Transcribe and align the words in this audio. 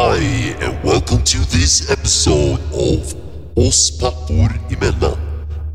Hi, 0.00 0.54
and 0.60 0.84
welcome 0.84 1.24
to 1.24 1.38
this 1.50 1.90
episode 1.90 2.60
of 2.72 3.16
Oss 3.56 3.90
pappor 3.98 4.48
emellan. 4.70 5.18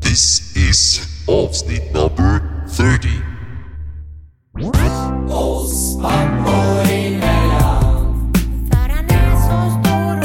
This 0.00 0.56
is 0.56 1.24
avsnitt 1.28 1.92
number 1.92 2.40
30. 2.72 3.08
För 8.70 8.88
han 8.88 9.04
är 9.10 9.36
så 9.44 9.58
stor 9.76 10.16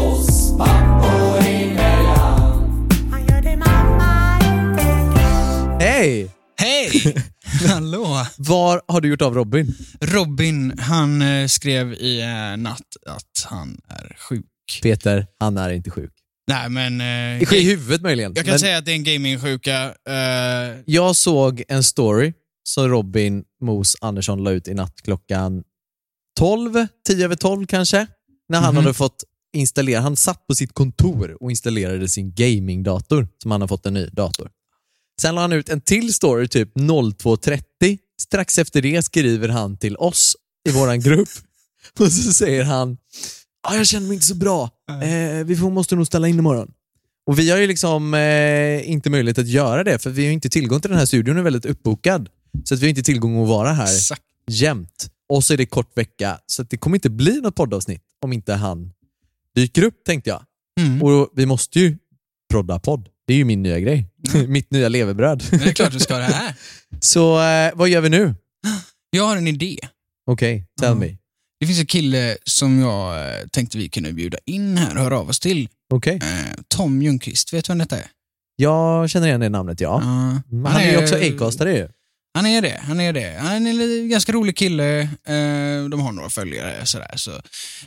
och 0.00 0.24
stark 0.24 1.02
Han 3.10 3.26
gör 3.26 3.42
det 3.42 3.56
mamma 3.56 4.38
inte 4.42 4.82
kan 5.14 5.80
Hej! 5.80 6.30
Hej! 6.58 7.14
Hallå! 7.68 8.26
Var 8.36 8.82
har 8.88 9.00
du 9.00 9.08
gjort 9.08 9.22
av 9.22 9.34
Robin? 9.34 9.74
Robin, 10.00 10.78
han 10.78 11.22
eh, 11.22 11.46
skrev 11.46 11.92
i 11.92 12.20
eh, 12.20 12.56
natt 12.56 12.80
att 13.06 13.44
han 13.46 13.80
är 13.88 14.16
sjuk. 14.18 14.46
Peter, 14.82 15.26
han 15.40 15.56
är 15.58 15.70
inte 15.70 15.90
sjuk. 15.90 16.12
Nej, 16.48 16.68
men... 16.68 17.00
Eh, 17.00 17.52
I 17.54 17.64
huvudet 17.64 18.02
möjligen. 18.02 18.32
jag 18.36 18.44
kan 18.44 18.52
Men 18.52 18.58
säga 18.60 18.78
att 18.78 18.84
det 18.84 18.90
är 18.92 18.94
en 18.94 19.04
gamingsjuka. 19.04 19.94
Eh, 20.08 20.78
jag 20.86 21.16
såg 21.16 21.62
en 21.68 21.82
story 21.82 22.32
som 22.62 22.88
Robin 22.88 23.44
Mos 23.62 23.96
Andersson 24.00 24.44
la 24.44 24.50
ut 24.50 24.68
i 24.68 24.74
natt 24.74 24.94
klockan 25.04 25.62
12, 26.38 26.86
10 27.08 27.24
över 27.24 27.36
12 27.36 27.66
kanske. 27.66 28.06
När 28.48 28.60
han 28.60 28.74
Mhm. 28.74 28.82
hade 28.84 28.94
fått 28.94 29.24
installera, 29.56 30.00
han 30.00 30.16
satt 30.16 30.46
på 30.46 30.54
sitt 30.54 30.74
kontor 30.74 31.36
och 31.42 31.50
installerade 31.50 32.08
sin 32.08 32.32
gamingdator 32.34 33.28
som 33.42 33.50
han 33.50 33.60
har 33.60 33.68
fått 33.68 33.86
en 33.86 33.94
ny 33.94 34.06
dator. 34.06 34.50
Sen 35.20 35.34
la 35.34 35.40
han 35.40 35.52
ut 35.52 35.68
en 35.68 35.80
till 35.80 36.14
story 36.14 36.48
typ 36.48 36.76
02.30. 36.76 37.98
Strax 38.22 38.58
efter 38.58 38.82
det 38.82 39.02
skriver 39.02 39.48
han 39.48 39.76
till 39.76 39.96
oss 39.96 40.36
i 40.68 40.72
våran 40.72 41.00
grupp 41.00 41.28
och 41.98 42.12
så 42.12 42.32
säger 42.32 42.64
han 42.64 42.98
ah, 43.68 43.74
jag 43.74 43.86
känner 43.86 44.06
mig 44.06 44.14
inte 44.14 44.26
så 44.26 44.34
bra. 44.34 44.70
Eh, 45.02 45.44
vi 45.44 45.56
får, 45.56 45.70
måste 45.70 45.96
nog 45.96 46.06
ställa 46.06 46.28
in 46.28 46.38
imorgon. 46.38 46.72
Och 47.26 47.38
vi 47.38 47.50
har 47.50 47.58
ju 47.58 47.66
liksom 47.66 48.14
eh, 48.14 48.90
inte 48.90 49.10
möjlighet 49.10 49.38
att 49.38 49.48
göra 49.48 49.84
det 49.84 49.98
för 49.98 50.10
vi 50.10 50.26
har 50.26 50.32
inte 50.32 50.48
tillgång 50.48 50.80
till 50.80 50.90
den 50.90 50.98
här 50.98 51.06
studion, 51.06 51.34
den 51.34 51.38
är 51.38 51.42
väldigt 51.42 51.66
uppbokad. 51.66 52.28
Så 52.64 52.74
att 52.74 52.80
vi 52.80 52.86
har 52.86 52.90
inte 52.90 53.02
tillgång 53.02 53.42
att 53.42 53.48
vara 53.48 53.72
här 53.72 53.84
exakt. 53.84 54.22
jämt. 54.50 55.10
Och 55.28 55.44
så 55.44 55.52
är 55.52 55.56
det 55.56 55.66
kort 55.66 55.98
vecka, 55.98 56.38
så 56.46 56.62
att 56.62 56.70
det 56.70 56.76
kommer 56.76 56.96
inte 56.96 57.10
bli 57.10 57.40
något 57.40 57.54
poddavsnitt 57.54 58.02
om 58.22 58.32
inte 58.32 58.54
han 58.54 58.92
dyker 59.54 59.82
upp 59.82 60.04
tänkte 60.04 60.30
jag. 60.30 60.42
Mm. 60.80 61.02
Och 61.02 61.30
vi 61.34 61.46
måste 61.46 61.80
ju 61.80 61.98
prodda 62.50 62.78
podd. 62.78 63.08
Det 63.30 63.34
är 63.34 63.38
ju 63.38 63.44
min 63.44 63.62
nya 63.62 63.80
grej. 63.80 64.06
Mitt 64.48 64.70
nya 64.70 64.88
levebröd. 64.88 65.44
Men 65.50 65.60
det 65.60 65.68
är 65.68 65.72
klart 65.72 65.92
du 65.92 65.98
ska 65.98 66.14
ha 66.14 66.20
det 66.20 66.26
här. 66.26 66.54
så 67.00 67.42
eh, 67.42 67.72
vad 67.74 67.88
gör 67.88 68.00
vi 68.00 68.08
nu? 68.08 68.34
Jag 69.10 69.26
har 69.26 69.36
en 69.36 69.46
idé. 69.46 69.78
Okej, 70.30 70.66
tell 70.80 70.94
me. 70.94 71.16
Det 71.60 71.66
finns 71.66 71.80
en 71.80 71.86
kille 71.86 72.36
som 72.44 72.78
jag 72.78 73.28
eh, 73.28 73.46
tänkte 73.46 73.78
vi 73.78 73.88
kunde 73.88 74.12
bjuda 74.12 74.38
in 74.46 74.76
här 74.76 74.96
och 74.96 75.02
höra 75.02 75.18
av 75.18 75.28
oss 75.28 75.40
till. 75.40 75.68
Okej. 75.94 76.18
Eh, 76.22 76.60
Tom 76.68 77.02
Ljungqvist, 77.02 77.52
vet 77.52 77.64
du 77.64 77.70
vem 77.70 77.78
detta 77.78 77.96
är? 77.96 78.06
Jag 78.56 79.10
känner 79.10 79.26
igen 79.26 79.40
det 79.40 79.48
namnet, 79.48 79.80
ja. 79.80 80.00
Ja. 80.04 80.42
Men 80.56 80.72
han 80.72 80.82
är 80.82 80.90
ju 80.90 80.98
också 80.98 81.16
Acastare 81.16 81.76
ju. 81.76 81.88
Han 82.34 82.46
är 82.46 82.62
det, 82.62 82.80
han 82.82 83.00
är 83.00 83.12
det. 83.12 83.38
Han 83.40 83.66
är 83.66 84.00
en 84.02 84.08
ganska 84.08 84.32
rolig 84.32 84.56
kille. 84.56 85.00
Eh, 85.00 85.88
de 85.90 86.00
har 86.00 86.12
några 86.12 86.30
följare 86.30 86.86
sådär. 86.86 87.12
Så 87.16 87.30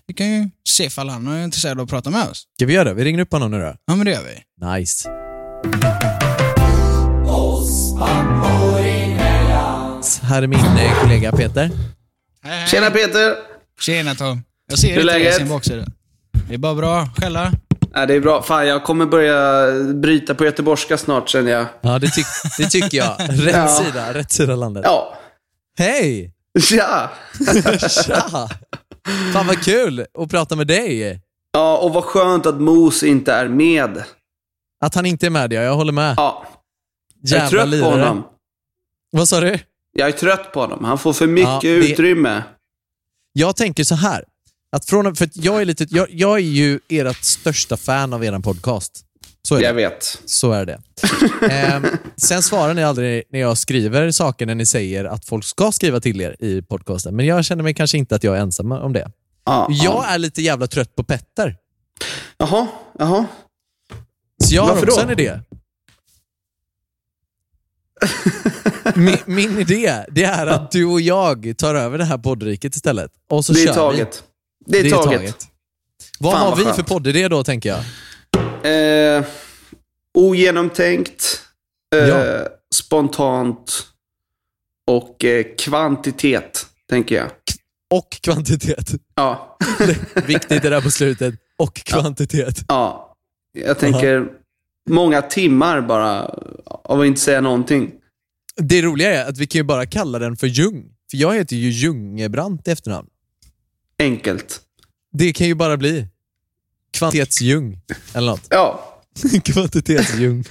vi 0.08 0.14
kan 0.14 0.28
ju 0.32 0.50
se 0.70 0.84
ifall 0.84 1.10
han 1.10 1.28
är 1.28 1.44
intresserad 1.44 1.80
av 1.80 1.84
att 1.84 1.90
prata 1.90 2.10
med 2.10 2.28
oss. 2.28 2.44
Ska 2.58 2.66
vi 2.66 2.74
göra 2.74 2.84
det? 2.84 2.94
Vi 2.94 3.04
ringer 3.04 3.20
upp 3.20 3.32
honom 3.34 3.52
nu 3.52 3.60
då. 3.60 3.76
Ja, 3.86 3.96
men 3.96 4.06
det 4.06 4.12
gör 4.12 4.24
vi. 4.24 4.66
Nice. 4.80 5.10
Här 10.24 10.42
är 10.44 10.48
min 10.48 10.60
eh, 10.60 11.02
kollega 11.02 11.32
Peter. 11.32 11.62
Hej, 11.62 11.72
hej. 12.44 12.68
Tjena 12.68 12.90
Peter! 12.92 13.36
Tjena 13.82 14.16
Tom. 14.16 14.42
Jag 14.70 14.80
ser 14.80 14.88
Hur 14.88 14.94
inte 15.02 15.04
läget? 15.14 15.36
sin 15.36 15.50
baksida. 15.50 15.86
Det 16.48 16.54
är 16.54 16.58
bara 16.58 16.76
bra. 16.76 17.08
Själva? 17.18 17.52
Ja, 17.94 18.06
det 18.06 18.14
är 18.14 18.20
bra. 18.20 18.42
Fan, 18.42 18.68
jag 18.68 18.84
kommer 18.84 19.06
börja 19.06 19.66
bryta 19.94 20.36
på 20.36 20.46
göteborgska 20.46 20.98
snart 20.98 21.30
känner 21.30 21.52
jag. 21.52 21.66
Ja, 21.82 22.00
det, 22.00 22.08
tyck 22.10 22.26
det 22.58 22.70
tycker 22.70 22.98
jag. 22.98 23.16
Rätt 23.30 23.56
Ja. 23.56 23.68
sida, 23.68 24.14
rätt 24.14 24.32
sida 24.32 24.56
landet. 24.56 24.84
Ja. 24.86 25.18
Hej! 25.78 26.32
Ja. 26.72 27.10
Tja! 27.90 28.50
Fan 29.34 29.48
vad 29.48 29.64
kul 29.64 30.06
att 30.20 30.30
prata 30.30 30.56
med 30.56 30.68
dig. 30.68 31.22
Ja, 31.54 31.78
och 31.78 31.94
vad 31.94 32.04
skönt 32.04 32.46
att 32.46 32.62
Mos 32.62 33.04
inte 33.04 33.34
är 33.34 33.48
med. 33.48 34.04
Att 34.84 34.96
han 34.96 35.06
inte 35.06 35.26
är 35.26 35.30
med, 35.30 35.54
ja. 35.54 35.62
Jag 35.62 35.76
håller 35.76 35.92
med. 35.94 36.14
Ja. 36.18 36.46
Jag 37.22 37.38
är 37.38 37.44
Jävla 37.44 37.50
trött 37.50 37.64
på 37.64 37.70
lirare. 37.70 38.02
honom. 38.02 38.24
Vad 39.12 39.28
sa 39.28 39.40
du? 39.42 39.60
Jag 39.94 40.08
är 40.08 40.12
trött 40.12 40.52
på 40.54 40.60
honom. 40.60 40.86
Han 40.86 40.98
får 40.98 41.14
för 41.14 41.28
mycket 41.28 41.50
Ja, 41.50 41.60
det- 41.62 41.70
utrymme. 41.92 42.44
Jag 43.34 43.56
tänker 43.56 43.84
så 43.84 43.96
här. 43.96 44.24
Att 44.72 44.86
från, 44.86 45.16
för 45.16 45.26
att 45.26 45.38
jag, 45.38 45.62
är 45.62 45.66
lite, 45.66 45.88
jag, 45.90 46.08
jag 46.12 46.34
är 46.38 46.44
ju 46.44 46.80
ert 46.90 47.24
största 47.24 47.78
fan 47.78 48.14
av 48.14 48.26
er 48.26 48.40
podcast. 48.40 49.06
Så 49.48 49.56
är 49.56 49.60
det. 49.60 49.66
Jag 49.66 49.74
vet. 49.74 50.22
Så 50.26 50.52
är 50.52 50.66
det. 50.66 50.82
Ehm, 51.52 51.86
sen 52.18 52.44
svarar 52.44 52.74
ni 52.74 52.84
aldrig 52.84 53.24
när 53.30 53.40
jag 53.40 53.58
skriver 53.58 54.12
saker 54.12 54.46
när 54.46 54.56
ni 54.56 54.66
säger 54.66 55.06
att 55.06 55.26
folk 55.26 55.46
ska 55.46 55.72
skriva 55.72 56.00
till 56.00 56.22
er 56.22 56.36
i 56.40 56.62
podcasten. 56.62 57.16
Men 57.16 57.26
jag 57.26 57.46
känner 57.46 57.64
mig 57.64 57.74
kanske 57.74 57.98
inte 57.98 58.16
att 58.16 58.24
jag 58.24 58.38
är 58.38 58.42
ensam 58.42 58.72
om 58.72 58.94
det. 58.94 59.12
Ja, 59.46 59.68
Jag 59.70 59.86
ja. 59.96 60.06
är 60.06 60.18
lite 60.18 60.42
jävla 60.42 60.68
trött 60.68 60.96
på 60.96 61.04
Petter. 61.04 61.56
Jaha, 62.38 62.68
jaha. 63.00 63.26
Jag 64.54 64.62
har 64.64 64.70
Varför 64.74 64.88
också 64.88 64.96
då? 65.02 65.08
en 65.08 65.20
idé. 65.20 65.40
min, 68.96 69.18
min 69.26 69.60
idé 69.60 70.06
det 70.12 70.24
är 70.24 70.48
att 70.48 70.72
du 70.72 70.86
och 70.86 71.02
jag 71.02 71.54
tar 71.58 71.76
över 71.76 71.98
det 71.98 72.06
här 72.06 72.18
poddriket 72.18 72.76
istället. 72.76 73.12
Och 73.30 73.46
så 73.46 73.54
Det 73.54 73.62
är 73.64 73.66
kör 73.68 73.74
taget. 73.74 74.24
Det 74.66 74.82
vi. 74.82 74.88
är 74.92 74.94
taget. 74.96 75.48
Vad 76.20 76.34
Fan, 76.34 76.42
har 76.42 76.50
vad 76.50 76.58
vi 76.60 76.64
skönt. 76.66 76.76
för 76.76 76.84
poddidé 76.84 77.28
då, 77.28 77.44
tänker 77.44 77.70
jag? 77.70 77.84
Eh, 79.18 79.24
ogenomtänkt, 80.14 81.42
eh, 81.96 82.08
Ja. 82.08 82.48
spontant 82.76 83.88
och 84.88 85.24
eh, 85.26 85.46
kvantitet, 85.58 86.68
tänker 86.90 87.16
jag. 87.16 87.32
Och 87.94 88.10
kvantitet. 88.22 88.90
Ja. 89.16 89.58
Viktigt 90.28 90.62
det 90.62 90.70
där 90.70 90.82
på 90.82 90.92
slutet. 90.92 91.36
Och 91.58 91.74
kvantitet. 91.76 92.60
Ja, 92.68 93.16
jag 93.58 93.80
tänker 93.80 94.28
många 94.90 95.22
timmar 95.22 95.82
bara 95.82 96.26
av 96.66 97.00
att 97.02 97.06
inte 97.08 97.22
säga 97.22 97.42
någonting. 97.42 97.92
Det 98.56 98.82
roliga 98.82 99.24
är 99.24 99.30
att 99.30 99.38
vi 99.38 99.48
kan 99.48 99.60
ju 99.60 99.64
bara 99.64 99.86
kalla 99.86 100.20
den 100.20 100.36
för 100.38 100.48
Ljung. 100.48 100.84
För 101.12 101.18
jag 101.18 101.34
heter 101.36 101.56
ju 101.56 101.70
Ljungebrant 101.70 102.68
i 102.68 102.72
efternamn. 102.72 103.08
Enkelt. 104.00 104.62
Det 105.14 105.34
kan 105.34 105.48
ju 105.48 105.56
bara 105.56 105.78
bli 105.78 106.08
Kvantitetsljung. 106.98 107.80
Eller 108.14 108.28
något. 108.28 108.48
Ja, 108.50 109.00
Kvantitetsljung. 109.44 110.44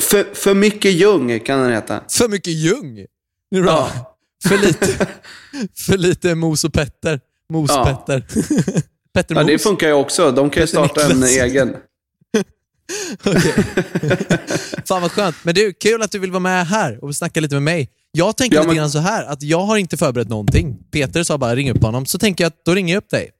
för, 0.00 0.34
för 0.34 0.54
mycket 0.54 0.92
Ljung 0.92 1.40
kan 1.40 1.60
den 1.60 1.72
heta. 1.72 2.00
För 2.08 2.28
mycket 2.28 2.52
Ljung. 2.52 2.94
Det 3.50 3.56
är 3.56 3.62
bra. 3.62 3.90
Ja. 3.94 4.16
För 4.48 4.58
lite, 4.58 5.06
för 5.74 5.98
lite 5.98 6.34
Mos 6.34 6.64
och 6.64 6.72
Petter. 6.72 7.20
Mos 7.52 7.70
Ja. 7.70 7.84
Petter. 8.06 8.26
Petter 9.14 9.34
Ja, 9.34 9.40
Mos. 9.42 9.46
det 9.46 9.58
funkar 9.58 9.86
ju 9.86 9.92
också. 9.92 10.30
De 10.32 10.50
kan 10.50 10.62
ju 10.62 10.66
starta 10.66 11.10
en 11.12 11.22
egen. 11.22 11.76
Okej. 13.24 13.52
Fan 14.88 15.02
vad 15.02 15.12
skönt. 15.12 15.36
Men 15.42 15.54
du, 15.54 15.72
kul 15.72 16.02
att 16.02 16.10
du 16.12 16.18
vill 16.18 16.30
vara 16.30 16.40
med 16.40 16.66
här 16.66 17.04
och 17.04 17.16
snacka 17.16 17.40
lite 17.40 17.54
med 17.54 17.62
mig. 17.62 17.90
Jag 18.12 18.36
tänker 18.36 18.56
Ja, 18.56 18.60
lite 18.60 18.68
men- 18.68 18.76
grann 18.76 18.90
så 18.90 18.98
här, 18.98 19.24
att 19.24 19.42
jag 19.42 19.60
har 19.60 19.76
inte 19.76 19.96
förberett 19.96 20.28
någonting. 20.28 20.76
Peter 20.90 21.22
sa 21.24 21.38
bara 21.38 21.56
ring 21.56 21.70
upp 21.70 21.82
honom, 21.82 22.06
så 22.06 22.18
tänker 22.18 22.44
jag 22.44 22.48
att 22.48 22.64
då 22.64 22.74
ringer 22.74 22.94
jag 22.94 23.00
upp 23.02 23.10
dig. 23.10 23.30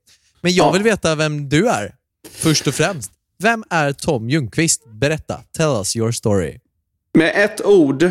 Men 0.40 0.52
jag 0.54 0.66
Ja. 0.66 0.72
vill 0.72 0.82
veta 0.82 1.14
vem 1.14 1.48
du 1.48 1.68
är, 1.68 1.94
först 2.30 2.66
och 2.66 2.74
främst. 2.74 3.12
Vem 3.38 3.64
är 3.70 3.92
Tom 3.92 4.30
Ljungqvist? 4.30 4.82
Berätta. 4.86 5.40
Tell 5.56 5.66
us 5.78 5.96
your 5.96 6.12
story. 6.12 6.58
Med 7.14 7.32
ett 7.44 7.64
ord. 7.64 8.10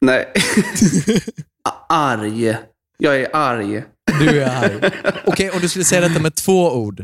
Nej. 0.00 0.32
Arg. 1.88 2.56
Jag 2.98 3.20
är 3.20 3.28
arg. 3.36 3.84
Du 4.20 4.42
är 4.42 4.64
arg. 4.64 4.90
Okej, 5.26 5.50
om 5.50 5.60
du 5.60 5.68
skulle 5.68 5.84
säga 5.84 6.00
detta 6.08 6.20
med 6.20 6.34
två 6.34 6.72
ord. 6.72 7.00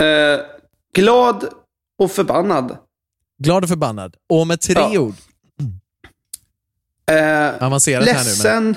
Eh, 0.00 0.40
glad 0.94 1.44
och 1.98 2.10
förbannad. 2.10 2.76
Glad 3.42 3.62
och 3.62 3.68
förbannad. 3.68 4.16
Och 4.28 4.46
med 4.46 4.60
tre 4.60 4.74
Ja. 4.92 5.00
ord. 5.00 5.14
Eh, 7.10 7.62
Avancerat 7.66 8.08
här 8.08 8.24
nu. 8.24 8.50
Men... 8.50 8.76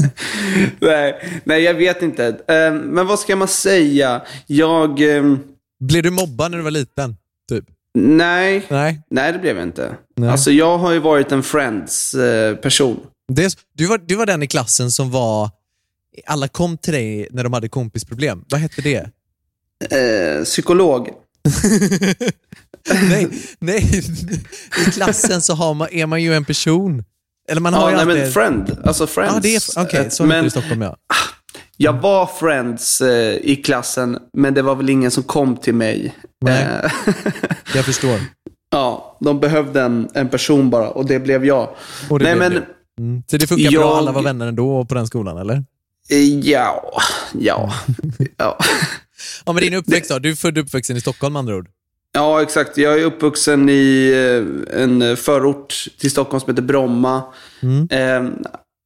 nej, 0.80 1.40
nej, 1.44 1.62
jag 1.62 1.74
vet 1.74 2.02
inte. 2.02 2.26
Eh, 2.26 2.72
men 2.72 3.06
vad 3.06 3.18
ska 3.18 3.36
man 3.36 3.48
säga? 3.48 4.22
Jag... 4.46 5.16
ehm, 5.16 5.38
Blev 5.80 6.02
du 6.02 6.10
mobbad 6.10 6.50
när 6.50 6.58
du 6.58 6.64
var 6.64 6.70
liten? 6.70 7.16
Typ? 7.48 7.64
nej. 7.94 8.66
Nej. 8.68 9.00
Nej, 9.10 9.32
det 9.32 9.38
blev 9.38 9.56
jag 9.56 9.66
inte. 9.66 9.96
Nej. 10.16 10.30
Alltså, 10.30 10.50
jag 10.50 10.78
har 10.78 10.92
ju 10.92 10.98
varit 10.98 11.32
en 11.32 11.42
Friends-person. 11.42 13.00
Det 13.32 13.44
är, 13.44 13.52
du, 13.74 13.86
var, 13.86 13.98
du 13.98 14.16
var 14.16 14.26
den 14.26 14.42
i 14.42 14.46
klassen 14.46 14.90
som 14.90 15.10
var... 15.10 15.50
Alla 16.26 16.48
kom 16.48 16.76
till 16.78 16.92
dig 16.92 17.28
när 17.30 17.44
de 17.44 17.52
hade 17.52 17.68
kompisproblem. 17.68 18.44
Vad 18.50 18.60
hette 18.60 18.82
det? 18.82 19.10
Eh, 19.96 20.44
psykolog. 20.44 21.08
nej, 23.08 23.28
nej. 23.58 24.02
I 24.88 24.90
klassen 24.90 25.42
så 25.42 25.54
har 25.54 25.74
man, 25.74 25.88
är 25.92 26.06
man 26.06 26.22
ju 26.22 26.34
en 26.34 26.44
person. 26.44 27.04
Eller 27.48 27.60
man 27.60 27.74
har 27.74 27.90
Ja, 27.90 28.00
ju 28.00 28.06
nej, 28.06 28.16
men 28.18 28.32
friend. 28.32 28.76
Alltså 28.84 29.06
friends. 29.06 29.38
Det 29.42 29.56
är... 29.56 29.62
Okej, 29.84 30.00
Eh, 30.00 30.08
så 30.08 30.24
men 30.24 30.46
i 30.46 30.50
Stockholm 30.50 30.82
ja. 30.82 30.96
Jag 31.76 31.92
var 31.92 32.26
friends 32.26 33.00
eh, 33.00 33.34
i 33.42 33.56
klassen, 33.64 34.18
men 34.32 34.54
det 34.54 34.62
var 34.62 34.74
väl 34.74 34.90
ingen 34.90 35.10
som 35.10 35.22
kom 35.22 35.56
till 35.56 35.74
mig. 35.74 36.14
Nej. 36.44 36.62
Eh, 36.84 36.90
Jag 37.74 37.84
förstår. 37.84 38.20
ja, 38.70 39.18
de 39.20 39.40
behövde 39.40 39.82
en, 39.82 40.08
en 40.14 40.28
person 40.28 40.70
bara 40.70 40.88
och 40.90 41.06
det 41.06 41.18
blev 41.18 41.44
jag. 41.44 41.68
Det 42.08 42.14
Nej, 42.18 42.36
blev 42.36 42.36
men. 42.52 42.62
Mm. 42.98 43.22
Så 43.30 43.36
det 43.36 43.46
funkar 43.46 43.70
bra, 43.70 43.80
Jag- 43.80 43.98
alla 43.98 44.12
var 44.12 44.22
vänner 44.22 44.46
ändå 44.46 44.84
på 44.84 44.94
den 44.94 45.06
skolan, 45.06 45.38
eller? 45.38 45.64
ja, 46.42 46.92
ja, 47.38 47.72
ja. 48.36 48.58
Ja, 49.46 49.52
men 49.52 49.62
din 49.62 49.74
uppväxt 49.74 50.10
då? 50.10 50.18
Du 50.18 50.30
är 50.30 50.34
född 50.34 50.58
och 50.58 50.64
uppvuxen 50.64 50.96
i 50.96 51.00
Stockholm 51.00 51.32
med 51.32 51.40
andra 51.40 51.56
ord? 51.56 51.68
Ja, 52.12 52.42
exakt. 52.42 52.76
Jag 52.76 53.00
är 53.00 53.04
uppvuxen 53.04 53.68
i 53.68 54.12
eh, 54.72 54.82
en 54.82 55.16
förort 55.16 55.74
till 55.98 56.10
Stockholm 56.10 56.40
som 56.40 56.50
heter 56.50 56.62
Bromma. 56.62 57.22
Mm. 57.62 57.88
Eh, 57.90 58.32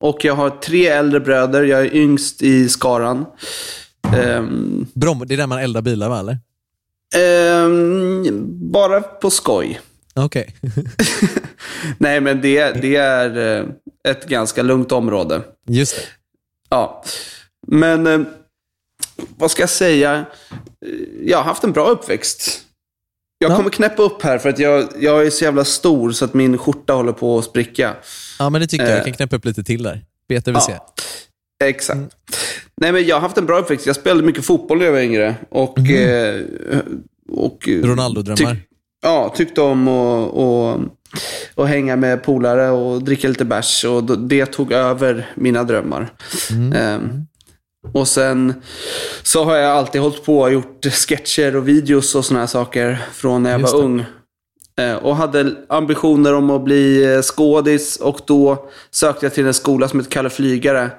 och 0.01 0.25
jag 0.25 0.35
har 0.35 0.51
tre 0.51 0.87
äldre 0.87 1.21
bröder. 1.21 1.63
Jag 1.63 1.81
är 1.81 1.95
yngst 1.97 2.43
i 2.43 2.69
skaran. 2.69 3.27
Ehm, 4.17 4.87
Brom, 4.95 5.23
det 5.27 5.35
är 5.35 5.39
där 5.39 5.47
man 5.47 5.59
eldar 5.59 5.83
bilar, 5.83 6.09
va? 6.09 6.19
Eller? 6.21 6.39
ehm, 7.17 8.45
bara 8.73 9.01
på 9.01 9.31
skoj. 9.31 9.81
Okej. 10.15 10.55
Nej, 11.99 12.21
men 12.21 12.41
det, 12.41 12.83
det 12.83 12.97
är 12.97 13.59
eh, 13.61 13.67
ett 14.09 14.29
ganska 14.29 14.63
lugnt 14.63 14.93
område. 14.93 15.43
Just 15.69 15.97
det. 15.97 16.03
Ja. 16.69 17.05
Men 17.67 18.07
eh, 18.07 18.21
vad 19.37 19.51
ska 19.51 19.63
jag 19.63 19.71
säga? 19.71 20.15
Eh, 20.87 20.91
Jag 21.23 21.39
har 21.39 21.45
haft 21.45 21.65
en 21.65 21.73
bra 21.73 21.89
uppväxt. 21.89 22.61
Jag 23.39 23.51
Ja. 23.51 23.57
kommer 23.57 23.71
knäppa 23.71 24.03
upp 24.03 24.23
här 24.23 24.39
för 24.39 24.49
att 24.49 24.59
jag, 24.59 24.89
jag 25.01 25.27
är 25.27 25.31
så 25.31 25.45
jävla 25.45 25.65
stor 25.65 26.13
så 26.13 26.25
att 26.25 26.35
min 26.35 26.59
skjorta 26.59 26.93
håller 26.93 27.13
på 27.13 27.39
att 27.39 27.45
spricka. 27.45 27.95
Ja, 28.39 28.51
men 28.51 28.61
det 28.61 28.67
tycker 28.67 28.85
jag. 28.85 28.93
Jag 28.93 28.99
Eh. 28.99 29.05
kan 29.05 29.13
knäppa 29.15 29.37
upp 29.37 29.45
lite 29.45 29.65
till 29.65 29.83
där. 29.83 30.05
Peter 30.29 30.53
vill 30.53 30.61
se. 30.61 30.73
Ja, 31.59 31.67
exakt. 31.67 32.17
Nej, 32.81 32.93
men 32.93 33.07
jag 33.07 33.17
har 33.17 33.21
haft 33.21 33.39
en 33.39 33.47
bra 33.47 33.59
uppväxt. 33.59 33.87
Jag 33.87 33.97
spelade 33.97 34.23
mycket 34.27 34.45
fotboll 34.45 34.79
när 34.79 34.85
jag 34.85 34.93
var 34.93 35.01
yngre. 35.01 35.35
Och, 35.51 35.79
eh, 35.79 36.41
och, 37.29 37.69
Mhm. 37.69 37.83
Ronaldo-drömmar. 37.87 38.53
tyck- 38.53 38.61
ja, 39.03 39.35
tyckte 39.37 39.61
om 39.61 39.89
att 39.89 40.31
och, 40.33 40.81
och 41.55 41.69
hänga 41.69 41.97
med 41.97 42.23
polare 42.23 42.71
och 42.71 43.03
dricka 43.03 43.29
lite 43.29 43.45
bärs. 43.45 43.85
Och 43.85 44.19
det 44.19 44.47
tog 44.47 44.73
över 44.73 45.31
mina 45.35 45.65
drömmar. 45.65 46.13
Mm. 46.51 46.73
Ehm, 46.73 47.27
och 47.93 48.09
sen 48.09 48.55
så 49.23 49.45
har 49.45 49.57
jag 49.57 49.71
alltid 49.71 50.01
hållit 50.01 50.25
på 50.25 50.39
och 50.41 50.53
gjort 50.53 50.85
sketcher 50.87 51.57
och 51.57 51.69
videos 51.69 52.15
och 52.15 52.25
såna 52.25 52.41
här 52.41 52.47
saker 52.47 52.99
från 53.13 53.43
när 53.43 53.51
jag 53.51 53.61
Just 53.61 53.73
var 53.73 53.81
det. 53.81 53.87
ung. 53.87 54.05
Eh, 54.81 54.95
Och 54.95 55.17
hade 55.17 55.55
ambitioner 55.69 56.35
om 56.35 56.51
att 56.51 56.65
bli 56.65 57.15
eh, 57.15 57.23
skådis 57.23 57.97
och 57.97 58.21
då 58.27 58.69
sökte 58.91 59.27
jag 59.27 59.35
till 59.35 59.47
en 59.47 59.55
skola 59.55 59.89
som 59.89 59.99
heter 60.01 60.11
Kalle 60.13 60.31
Flygare. 60.31 60.91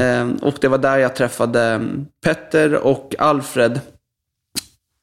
Eh, 0.00 0.28
Och 0.42 0.54
det 0.60 0.68
var 0.68 0.78
där 0.78 0.98
jag 0.98 1.16
träffade 1.16 1.60
mm, 1.62 2.06
Petter 2.24 2.74
och 2.74 3.14
Alfred. 3.18 3.80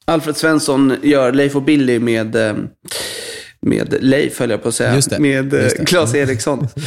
Alfred 0.04 0.36
Svensson 0.36 0.94
gör 1.02 1.32
Leif 1.32 1.56
och 1.56 1.62
Billy 1.62 1.98
med, 1.98 2.36
med 3.60 3.94
Leif, 4.00 4.40
höll 4.40 4.50
jag 4.50 4.62
på 4.62 4.68
att 4.68 4.74
säga. 4.74 5.00
Det. 5.10 5.18
Med. 5.18 5.72
Claes 5.86 6.14
Eriksson. 6.14 6.68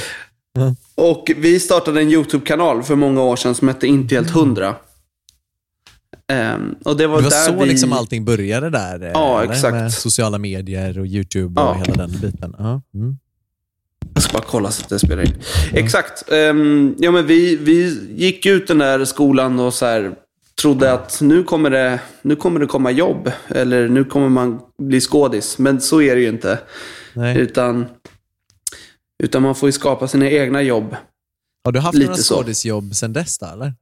Ja. 0.54 0.76
Och 0.96 1.32
vi 1.38 1.60
startade 1.60 2.02
en 2.02 2.12
YouTube-kanal 2.12 2.84
för 2.84 2.96
många 2.96 3.22
år 3.24 3.36
sedan 3.36 3.56
som 3.56 3.68
hette 3.68 3.88
Inte 3.88 4.16
helt 4.16 4.30
hundra. 4.30 4.76
Ehm, 6.28 6.76
och 6.86 6.98
det 6.98 7.08
var, 7.08 7.18
Det 7.18 7.24
var 7.24 7.30
där 7.30 7.46
så 7.46 7.60
vi... 7.64 7.66
liksom 7.70 7.94
allting 7.94 8.26
började 8.26 8.70
där? 8.70 9.02
eh, 9.04 9.12
Ja, 9.14 9.42
eller? 9.42 9.54
exakt. 9.54 9.74
Med 9.74 9.94
sociala 9.94 10.38
medier 10.38 11.00
och 11.00 11.06
YouTube 11.08 11.62
och 11.62 11.68
Ja. 11.68 11.84
hela 11.88 12.08
den 12.08 12.20
biten. 12.22 12.56
Ja. 12.58 12.82
Mm. 12.94 13.18
Jag 14.14 14.24
ska 14.24 14.34
bara 14.34 14.44
kolla 14.48 14.72
så 14.72 14.84
att 14.84 14.90
det 14.90 15.00
spelar 15.00 15.24
in. 15.24 15.34
Exakt. 15.74 16.32
Ehm, 16.32 16.96
ja, 17.00 17.12
men 17.12 17.28
vi, 17.28 17.56
vi 17.56 18.00
gick 18.16 18.46
ut 18.46 18.68
den 18.68 18.78
där 18.78 19.06
skolan 19.06 19.60
och 19.60 19.74
så 19.74 19.86
här, 19.86 20.12
trodde 20.62 20.94
att 20.94 21.22
nu 21.22 21.44
kommer, 21.44 21.70
det, 21.70 22.00
nu 22.22 22.36
kommer 22.36 22.60
det 22.60 22.66
komma 22.66 22.92
jobb. 22.92 23.32
Eller 23.48 23.88
nu 23.90 24.04
kommer 24.04 24.30
man 24.30 24.60
bli 24.78 25.02
skådis. 25.02 25.58
Men 25.58 25.82
så 25.82 26.02
är 26.02 26.16
det 26.16 26.22
ju 26.22 26.30
inte. 26.30 26.60
Nej. 27.14 27.38
Utan, 27.38 27.86
utan 29.24 29.42
man 29.42 29.56
får 29.56 29.70
ju 29.70 29.74
skapa 29.74 30.08
sina 30.08 30.30
egna 30.30 30.62
jobb. 30.62 30.96
Har 31.64 31.72
du 31.72 31.80
haft 31.80 31.98
lite 31.98 32.12
några 32.12 32.24
skådisjobb 32.24 32.96
sen 32.96 33.14
dess 33.14 33.38
då, 33.38 33.46
eller? 33.46 33.74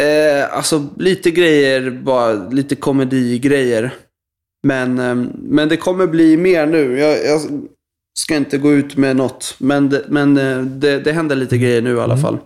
Eh, 0.00 0.56
alltså 0.56 0.88
lite 0.98 1.30
grejer, 1.30 1.90
bara 1.90 2.32
lite 2.32 2.76
komedigrejer. 2.76 3.94
Men, 4.62 4.98
ehm, 4.98 5.32
men 5.36 5.68
det 5.68 5.76
kommer 5.76 6.06
bli 6.06 6.36
mer 6.36 6.66
nu. 6.66 6.98
Jag, 6.98 7.26
jag 7.26 7.40
ska 8.18 8.36
inte 8.36 8.58
gå 8.58 8.72
ut 8.72 8.96
med 8.96 9.16
något. 9.16 9.54
Men, 9.58 9.88
det, 9.88 10.04
men 10.08 10.36
eh, 10.36 10.60
det, 10.60 10.98
det 10.98 11.12
händer 11.12 11.36
lite 11.36 11.58
grejer 11.58 11.82
nu 11.82 11.96
i 11.96 12.00
alla 12.00 12.16
fall. 12.16 12.38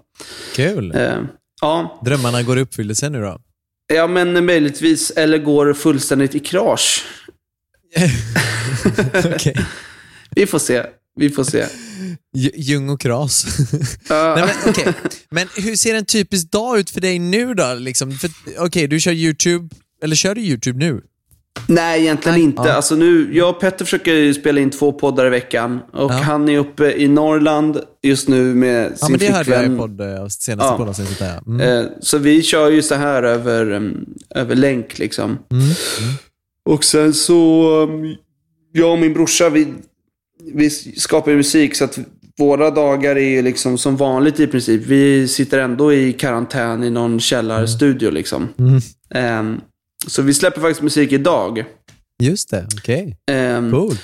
Kul. 0.55 0.93
Eh, 0.95 1.19
ja. 1.61 2.01
Drömmarna 2.05 2.43
går 2.43 2.59
i 2.59 2.61
uppfyllelse 2.61 3.09
nu 3.09 3.21
då? 3.21 3.39
ja, 3.95 4.07
men 4.07 4.47
möjligtvis. 4.47 5.11
Eller 5.11 5.39
går 5.39 5.75
fullständigt 5.75 6.35
i 6.35 6.41
krasch. 6.41 7.05
Okej. 9.35 9.57
Vi 10.31 10.47
får 10.47 10.59
se. 10.59 10.87
Vi 11.19 11.31
får 11.31 11.45
se. 11.45 11.65
Ljung 12.57 12.89
och 12.91 13.01
kras. 13.01 13.47
Ja. 14.09 14.35
Nej, 14.39 14.45
men, 14.65 14.71
okej. 14.75 14.93
men 15.31 15.49
hur 15.57 15.77
ser 15.77 15.95
en 15.95 16.05
typisk 16.05 16.51
dag 16.51 16.79
ut 16.79 16.91
för 16.91 17.01
dig 17.01 17.19
nu 17.19 17.55
då? 17.55 17.75
Liksom? 17.75 18.13
För- 18.13 18.31
Okej, 18.59 18.87
du 18.89 19.01
kör 19.01 19.13
YouTube, 19.13 19.69
eller 20.03 20.17
kör 20.17 20.35
du 20.35 20.41
YouTube 20.41 20.79
nu? 20.79 21.01
Nej, 21.67 22.01
egentligen 22.01 22.35
Nej, 22.39 22.45
inte. 22.45 22.63
ja. 22.67 22.73
Alltså 22.73 22.95
nu, 22.95 23.37
jag 23.37 23.51
och 23.51 23.61
Petter 23.61 23.85
försöker 23.85 24.15
ju 24.15 24.35
spela 24.35 24.61
in 24.61 24.71
två 24.71 24.93
poddar 24.93 25.27
i 25.27 25.31
veckan. 25.31 25.81
Och 25.93 26.13
Ja. 26.13 26.15
han 26.17 26.49
är 26.49 26.59
uppe 26.59 26.93
i 26.93 27.09
Norrland 27.09 27.81
just 28.03 28.29
nu 28.29 28.55
med 28.55 28.91
Ja, 28.91 28.97
sin 28.97 29.11
men 29.11 29.21
det 29.21 29.33
hörde 29.33 29.51
jag 29.51 29.61
i 29.63 29.67
flickvän. 29.67 29.79
podd, 29.79 30.01
eh, 30.01 30.27
senaste 30.29 30.53
Ja. 30.73 30.77
poddavsnittet. 30.77 31.47
Mm. 31.47 31.61
Eh, 31.61 31.87
Så 32.01 32.19
vi 32.19 32.43
kör 32.43 32.71
ju 32.71 32.83
så 32.83 32.95
här 32.95 33.23
över, 33.23 33.71
um, 33.73 34.15
över 34.35 34.55
länk 34.57 34.99
liksom. 34.99 35.39
Mm. 35.53 35.65
Och 36.65 36.85
sen 36.85 37.15
så, 37.15 37.71
um, 37.83 38.17
jag 38.73 38.93
och 38.93 38.99
min 38.99 39.13
brorsa, 39.15 39.49
vi, 39.49 39.67
vi 40.55 40.71
skapar 40.71 41.31
ju 41.31 41.37
musik 41.37 41.75
så 41.77 41.85
att 41.85 41.99
våra 42.39 42.71
dagar 42.71 43.17
är 43.17 43.29
ju 43.29 43.43
liksom 43.43 43.79
som 43.79 43.97
vanligt 43.97 44.41
i 44.41 44.47
princip. 44.47 44.83
Vi 44.87 45.29
sitter 45.29 45.59
ändå 45.59 45.93
i 45.93 46.13
karantän 46.13 46.85
i 46.85 46.91
någon 46.91 47.21
källarstudio 47.21 48.11
liksom. 48.11 48.49
Mm. 48.59 48.81
Ehm, 49.15 49.61
så 50.07 50.23
vi 50.23 50.35
släpper 50.35 50.61
faktiskt 50.61 50.83
musik 50.83 51.13
idag. 51.13 51.65
Just 52.23 52.51
det, 52.51 52.67
okej. 52.79 53.17
Ehm, 53.31 53.71
Cool. 53.71 53.97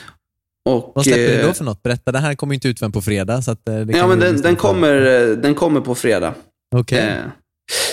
och, 0.69 0.93
Vad 0.95 1.05
släpper 1.05 1.21
du 1.33 1.41
eh, 1.41 1.47
då 1.47 1.53
för 1.53 1.65
något? 1.65 1.83
Berätta, 1.83 2.13
det 2.13 2.19
här 2.19 2.35
kommer 2.35 2.55
inte 2.55 2.69
ut 2.69 2.79
förrän 2.79 2.93
på 2.93 3.03
fredag. 3.03 3.43
Så 3.43 3.51
att, 3.51 3.69
eh, 3.69 3.79
det 3.81 3.97
Ja, 3.99 4.07
men 4.07 4.21
den, 4.21 4.41
den, 4.43 4.57
kommer, 4.57 5.23
eh, 5.31 5.37
den 5.37 5.55
kommer 5.55 5.81
på 5.81 5.95
fredag. 5.95 6.35
Okej, 6.77 6.99
Eh, 7.09 7.25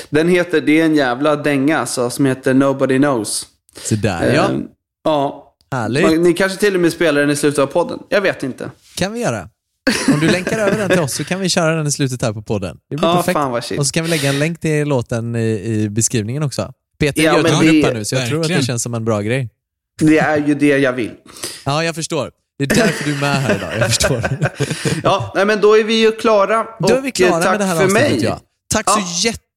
den 0.09 0.29
heter, 0.29 0.61
det 0.61 0.81
är 0.81 0.85
en 0.85 0.95
jävla 0.95 1.35
dänga 1.35 1.77
alltså, 1.79 2.09
som 2.09 2.25
heter 2.25 2.53
Nobody 2.53 2.97
Knows. 2.97 3.47
så 3.83 3.95
där 3.95 4.33
ja. 4.33 4.49
Ehm, 4.49 4.67
ja. 5.03 5.47
Härligt. 5.71 6.03
Man- 6.03 6.21
Ni 6.23 6.33
kanske 6.33 6.57
till 6.59 6.75
och 6.75 6.81
med 6.81 6.93
spelar 6.93 7.21
den 7.21 7.29
i 7.29 7.35
slutet 7.35 7.59
av 7.59 7.67
podden. 7.67 7.99
Jag 8.09 8.21
vet 8.21 8.43
inte. 8.43 8.71
kan 8.95 9.13
vi 9.13 9.19
göra. 9.19 9.49
Om 10.13 10.19
du 10.19 10.29
länkar 10.29 10.59
över 10.59 10.77
den 10.77 10.89
till 10.89 10.99
oss 10.99 11.13
så 11.13 11.23
kan 11.23 11.39
vi 11.39 11.49
köra 11.49 11.75
den 11.75 11.87
i 11.87 11.91
slutet 11.91 12.21
här 12.21 12.33
på 12.33 12.41
podden. 12.41 12.77
Det 12.89 12.95
blir 12.95 13.07
Ja, 13.07 13.15
perfekt. 13.15 13.33
fan 13.33 13.51
vad 13.51 13.63
shit. 13.63 13.79
Och 13.79 13.87
så 13.87 13.91
kan 13.93 14.03
vi 14.03 14.09
lägga 14.09 14.29
en 14.29 14.39
länk 14.39 14.59
till 14.59 14.87
låten 14.87 15.35
i, 15.35 15.61
i 15.65 15.89
beskrivningen 15.89 16.43
också. 16.43 16.73
Peter 16.99 17.21
Ja, 17.23 17.35
gör 17.35 17.43
men 17.43 17.53
ett 17.53 17.59
det- 17.61 17.85
här 17.87 17.93
nu, 17.93 18.05
så 18.05 18.15
jag 18.15 18.27
tror 18.27 18.37
att 18.37 18.43
verkligen. 18.43 18.61
det 18.61 18.65
känns 18.67 18.83
som 18.83 18.93
en 18.93 19.05
bra 19.05 19.21
grej. 19.21 19.49
Det 19.99 20.19
är 20.19 20.47
ju 20.47 20.53
det 20.55 20.77
jag 20.77 20.93
vill. 20.93 21.11
Ja, 21.65 21.83
jag 21.83 21.95
förstår. 21.95 22.31
Det 22.59 22.63
är 22.63 22.67
därför 22.75 23.03
du 23.03 23.15
är 23.15 23.19
med 23.19 23.35
här 23.35 23.55
idag. 23.55 23.69
Jag 23.79 23.87
förstår. 23.87 24.23
Ja, 25.03 25.31
nej, 25.35 25.45
men 25.45 25.61
då 25.61 25.77
är 25.77 25.83
vi 25.83 25.93
ju 26.01 26.11
klara. 26.11 26.65
Då 26.79 26.95
är 26.95 27.01
vi 27.01 27.09
Och, 27.09 27.13
klara 27.15 27.31
eh, 27.37 27.41
tack 27.43 27.51
med 27.51 27.59
det 27.59 27.65
här 27.65 27.75
för 27.75 27.83
avsnittet. 27.85 28.11
mig. 28.11 28.23
Ja. 28.23 28.39
Tack 28.73 28.85
Ja. 28.87 28.99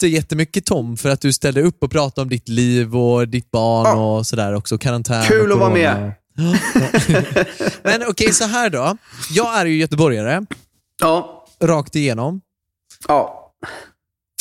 Jätte, 0.09 0.17
jättemycket 0.17 0.67
Tom 0.67 0.97
för 0.97 1.09
att 1.11 1.21
du 1.21 1.33
ställde 1.33 1.63
upp 1.63 1.83
och 1.83 1.91
pratade 1.91 2.23
om 2.23 2.29
ditt 2.29 2.49
liv 2.49 2.97
och 2.97 3.29
ditt 3.29 3.51
barn 3.51 3.87
Ja. 3.87 4.17
och 4.19 4.27
sådär 4.27 4.55
också. 4.55 4.79
Karantän 4.79 5.25
Kul 5.25 5.53
att 5.53 5.59
vara 5.59 5.71
med. 5.75 6.13
Men 7.83 8.03
okej, 8.09 8.33
så 8.33 8.45
här 8.45 8.71
då. 8.71 8.97
Jag 9.31 9.61
är 9.61 9.67
ju 9.67 9.77
göteborgare, 9.77 10.47
Ja, 11.01 11.47
rakt 11.61 11.97
igenom. 11.97 12.41
ja. 13.09 13.41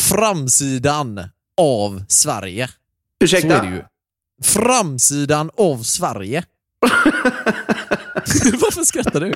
Framsidan 0.02 1.20
av 1.62 2.04
Sverige. 2.08 2.70
Ursäkta? 3.24 3.50
Så 3.50 3.56
är 3.56 3.70
det 3.70 3.76
ju. 3.76 3.84
Framsidan 4.44 5.52
av 5.58 5.84
Sverige. 5.84 6.44
Varför 8.62 8.84
skrattar 8.84 9.20
du? 9.20 9.34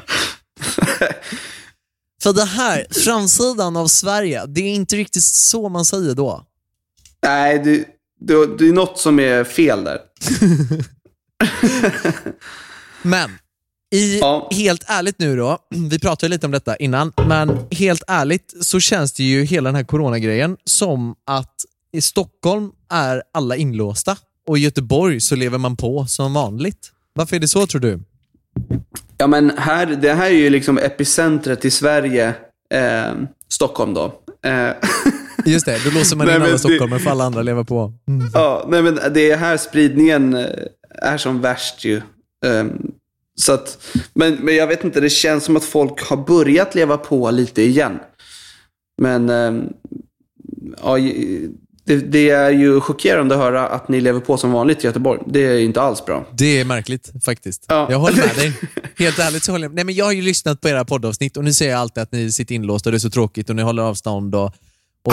För 2.24 2.34
det 2.34 2.46
här, 2.46 2.86
framsidan 2.92 3.78
av 3.78 3.88
Sverige, 3.88 4.46
det 4.46 4.62
är 4.62 4.74
inte 4.76 4.96
riktigt 4.96 5.24
så 5.24 5.70
man 5.70 5.86
säger 5.86 6.14
då. 6.16 6.46
Nej, 7.24 7.60
det, 7.60 7.86
det, 8.20 8.58
det 8.58 8.68
är 8.68 8.74
något 8.74 9.00
som 9.00 9.20
är 9.20 9.44
fel 9.44 9.84
där. 9.84 10.00
Men, 13.02 13.32
i, 13.96 14.20
Ja. 14.20 14.48
helt 14.52 14.84
ärligt 14.88 15.20
nu 15.20 15.38
då, 15.38 15.58
vi 15.90 16.00
pratade 16.00 16.30
lite 16.30 16.46
om 16.46 16.52
detta 16.52 16.76
innan, 16.76 17.14
men 17.28 17.60
helt 17.72 18.04
ärligt 18.08 18.54
så 18.62 18.80
känns 18.80 19.14
det 19.14 19.24
ju 19.24 19.44
hela 19.44 19.68
den 19.68 19.76
här 19.76 19.84
coronagrejen 19.84 20.58
som 20.64 21.16
att 21.26 21.56
i 21.92 22.02
Stockholm 22.02 22.72
är 22.90 23.24
alla 23.34 23.56
inlåsta 23.56 24.18
och 24.48 24.58
i 24.58 24.62
Göteborg 24.62 25.22
så 25.22 25.36
lever 25.36 25.58
man 25.58 25.76
på 25.78 26.08
som 26.08 26.34
vanligt. 26.34 26.92
Varför 27.14 27.36
är 27.36 27.40
det 27.40 27.48
så 27.48 27.68
tror 27.68 27.82
du? 27.82 28.00
Ja, 29.18 29.28
men 29.28 29.52
här, 29.58 29.86
det 29.86 30.14
här 30.14 30.26
är 30.26 30.36
ju 30.36 30.50
liksom 30.50 30.78
epicentret 30.78 31.66
i 31.66 31.72
Sverige. 31.72 32.34
Eh, 32.74 33.14
Stockholm 33.50 33.94
då. 33.94 34.22
Eh, 34.46 34.70
Just 35.46 35.66
det, 35.66 35.80
då 35.86 36.00
låser 36.00 36.16
man 36.16 36.30
in 36.30 36.42
alla 36.42 36.58
stockholmare 36.58 37.00
för 37.00 37.12
alla 37.12 37.24
andra 37.24 37.42
lever 37.42 37.64
på. 37.64 37.94
Mm. 38.08 38.28
Ja, 38.34 38.66
nej 38.70 38.82
men 38.82 39.00
det 39.14 39.32
är 39.32 39.38
här 39.38 39.58
spridningen 39.58 40.34
eh, 40.34 40.46
är 40.90 41.18
som 41.18 41.42
värst 41.42 41.86
ju. 41.86 42.02
Ehm, 42.46 42.92
så 43.36 43.54
att, 43.54 43.88
men, 44.14 44.34
men 44.36 44.56
jag 44.56 44.68
vet 44.68 44.84
inte, 44.84 45.00
det 45.02 45.10
känns 45.10 45.44
som 45.44 45.58
att 45.58 45.64
folk 45.64 46.02
har 46.10 46.18
börjat 46.18 46.76
leva 46.76 46.98
på 46.98 47.32
lite 47.32 47.62
igen. 47.62 48.00
Men 49.02 49.30
ehm, 49.30 49.74
ja, 50.84 50.98
det, 51.88 51.96
det 51.98 52.29
är 52.29 52.50
ju 52.50 52.79
chockerande 52.82 53.36
att 53.36 53.41
höra 53.41 53.67
att 53.67 53.88
ni 53.88 54.01
lever 54.01 54.20
på 54.20 54.38
som 54.38 54.51
vanligt 54.51 54.84
i 54.84 54.88
Göteborg. 54.88 55.22
Det 55.27 55.39
är 55.46 55.60
inte 55.60 55.82
alls 55.82 56.06
bra. 56.06 56.25
Det 56.34 56.60
är 56.60 56.65
märkligt 56.65 57.12
faktiskt. 57.25 57.65
Ja. 57.67 57.88
Jag 57.91 58.00
håller 58.00 58.17
med 58.17 58.36
dig. 58.36 58.53
Helt 58.98 59.20
ärligt 59.20 59.44
så 59.44 59.51
håller 59.51 59.65
jag 59.65 59.75
Nej, 59.75 59.84
men 59.84 59.96
Jag 59.96 60.06
har 60.06 60.12
ju 60.12 60.22
lyssnat 60.22 60.62
på 60.62 60.70
era 60.70 60.86
poddavsnitt 60.86 61.38
och 61.38 61.44
ni 61.44 61.53
säger 61.53 61.75
alltid 61.75 62.03
att 62.03 62.12
ni 62.12 62.32
sitter 62.32 62.56
inlåsta 62.56 62.89
och 62.89 62.91
det 62.91 62.98
är 62.98 63.00
så 63.00 63.10
tråkigt 63.10 63.50
och 63.50 63.56
ni 63.56 63.62
håller 63.62 63.84
avstånd 63.84 64.36
och, 64.36 64.46
och 64.46 64.53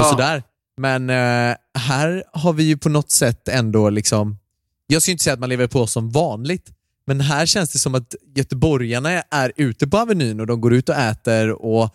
Ja. 0.01 0.05
sådär. 0.05 0.43
Men 0.77 1.11
eh, 1.11 1.57
här 1.79 2.25
har 2.33 2.53
vi 2.53 2.63
ju 2.65 2.77
på 2.77 2.89
något 2.89 3.11
sätt 3.11 3.49
ändå 3.49 3.91
liksom, 3.91 4.39
jag 4.87 5.03
ska 5.03 5.11
inte 5.13 5.25
säga 5.25 5.35
att 5.35 5.41
man 5.41 5.49
lever 5.49 5.67
på 5.67 5.87
som 5.87 6.11
vanligt, 6.11 6.67
men 7.07 7.21
här 7.21 7.47
känns 7.47 7.73
det 7.73 7.79
som 7.79 7.95
att 7.95 8.15
göteborgarna 8.37 9.11
är 9.31 9.53
ute 9.57 9.87
på 9.87 9.99
Avenyn 9.99 10.41
och 10.41 10.47
de 10.47 10.61
går 10.61 10.75
ut 10.75 10.89
och 10.89 10.95
äter 10.95 11.51
och 11.51 11.91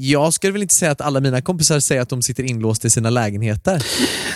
jag 0.00 0.32
skulle 0.32 0.52
väl 0.52 0.62
inte 0.62 0.74
säga 0.74 0.90
att 0.90 1.00
alla 1.00 1.20
mina 1.20 1.42
kompisar 1.42 1.80
säger 1.80 2.02
att 2.02 2.08
de 2.08 2.22
sitter 2.22 2.44
inlåsta 2.44 2.86
i 2.86 2.90
sina 2.90 3.10
lägenheter. 3.10 3.86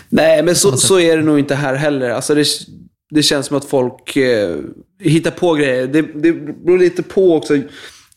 Nej, 0.09 0.43
men 0.43 0.57
så, 0.57 0.77
så 0.77 1.01
är 1.01 1.17
det 1.17 1.23
nog 1.23 1.39
inte 1.39 1.55
här 1.55 1.75
heller. 1.75 2.11
Alltså 2.11 2.35
det, 2.35 2.47
det 3.11 3.23
känns 3.23 3.47
som 3.47 3.57
att 3.57 3.65
folk 3.65 4.17
eh, 4.17 4.57
hittar 5.01 5.31
på 5.31 5.55
grejer. 5.55 5.87
Det, 5.87 6.03
det 6.03 6.33
beror 6.33 6.79
lite 6.79 7.03
på 7.03 7.37
också. 7.37 7.59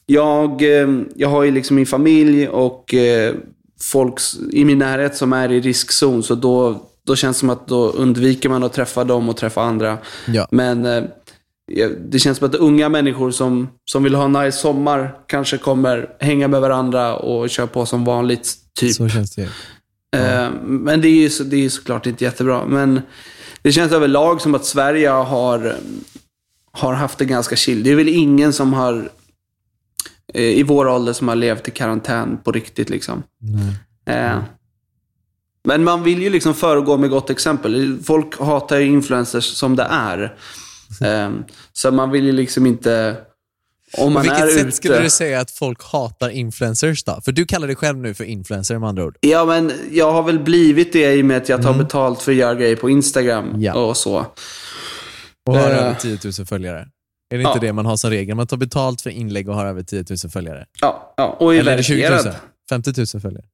Jag, 0.05 0.61
eh, 0.61 0.87
jag 1.15 1.29
har 1.29 1.43
ju 1.43 1.51
liksom 1.51 1.75
min 1.75 1.85
familj 1.85 2.47
och 2.47 2.93
eh, 2.93 3.35
folk 3.81 4.19
i 4.51 4.65
min 4.65 4.77
närhet 4.77 5.15
som 5.15 5.33
är 5.33 5.51
i 5.51 5.61
riskzon. 5.61 6.23
Så 6.23 6.35
då, 6.35 6.85
då 7.07 7.15
känns 7.15 7.37
det 7.37 7.39
som 7.39 7.49
att 7.49 7.67
då 7.67 7.89
undviker 7.89 8.49
man 8.49 8.63
att 8.63 8.73
träffa 8.73 9.03
dem 9.03 9.29
och 9.29 9.37
träffa 9.37 9.61
andra. 9.61 9.97
Ja. 10.27 10.47
Men 10.51 10.85
eh, 10.85 11.03
det 11.99 12.19
känns 12.19 12.37
som 12.37 12.47
att 12.47 12.55
unga 12.55 12.89
människor 12.89 13.31
som, 13.31 13.67
som 13.85 14.03
vill 14.03 14.15
ha 14.15 14.25
en 14.25 14.31
nice 14.31 14.57
sommar 14.57 15.17
kanske 15.27 15.57
kommer 15.57 16.09
hänga 16.19 16.47
med 16.47 16.61
varandra 16.61 17.15
och 17.15 17.49
köra 17.49 17.67
på 17.67 17.85
som 17.85 18.05
vanligt. 18.05 18.55
Typ. 18.79 18.95
Så 18.95 19.09
känns 19.09 19.35
det. 19.35 19.49
Eh, 20.15 20.49
Men 20.61 21.01
det 21.01 21.07
är 21.07 21.21
ju 21.21 21.29
så, 21.29 21.43
det 21.43 21.55
är 21.55 21.59
ju 21.61 21.69
såklart 21.69 22.05
inte 22.05 22.23
jättebra. 22.23 22.65
Men 22.65 23.01
det 23.61 23.71
känns 23.71 23.91
överlag 23.91 24.41
som 24.41 24.55
att 24.55 24.65
Sverige 24.65 25.09
har, 25.09 25.75
har 26.71 26.93
haft 26.93 27.17
det 27.17 27.25
ganska 27.25 27.55
chill. 27.55 27.83
Det 27.83 27.91
är 27.91 27.95
väl 27.95 28.09
ingen 28.09 28.53
som 28.53 28.73
har 28.73 29.09
eh, 30.33 30.41
i 30.43 30.63
vår 30.63 30.87
ålder 30.87 31.13
som 31.13 31.27
har 31.27 31.35
levt 31.35 31.67
i 31.67 31.71
karantän 31.71 32.37
på 32.43 32.51
riktigt. 32.51 32.89
liksom. 32.89 33.23
Eh, 34.05 34.37
Men 35.67 35.83
man 35.83 36.03
vill 36.03 36.21
ju 36.21 36.29
liksom 36.29 36.53
föregå 36.53 36.97
med 36.97 37.09
gott 37.09 37.29
exempel. 37.29 37.97
Folk 38.03 38.39
hatar 38.39 38.77
ju 38.79 38.85
influencers 38.85 39.43
som 39.45 39.75
det 39.75 39.87
är. 39.91 40.35
Eh, 41.01 41.31
Så 41.73 41.91
man 41.91 42.11
vill 42.11 42.25
ju 42.25 42.31
liksom 42.31 42.65
inte... 42.65 43.15
Om 43.97 44.03
På 44.07 44.09
man 44.09 44.23
vilket 44.23 44.41
är 44.43 44.47
sätt 44.47 44.61
ute... 44.67 44.71
skulle 44.71 44.99
du 45.01 45.09
säga 45.09 45.39
att 45.39 45.51
folk 45.51 45.83
hatar 45.83 46.29
influencers 46.29 47.03
då? 47.03 47.21
För 47.25 47.31
du 47.31 47.45
kallar 47.45 47.67
dig 47.67 47.75
själv 47.75 47.97
nu 47.97 48.13
för 48.13 48.23
influencer 48.23 48.79
med 48.79 48.89
andra 48.89 49.05
ord. 49.05 49.17
Ja, 49.21 49.45
men 49.45 49.71
jag 49.91 50.11
har 50.11 50.23
väl 50.23 50.39
blivit 50.39 50.93
det 50.93 51.13
i 51.15 51.21
och 51.21 51.25
med 51.25 51.37
att 51.37 51.49
jag 51.49 51.61
tar 51.63 51.73
betalt 51.73 52.21
för 52.21 52.31
att 52.31 52.37
göra 52.37 52.55
grejer 52.55 52.75
på 52.75 52.89
Instagram 52.89 53.47
Mm. 53.49 53.61
Ja. 53.61 53.73
och 53.73 53.97
så. 53.97 54.25
Och 55.45 55.57
har 55.57 55.69
Eh. 55.69 55.77
över 55.77 55.93
10 55.93 56.19
000 56.39 56.45
följare. 56.47 56.87
Är 57.29 57.37
det 57.37 57.43
Ja. 57.43 57.53
inte 57.53 57.65
det 57.65 57.73
man 57.73 57.85
har 57.85 57.97
som 57.97 58.09
regel? 58.09 58.35
Man 58.35 58.47
tar 58.47 58.57
betalt 58.57 59.01
för 59.01 59.09
inlägg 59.09 59.49
och 59.49 59.55
har 59.55 59.65
över 59.65 59.83
10 59.83 60.05
000 60.09 60.17
följare. 60.31 60.65
Ja, 60.81 61.13
ja 61.17 61.37
och 61.39 61.55
är 61.55 61.59
Eller 61.59 61.71
är 61.71 61.77
det 61.77 61.83
20 61.83 62.01
000? 62.01 62.11
verifierad. 62.11 62.35
50 62.69 62.93
000 63.15 63.21
följare? 63.21 63.45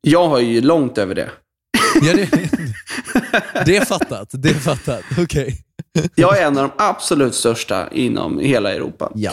Jag 0.00 0.28
har 0.28 0.38
ju 0.40 0.60
långt 0.60 0.98
över 0.98 1.14
det. 1.14 1.30
Ja, 2.02 2.14
det, 2.14 2.50
det 3.66 3.76
är 3.76 3.84
fattat. 3.84 4.28
Det 4.32 4.48
är 4.48 4.54
fattat. 4.54 5.04
Okej. 5.18 5.64
Jag 6.14 6.38
är 6.38 6.46
en 6.46 6.58
av 6.58 6.62
de 6.62 6.84
absolut 6.84 7.34
största 7.34 7.88
inom 7.92 8.38
hela 8.38 8.74
Europa. 8.74 9.12
Ja. 9.14 9.32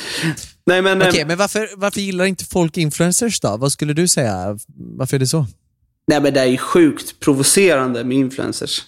Nej, 0.65 0.81
men... 0.81 1.01
Okej, 1.01 1.21
eh, 1.21 1.27
men 1.27 1.37
varför, 1.37 1.69
varför 1.77 2.01
gillar 2.01 2.25
inte 2.25 2.45
folk 2.45 2.77
influencers 2.77 3.39
då? 3.39 3.57
Vad 3.57 3.71
skulle 3.71 3.93
du 3.93 4.07
säga? 4.07 4.59
Varför 4.75 5.15
är 5.15 5.19
det 5.19 5.27
så? 5.27 5.45
Nej, 6.07 6.21
men 6.21 6.33
det 6.33 6.39
är 6.39 6.45
ju 6.45 6.57
sjukt 6.57 7.19
provocerande 7.19 8.03
med 8.03 8.17
influencers. 8.17 8.83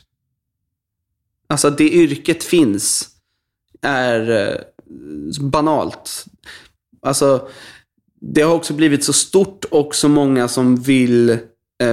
Alltså, 1.47 1.69
det 1.69 1.89
yrket 1.89 2.43
finns 2.43 3.09
är 3.81 4.29
eh, 4.29 4.55
banalt. 5.41 6.25
Alltså, 7.01 7.49
det 8.21 8.41
har 8.41 8.53
också 8.53 8.73
blivit 8.73 9.03
så 9.03 9.13
stort 9.13 9.65
och 9.65 9.95
så 9.95 10.09
många 10.09 10.47
som 10.47 10.75
vill 10.75 11.37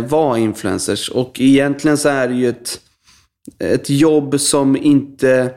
vara 0.09 0.39
influencers. 0.39 1.09
Och 1.09 1.41
egentligen 1.41 1.99
så 1.99 2.09
är 2.09 2.29
det 2.29 2.35
ju 2.35 2.49
ett, 2.49 2.81
ett 3.59 3.91
jobb 3.91 4.41
som 4.41 4.77
inte 4.77 5.55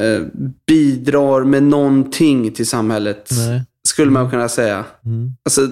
eh, 0.00 0.20
bidrar 0.66 1.44
med 1.44 1.62
någonting 1.62 2.52
till 2.52 2.66
samhället. 2.66 3.30
Nej. 3.30 3.62
Skulle 3.88 4.10
man 4.10 4.30
kunna 4.30 4.48
säga. 4.48 4.84
Mm. 5.04 5.32
Alltså, 5.44 5.70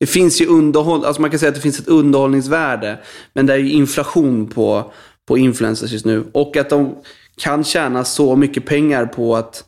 det 0.00 0.06
finns 0.06 0.40
ju 0.40 0.46
underhåll, 0.46 1.04
alltså 1.04 1.20
man 1.20 1.30
kan 1.30 1.38
säga 1.38 1.48
att 1.48 1.54
det 1.54 1.60
finns 1.60 1.80
ett 1.80 1.88
underhållningsvärde. 1.88 2.98
Men 3.32 3.46
det 3.46 3.52
är 3.52 3.58
ju 3.58 3.70
inflation 3.70 4.46
på, 4.46 4.92
på 5.28 5.38
influencers 5.38 5.92
just 5.92 6.04
nu. 6.04 6.24
Och 6.32 6.56
att 6.56 6.70
de 6.70 6.94
kan 7.36 7.64
tjäna 7.64 8.04
så 8.04 8.36
mycket 8.36 8.66
pengar 8.66 9.06
på 9.06 9.36
att 9.36 9.64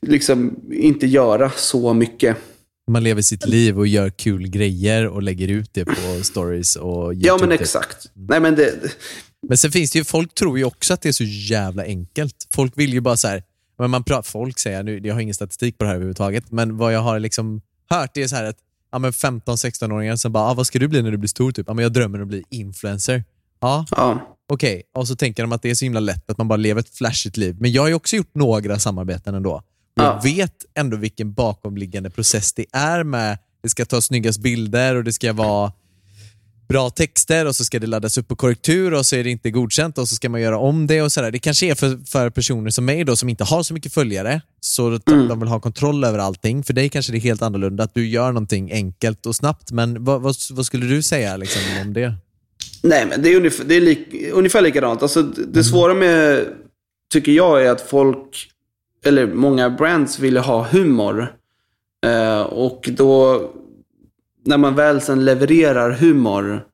liksom 0.00 0.56
inte 0.72 1.06
göra 1.06 1.50
så 1.50 1.94
mycket. 1.94 2.36
Man 2.90 3.04
lever 3.04 3.22
sitt 3.22 3.46
liv 3.46 3.78
och 3.78 3.86
gör 3.86 4.10
kul 4.10 4.48
grejer 4.48 5.06
och 5.06 5.22
lägger 5.22 5.48
ut 5.48 5.70
det 5.72 5.84
på 5.84 6.22
stories 6.22 6.76
och 6.76 7.14
YouTube. 7.14 7.28
Ja, 7.28 7.36
men 7.40 7.50
typ. 7.50 7.60
exakt. 7.60 8.10
Nej, 8.14 8.40
men 8.40 8.54
det, 8.54 8.72
Men 9.48 9.58
sen 9.58 9.72
finns 9.72 9.90
det 9.90 9.98
ju, 9.98 10.04
folk 10.04 10.34
tror 10.34 10.58
ju 10.58 10.64
också 10.64 10.94
att 10.94 11.02
det 11.02 11.08
är 11.08 11.12
så 11.12 11.24
jävla 11.24 11.84
enkelt. 11.84 12.48
Folk 12.54 12.78
vill 12.78 12.92
ju 12.92 13.00
bara 13.00 13.16
så 13.16 13.28
här, 13.28 13.42
men 13.78 13.90
man 13.90 14.04
pratar, 14.04 14.22
folk 14.22 14.58
säger, 14.58 14.82
nu, 14.82 15.00
jag 15.04 15.14
har 15.14 15.20
ingen 15.20 15.34
statistik 15.34 15.78
på 15.78 15.84
det 15.84 15.88
här 15.88 15.94
överhuvudtaget, 15.94 16.50
men 16.50 16.76
vad 16.76 16.94
jag 16.94 17.00
har 17.00 17.18
liksom 17.18 17.60
hört 17.90 18.10
det 18.14 18.22
är 18.22 18.28
så 18.28 18.36
här 18.36 18.44
att 18.44 18.56
ja, 18.92 18.98
men 18.98 19.10
15-16-åringar 19.10 20.16
som 20.16 20.32
bara, 20.32 20.44
ah, 20.44 20.54
vad 20.54 20.66
ska 20.66 20.78
du 20.78 20.88
bli 20.88 21.02
när 21.02 21.10
du 21.10 21.16
blir 21.16 21.28
stor? 21.28 21.52
Typ, 21.52 21.66
ja, 21.68 21.74
men 21.74 21.82
jag 21.82 21.92
drömmer 21.92 22.18
om 22.18 22.22
att 22.22 22.28
bli 22.28 22.44
influencer. 22.50 23.24
Ja, 23.60 23.86
ja. 23.90 24.36
okej. 24.48 24.82
Och 24.94 25.08
så 25.08 25.16
tänker 25.16 25.42
de 25.42 25.52
att 25.52 25.62
det 25.62 25.70
är 25.70 25.74
så 25.74 25.84
himla 25.84 26.00
lätt 26.00 26.30
att 26.30 26.38
man 26.38 26.48
bara 26.48 26.56
lever 26.56 26.80
ett 26.80 26.88
flashigt 26.88 27.36
liv. 27.36 27.56
Men 27.60 27.72
jag 27.72 27.82
har 27.82 27.88
ju 27.88 27.94
också 27.94 28.16
gjort 28.16 28.34
några 28.34 28.78
samarbeten 28.78 29.34
ändå. 29.34 29.62
Och 29.96 30.02
Ja. 30.02 30.20
Jag 30.22 30.34
vet 30.34 30.64
ändå 30.74 30.96
vilken 30.96 31.32
bakomliggande 31.32 32.10
process 32.10 32.52
det 32.52 32.66
är 32.72 33.04
med, 33.04 33.38
det 33.62 33.68
ska 33.68 33.84
ta 33.84 34.00
snyggast 34.00 34.40
bilder 34.40 34.94
och 34.94 35.04
det 35.04 35.12
ska 35.12 35.32
vara 35.32 35.72
bra 36.68 36.90
texter 36.90 37.46
och 37.46 37.56
så 37.56 37.64
ska 37.64 37.78
det 37.78 37.86
laddas 37.86 38.18
upp 38.18 38.28
på 38.28 38.36
korrektur 38.36 38.94
och 38.94 39.06
så 39.06 39.16
är 39.16 39.24
det 39.24 39.30
inte 39.30 39.50
godkänt 39.50 39.98
och 39.98 40.08
så 40.08 40.14
ska 40.14 40.28
man 40.28 40.40
göra 40.40 40.58
om 40.58 40.86
det 40.86 41.02
och 41.02 41.12
sådär. 41.12 41.30
Det 41.30 41.38
kanske 41.38 41.66
är 41.66 41.74
för, 41.74 41.98
för 42.06 42.30
personer 42.30 42.70
som 42.70 42.84
mig 42.84 43.04
då 43.04 43.16
som 43.16 43.28
inte 43.28 43.44
har 43.44 43.62
så 43.62 43.74
mycket 43.74 43.92
följare, 43.92 44.40
så 44.60 44.94
att 44.94 45.06
de 45.06 45.40
vill 45.40 45.48
ha 45.48 45.60
kontroll 45.60 46.04
över 46.04 46.18
allting. 46.18 46.62
För 46.62 46.72
dig 46.72 46.88
kanske 46.88 47.12
det 47.12 47.18
är 47.18 47.20
helt 47.20 47.42
annorlunda, 47.42 47.84
att 47.84 47.94
du 47.94 48.08
gör 48.08 48.32
någonting 48.32 48.72
enkelt 48.72 49.26
och 49.26 49.36
snabbt. 49.36 49.72
Men 49.72 50.04
vad, 50.04 50.22
vad, 50.22 50.34
vad 50.50 50.66
skulle 50.66 50.86
du 50.86 51.02
säga 51.02 51.36
liksom, 51.36 51.62
om 51.82 51.92
det? 51.92 52.14
Nej, 52.82 53.06
men 53.06 53.22
det 53.22 53.32
är, 53.32 53.36
ungefär, 53.36 53.64
det 53.64 53.74
är 53.74 53.80
lik, 53.80 54.08
ungefär 54.32 54.62
likadant. 54.62 55.02
Alltså, 55.02 55.22
det 55.22 55.64
svåra 55.64 55.94
med, 55.94 56.44
tycker 57.12 57.32
jag, 57.32 57.66
är 57.66 57.70
att 57.70 57.80
folk, 57.80 58.50
eller 59.04 59.26
många 59.26 59.70
brands 59.70 60.18
vill 60.18 60.36
ha 60.36 60.66
humor. 60.68 61.34
Eh, 62.06 62.40
och 62.40 62.88
då, 62.92 63.42
när 64.44 64.58
man 64.58 64.74
väl 64.74 65.00
sen 65.00 65.24
levererar 65.24 65.90
humor, 65.90 66.64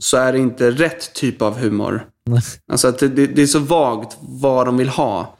så 0.00 0.16
är 0.16 0.32
det 0.32 0.38
inte 0.38 0.70
rätt 0.70 1.14
typ 1.14 1.42
av 1.42 1.58
humor. 1.58 2.06
Alltså 2.72 2.88
att 2.88 2.98
det, 2.98 3.08
det, 3.08 3.26
det 3.26 3.42
är 3.42 3.46
så 3.46 3.58
vagt 3.58 4.16
vad 4.20 4.66
de 4.66 4.76
vill 4.76 4.88
ha. 4.88 5.38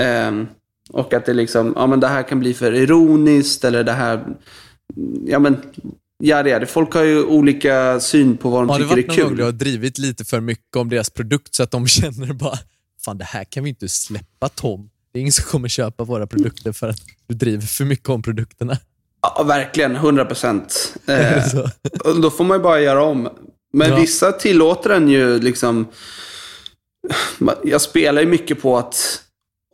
Eh, 0.00 0.44
och 0.90 1.14
att 1.14 1.26
det 1.26 1.34
liksom, 1.34 1.72
ja 1.76 1.86
men 1.86 2.00
det 2.00 2.08
här 2.08 2.22
kan 2.22 2.40
bli 2.40 2.54
för 2.54 2.72
ironiskt, 2.72 3.64
eller 3.64 3.84
det 3.84 3.92
här, 3.92 4.24
ja 5.26 5.38
men, 5.38 5.56
ja 6.18 6.42
det 6.42 6.50
är 6.50 6.60
det. 6.60 6.66
Folk 6.66 6.94
har 6.94 7.02
ju 7.02 7.24
olika 7.24 8.00
syn 8.00 8.36
på 8.36 8.50
vad 8.50 8.62
de 8.62 8.68
Har 8.68 8.78
det 8.78 8.84
tycker 8.84 8.96
varit 8.96 9.04
är 9.04 9.08
någon 9.08 9.16
kul. 9.16 9.24
gång 9.26 9.36
du 9.36 9.44
har 9.44 9.52
drivit 9.52 9.98
lite 9.98 10.24
för 10.24 10.40
mycket 10.40 10.76
om 10.76 10.88
deras 10.88 11.10
produkt 11.10 11.54
så 11.54 11.62
att 11.62 11.70
de 11.70 11.86
känner 11.86 12.32
bara, 12.32 12.58
fan 13.04 13.18
det 13.18 13.24
här 13.24 13.44
kan 13.44 13.64
vi 13.64 13.70
inte 13.70 13.88
släppa 13.88 14.48
Tom. 14.48 14.90
Det 15.14 15.18
är 15.18 15.20
ingen 15.20 15.32
som 15.32 15.44
kommer 15.44 15.68
köpa 15.68 16.04
våra 16.04 16.26
produkter 16.26 16.72
för 16.72 16.88
att 16.88 16.98
du 17.26 17.34
driver 17.34 17.66
för 17.66 17.84
mycket 17.84 18.08
om 18.08 18.22
produkterna. 18.22 18.78
Ja, 19.22 19.42
verkligen. 19.42 19.96
100 19.96 20.24
procent. 20.24 20.96
Eh, 21.08 22.16
då 22.22 22.30
får 22.30 22.44
man 22.44 22.56
ju 22.58 22.62
bara 22.62 22.80
göra 22.80 23.02
om. 23.04 23.28
Men 23.72 23.90
Ja. 23.90 23.96
vissa 24.00 24.32
tillåter 24.32 24.90
en 24.90 25.08
ju 25.08 25.38
liksom... 25.40 25.86
Jag 27.64 27.80
spelar 27.80 28.22
ju 28.22 28.28
mycket 28.28 28.62
på 28.62 28.78
att 28.78 29.22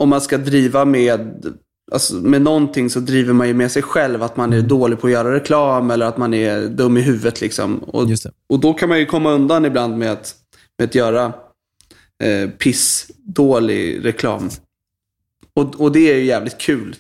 om 0.01 0.09
man 0.09 0.21
ska 0.21 0.39
driva 0.39 0.85
med, 0.85 1.47
alltså 1.93 2.15
med 2.15 2.43
någonting 2.43 2.91
så 2.91 3.01
driver 3.01 3.33
man 3.33 3.49
ju 3.49 3.55
med 3.55 3.73
sig 3.73 3.83
själv. 3.83 4.23
Att 4.23 4.37
man 4.37 4.53
är 4.53 4.61
dålig 4.63 5.01
på 5.01 5.07
att 5.07 5.13
göra 5.13 5.35
reklam 5.35 5.91
eller 5.91 6.07
att 6.07 6.19
man 6.19 6.35
är 6.35 6.67
dum 6.67 6.97
i 6.97 7.01
huvudet. 7.01 7.41
Liksom. 7.41 7.79
Och, 7.79 8.09
och 8.49 8.61
då 8.61 8.75
kan 8.75 8.89
man 8.89 8.99
ju 8.99 9.07
komma 9.07 9.31
undan 9.33 9.65
ibland 9.65 9.99
med 9.99 10.13
att, 10.13 10.35
med 10.79 10.89
att 10.89 10.95
göra 10.95 11.33
eh, 12.23 12.51
pissdålig 12.51 14.05
reklam. 14.05 14.51
Och, 15.55 15.81
och 15.81 15.93
det 15.93 16.13
är 16.13 16.17
ju 16.17 16.25
jävligt 16.25 16.59
kul 16.59 16.97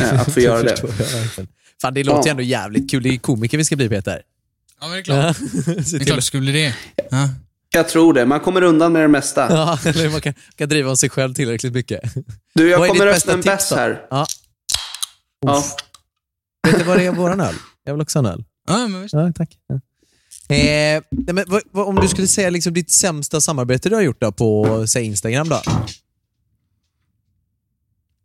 eh, 0.00 0.20
att 0.20 0.34
få 0.34 0.40
göra 0.40 0.62
det. 0.62 0.82
jag. 0.82 1.46
Fan, 1.82 1.94
det 1.94 2.04
låter 2.04 2.28
Ja. 2.28 2.30
ändå 2.30 2.42
jävligt 2.42 2.90
kul. 2.90 3.02
Det 3.02 3.08
är 3.08 3.18
komiker 3.18 3.58
vi 3.58 3.64
ska 3.64 3.76
bli 3.76 3.88
Peter. 3.88 4.22
Ja, 4.80 4.86
men 4.88 4.92
det 4.92 4.98
är 4.98 5.02
klart. 5.02 5.36
Det 5.66 5.96
är 5.96 6.04
klart 6.04 6.16
det 6.18 6.22
skulle 6.22 6.40
bli 6.40 6.52
det. 6.52 6.74
Ja. 7.10 7.28
Jag 7.72 7.88
tror 7.88 8.14
det. 8.14 8.26
Man 8.26 8.40
kommer 8.40 8.62
undan 8.62 8.92
med 8.92 9.02
det 9.02 9.08
mesta. 9.08 9.46
Ja, 9.50 9.78
eller 9.90 10.10
man 10.10 10.20
kan, 10.20 10.34
kan 10.56 10.68
driva 10.68 10.90
om 10.90 10.96
sig 10.96 11.10
själv 11.10 11.34
tillräckligt 11.34 11.72
mycket. 11.72 12.00
Du, 12.54 12.70
jag 12.70 12.78
Vad 12.78 12.88
kommer 12.88 13.06
öppna 13.06 13.32
en 13.32 13.40
bärs 13.40 13.70
här. 13.70 14.06
Ja. 14.10 14.26
Ja. 15.46 15.64
Vet 16.68 16.78
du 16.78 16.84
vad 16.84 16.98
det 16.98 17.04
är 17.06 17.12
våran 17.12 17.40
öl? 17.40 17.54
Jag 17.84 17.92
vill 17.92 18.02
också 18.02 18.18
ha 18.18 18.28
en 18.28 18.32
öl. 18.34 18.44
Ja, 18.68 18.88
men 18.88 19.02
visst. 19.02 19.14
Ja, 19.14 19.32
tack. 19.34 19.50
Ja. 19.66 19.80
Eh, 20.56 21.02
men, 21.10 21.44
vad, 21.46 21.62
vad, 21.70 21.86
om 21.88 21.94
du 21.96 22.08
skulle 22.08 22.26
säga 22.26 22.50
liksom 22.50 22.74
ditt 22.74 22.90
sämsta 22.90 23.40
samarbete 23.40 23.88
du 23.88 23.94
har 23.94 24.02
gjort 24.02 24.20
då 24.20 24.32
på 24.32 24.84
säg 24.86 25.04
Instagram 25.04 25.48
då? 25.48 25.62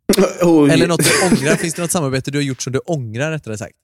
Oj. 0.42 0.70
Eller 0.70 0.88
något 0.88 1.04
du 1.04 1.26
ångrar? 1.26 1.56
Finns 1.56 1.74
det 1.74 1.82
något 1.82 1.90
samarbete 1.90 2.30
du 2.30 2.38
har 2.38 2.42
gjort 2.42 2.62
som 2.62 2.72
du 2.72 2.78
ångrar 2.78 3.30
rättare 3.30 3.58
sagt? 3.58 3.76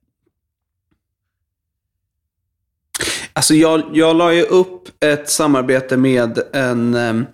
Alltså 3.33 3.55
jag, 3.55 3.83
jag 3.93 4.17
la 4.17 4.35
ju 4.35 4.43
upp 4.43 5.05
ett 5.05 5.31
samarbete 5.31 5.97
med 5.97 6.38
en 6.52 6.95
ehm, 6.95 7.26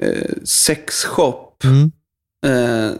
eh, 0.00 0.32
sexshop. 0.44 1.64
Mm. 1.64 1.92
Eh, 2.46 2.92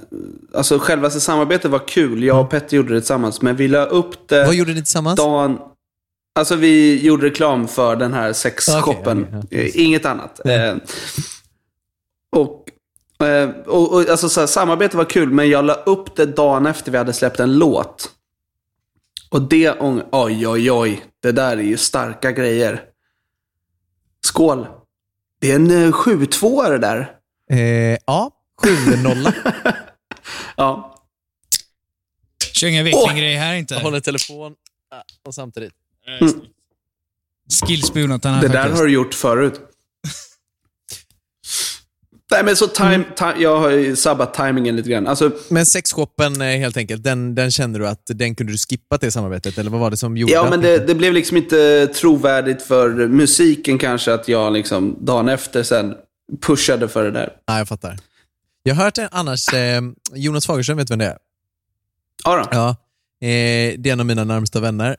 alltså 0.55 0.79
själva 0.79 1.11
samarbetet 1.11 1.71
var 1.71 1.89
kul. 1.89 2.25
Jag 2.25 2.41
och 2.41 2.51
Petter 2.51 2.77
gjorde 2.77 2.95
det 2.95 3.01
tillsammans. 3.01 3.43
Men 3.43 3.57
vi 3.57 3.69
la 3.69 3.85
upp 3.85 4.29
det 4.29 4.45
Vad 4.45 4.55
gjorde 4.55 4.73
ni 4.73 4.81
tillsammans? 4.81 5.17
dagen... 5.17 5.59
Alltså 6.35 6.57
vi 6.57 7.03
gjorde 7.03 7.27
reklam 7.27 7.69
för 7.69 7.97
den 7.97 8.13
här 8.13 8.33
sexshoppen. 8.33 9.25
Okej, 9.29 9.41
okej, 9.45 9.73
Eh, 9.75 9.85
Inget 9.85 10.05
annat. 10.07 10.47
Eh, 10.47 10.75
och, 12.37 12.58
eh, 13.25 13.49
och, 13.51 13.93
och 13.95 14.09
alltså 14.09 14.29
så 14.29 14.41
här, 14.41 14.47
samarbetet 14.47 14.95
var 14.95 15.05
kul, 15.05 15.31
men 15.31 15.49
jag 15.49 15.65
la 15.65 15.75
upp 15.75 16.17
det 16.17 16.27
dagen 16.27 16.67
efter 16.67 16.93
vi 16.93 16.99
hade 16.99 17.13
släppt 17.13 17.41
en 17.41 17.59
låt. 17.59 18.11
Och 19.31 19.43
det, 19.43 19.71
ång- 19.81 20.09
oj 20.13 20.49
oj 20.49 20.71
oj, 20.73 21.05
det 21.23 21.33
där 21.33 21.57
är 21.57 21.63
ju 21.63 21.77
starka 21.77 22.33
grejer. 22.33 22.83
Skål. 24.27 24.67
Det 25.41 25.51
är 25.51 25.57
en 25.57 25.71
eh, 25.71 25.93
7-2 25.93 26.71
det 26.71 26.79
där. 26.79 27.13
Eh, 27.51 27.99
ja, 28.07 28.31
7-0. 28.63 29.33
Ja. 30.57 30.95
Kör 32.53 32.67
inga 32.69 32.83
vikinggrejer 32.83 33.39
här 33.39 33.55
inte. 33.55 33.75
Jag 33.75 33.81
håller 33.81 34.01
telefon 34.01 34.55
ah, 34.91 35.03
och 35.27 35.35
samtidigt. 35.35 35.73
Skillspoon 37.67 38.13
åt 38.13 38.23
den 38.23 38.35
här 38.35 38.43
Det 38.43 38.49
där 38.49 38.55
faktiskt. 38.63 38.79
har 38.79 38.87
du 38.87 38.93
gjort 38.93 39.15
förut. 39.15 39.61
Nej 42.31 42.45
men 42.45 42.57
så 42.57 42.67
time, 42.67 43.05
time, 43.17 43.35
jag 43.39 43.59
har 43.61 43.71
ju 43.71 43.97
sabbat 43.97 44.35
timingen 44.35 44.77
lite 44.77 44.91
grann. 44.91 45.07
Alltså, 45.07 45.31
Men 45.49 45.67
sexshoppen 45.67 46.41
eh, 46.41 46.47
helt 46.47 46.77
enkelt, 46.77 47.03
den, 47.03 47.35
den 47.35 47.51
kände 47.51 47.79
du 47.79 47.89
att 47.89 48.03
den 48.07 48.35
kunde 48.35 48.53
du 48.53 48.59
skippa 48.59 48.97
det 48.97 49.11
samarbetet? 49.11 49.59
Eller 49.59 49.71
vad 49.71 49.81
var 49.81 49.91
det 49.91 49.97
som 49.97 50.17
gjorde 50.17 50.33
Ja, 50.33 50.51
men 50.51 50.61
det, 50.61 50.87
det 50.87 50.95
blev 50.95 51.13
liksom 51.13 51.37
inte 51.37 51.87
trovärdigt 51.87 52.63
för 52.63 53.09
musiken 53.09 53.79
kanske 53.79 54.15
att 54.15 54.29
jag 54.29 54.53
liksom 54.53 54.97
dagen 55.01 55.29
efter 55.29 55.63
sen 55.63 55.95
pushade 56.47 56.89
för 56.89 57.05
det 57.05 57.11
där. 57.11 57.33
Nej, 57.49 57.59
jag 57.59 57.69
fattar. 57.69 57.99
Jag 58.63 58.75
har 58.75 58.85
hört 58.85 58.99
annars, 59.11 59.55
eh, 59.55 59.81
Jonas 60.15 60.47
Fagerström, 60.47 60.77
vet 60.77 60.87
du 60.87 60.93
vem 60.93 60.99
det 60.99 61.07
är? 61.07 61.19
Ja, 62.25 62.37
då. 62.37 62.49
Ja. 62.51 62.69
Eh, 63.29 63.75
det 63.79 63.87
är 63.87 63.93
en 63.93 64.01
av 64.01 64.07
mina 64.07 64.25
närmsta 64.25 64.61
vänner. 64.61 64.97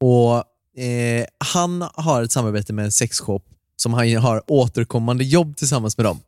Och 0.00 0.36
eh, 0.82 1.26
Han 1.54 1.84
har 1.94 2.22
ett 2.22 2.32
samarbete 2.32 2.72
med 2.72 2.84
en 2.84 2.92
sexshop 2.92 3.44
som 3.76 3.94
han 3.94 4.16
har 4.16 4.42
återkommande 4.46 5.24
jobb 5.24 5.56
tillsammans 5.56 5.96
med 5.96 6.06
dem. 6.06 6.20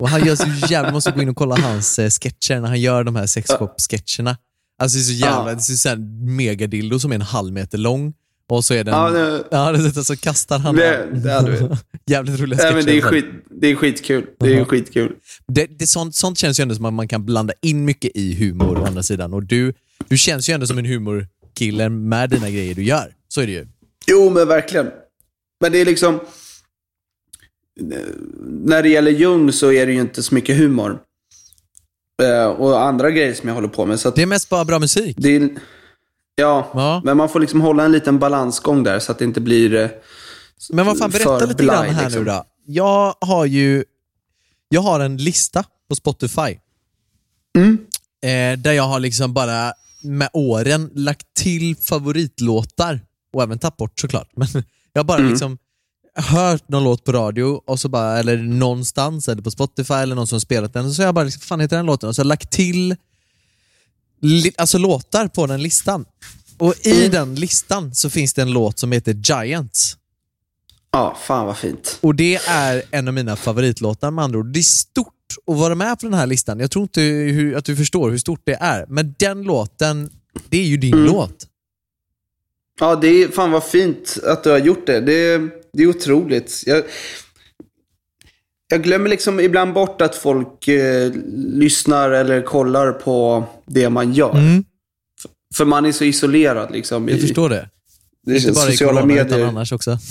Och 0.00 0.08
Han 0.08 0.26
gör 0.26 0.36
så 0.36 0.46
jävla, 0.68 0.92
måste 0.92 1.10
gå 1.10 1.22
in 1.22 1.28
och 1.28 1.36
kolla 1.36 1.56
hans 1.56 1.98
eh, 1.98 2.10
sketcher 2.10 2.60
när 2.60 2.68
han 2.68 2.80
gör 2.80 3.04
de 3.04 3.16
här 3.16 3.26
sexshop-sketcherna. 3.26 4.36
Alltså 4.82 4.96
det 4.98 5.02
är 5.02 5.04
så 5.04 5.12
jävla, 5.12 5.44
det 5.44 5.50
är 5.52 5.76
så 5.76 5.88
här 5.88 5.96
megadildo 6.36 6.98
som 6.98 7.10
är 7.10 7.14
en 7.14 7.20
halv 7.22 7.52
meter 7.52 7.78
lång. 7.78 8.12
Och 8.48 8.64
så 8.64 8.74
är 8.74 8.84
den, 8.84 8.94
Ja, 8.94 9.10
det- 9.10 9.44
ja, 9.50 9.72
det, 9.72 10.04
så 10.04 10.16
kastar 10.16 10.58
han 10.58 10.76
Det- 10.76 11.08
den. 11.14 11.76
Jävligt 12.06 12.40
roliga 12.40 12.56
Nej, 12.56 12.66
sketcher. 12.66 12.76
men 12.76 12.84
det, 12.86 12.98
är 12.98 13.02
skit, 13.02 13.24
det 13.60 13.66
är 13.70 13.74
skitkul. 13.74 14.26
Det 14.40 14.54
är 14.58 14.64
skitkul. 14.64 15.12
Det, 15.48 15.66
det, 15.78 15.86
sånt, 15.86 16.14
sånt 16.14 16.38
känns 16.38 16.60
ju 16.60 16.62
ändå 16.62 16.74
som 16.74 16.84
att 16.84 16.92
man 16.94 17.08
kan 17.08 17.24
blanda 17.26 17.52
in 17.62 17.84
mycket 17.84 18.10
i 18.14 18.34
humor 18.34 18.78
å 18.78 18.84
andra 18.86 19.02
sidan. 19.02 19.34
Och 19.34 19.42
du, 19.44 19.74
du 20.08 20.16
känns 20.18 20.48
ju 20.48 20.52
ändå 20.54 20.66
som 20.66 20.78
en 20.78 20.84
humorkille 20.86 21.88
med 21.88 22.30
dina 22.30 22.50
grejer 22.50 22.74
du 22.74 22.82
gör. 22.84 23.12
Så 23.28 23.40
är 23.40 23.46
det 23.46 23.52
ju. 23.52 23.66
Jo, 24.06 24.30
men 24.30 24.48
verkligen. 24.48 24.86
Men 25.60 25.72
det 25.72 25.78
är 25.78 25.84
liksom... 25.84 26.20
När 28.64 28.82
det 28.82 28.88
gäller 28.88 29.10
Jung 29.10 29.52
så 29.52 29.72
är 29.72 29.86
det 29.86 29.92
ju 29.92 30.00
inte 30.00 30.22
så 30.22 30.34
mycket 30.34 30.56
humor. 30.56 30.98
Eh, 32.22 32.46
och 32.46 32.82
andra 32.82 33.10
grejer 33.10 33.34
som 33.34 33.48
jag 33.48 33.54
håller 33.54 33.68
på 33.68 33.86
med. 33.86 34.00
Så 34.00 34.10
Det 34.10 34.22
är 34.22 34.26
mest 34.26 34.48
bara 34.48 34.64
bra 34.64 34.78
musik. 34.78 35.24
är, 35.24 35.50
ja, 36.34 36.70
Ja. 36.74 37.02
men 37.04 37.16
man 37.16 37.28
får 37.28 37.40
liksom 37.40 37.60
hålla 37.60 37.84
en 37.84 37.92
liten 37.92 38.18
balansgång 38.18 38.82
där 38.82 38.98
så 38.98 39.12
att 39.12 39.18
det 39.18 39.24
inte 39.24 39.40
blir... 39.40 39.74
eh, 39.74 39.88
Men 40.70 40.86
vad 40.86 40.98
fan, 40.98 41.10
berätta 41.10 41.46
lite 41.46 41.64
grann 41.64 41.82
blind, 41.82 41.96
här 41.96 42.04
liksom. 42.04 42.24
nu 42.24 42.30
då. 42.30 42.44
Jag 42.66 43.14
har 43.20 43.44
ju 43.46 43.84
jag 44.68 44.80
har 44.80 45.00
en 45.00 45.16
lista 45.16 45.64
på 45.88 45.94
Spotify. 45.94 46.58
Mm. 47.58 47.78
Eh, 48.22 48.58
där 48.58 48.72
jag 48.72 48.82
har 48.82 49.00
liksom 49.00 49.34
bara 49.34 49.72
med 50.02 50.28
åren 50.32 50.90
lagt 50.94 51.26
till 51.34 51.76
favoritlåtar 51.76 53.00
och 53.32 53.42
även 53.42 53.58
tagit 53.58 53.76
bort 53.76 54.00
såklart. 54.00 54.28
Men 54.36 54.48
jag 54.92 54.98
har 55.02 55.04
bara 55.04 55.18
Mm. 55.18 55.30
liksom 55.30 55.58
hört 56.20 56.68
någon 56.68 56.84
låt 56.84 57.04
på 57.04 57.12
radio 57.12 57.62
och 57.66 57.80
så 57.80 57.88
bara, 57.88 58.18
eller 58.18 58.36
någonstans, 58.36 59.28
eller 59.28 59.42
på 59.42 59.50
Spotify 59.50 59.94
eller 59.94 60.14
någon 60.14 60.26
som 60.26 60.40
spelat 60.40 60.72
den. 60.72 60.94
Så 60.94 61.02
har 61.02 61.06
jag 61.06 61.14
bara, 61.14 61.24
liksom, 61.24 61.40
fan 61.40 61.60
heter 61.60 61.76
den 61.76 61.86
låten? 61.86 62.08
Och 62.08 62.14
så 62.14 62.20
har 62.20 62.24
jag 62.24 62.28
lagt 62.28 62.50
till 62.50 62.96
alltså 64.56 64.78
låtar 64.78 65.28
på 65.28 65.46
den 65.46 65.62
listan. 65.62 66.04
Och 66.58 66.74
i 66.82 66.90
Mm. 66.98 67.10
den 67.10 67.34
listan 67.34 67.94
så 67.94 68.10
finns 68.10 68.34
det 68.34 68.42
en 68.42 68.52
låt 68.52 68.78
som 68.78 68.92
heter 68.92 69.12
Giants. 69.12 69.96
Ja, 70.92 71.16
fan 71.22 71.46
vad 71.46 71.56
fint. 71.58 71.98
Och 72.00 72.14
det 72.14 72.36
är 72.48 72.82
en 72.90 73.08
av 73.08 73.14
mina 73.14 73.36
favoritlåtar 73.36 74.10
med 74.10 74.24
andra 74.24 74.38
ord. 74.38 74.46
Det 74.52 74.58
är 74.60 74.62
stort 74.62 75.06
att 75.46 75.56
vara 75.56 75.74
med 75.74 75.98
på 76.00 76.06
den 76.06 76.14
här 76.14 76.26
listan. 76.26 76.60
Jag 76.60 76.70
tror 76.70 76.82
inte 76.82 77.00
hur, 77.00 77.56
att 77.56 77.64
du 77.64 77.76
förstår 77.76 78.10
hur 78.10 78.18
stort 78.18 78.40
det 78.44 78.54
är. 78.60 78.86
Men 78.88 79.14
den 79.18 79.42
låten, 79.42 80.10
det 80.48 80.58
är 80.58 80.66
ju 80.66 80.76
din 80.76 80.94
Mm. 80.94 81.06
låt. 81.06 81.46
Ja, 82.80 82.96
det 82.96 83.08
är 83.08 83.28
fan 83.28 83.50
vad 83.50 83.64
fint 83.64 84.16
att 84.26 84.44
du 84.44 84.50
har 84.50 84.58
gjort 84.58 84.86
det. 84.86 85.00
Det 85.00 85.40
det 85.72 85.82
är 85.82 85.86
otroligt. 85.86 86.62
Jag, 86.66 86.82
jag 88.68 88.82
glömmer 88.82 89.10
liksom 89.10 89.40
ibland 89.40 89.72
bort 89.74 90.00
att 90.02 90.14
folk 90.14 90.68
eh, 90.68 91.12
lyssnar 91.36 92.10
eller 92.10 92.42
kollar 92.42 92.92
på 92.92 93.44
det 93.66 93.88
man 93.90 94.12
gör. 94.12 94.36
Mm. 94.38 94.64
För 95.54 95.64
man 95.64 95.84
är 95.86 95.92
så 95.92 96.04
isolerad 96.04 96.70
liksom. 96.72 97.08
Jag 97.08 97.18
i, 97.18 97.20
förstår 97.20 97.48
det. 97.48 97.68
det 98.26 98.36
Inte 98.36 98.52
bara 98.52 98.70
i 98.72 98.76
corona, 98.76 99.04
medier. 99.06 99.24
utan 99.26 99.42
annars 99.42 99.72
också. 99.72 99.98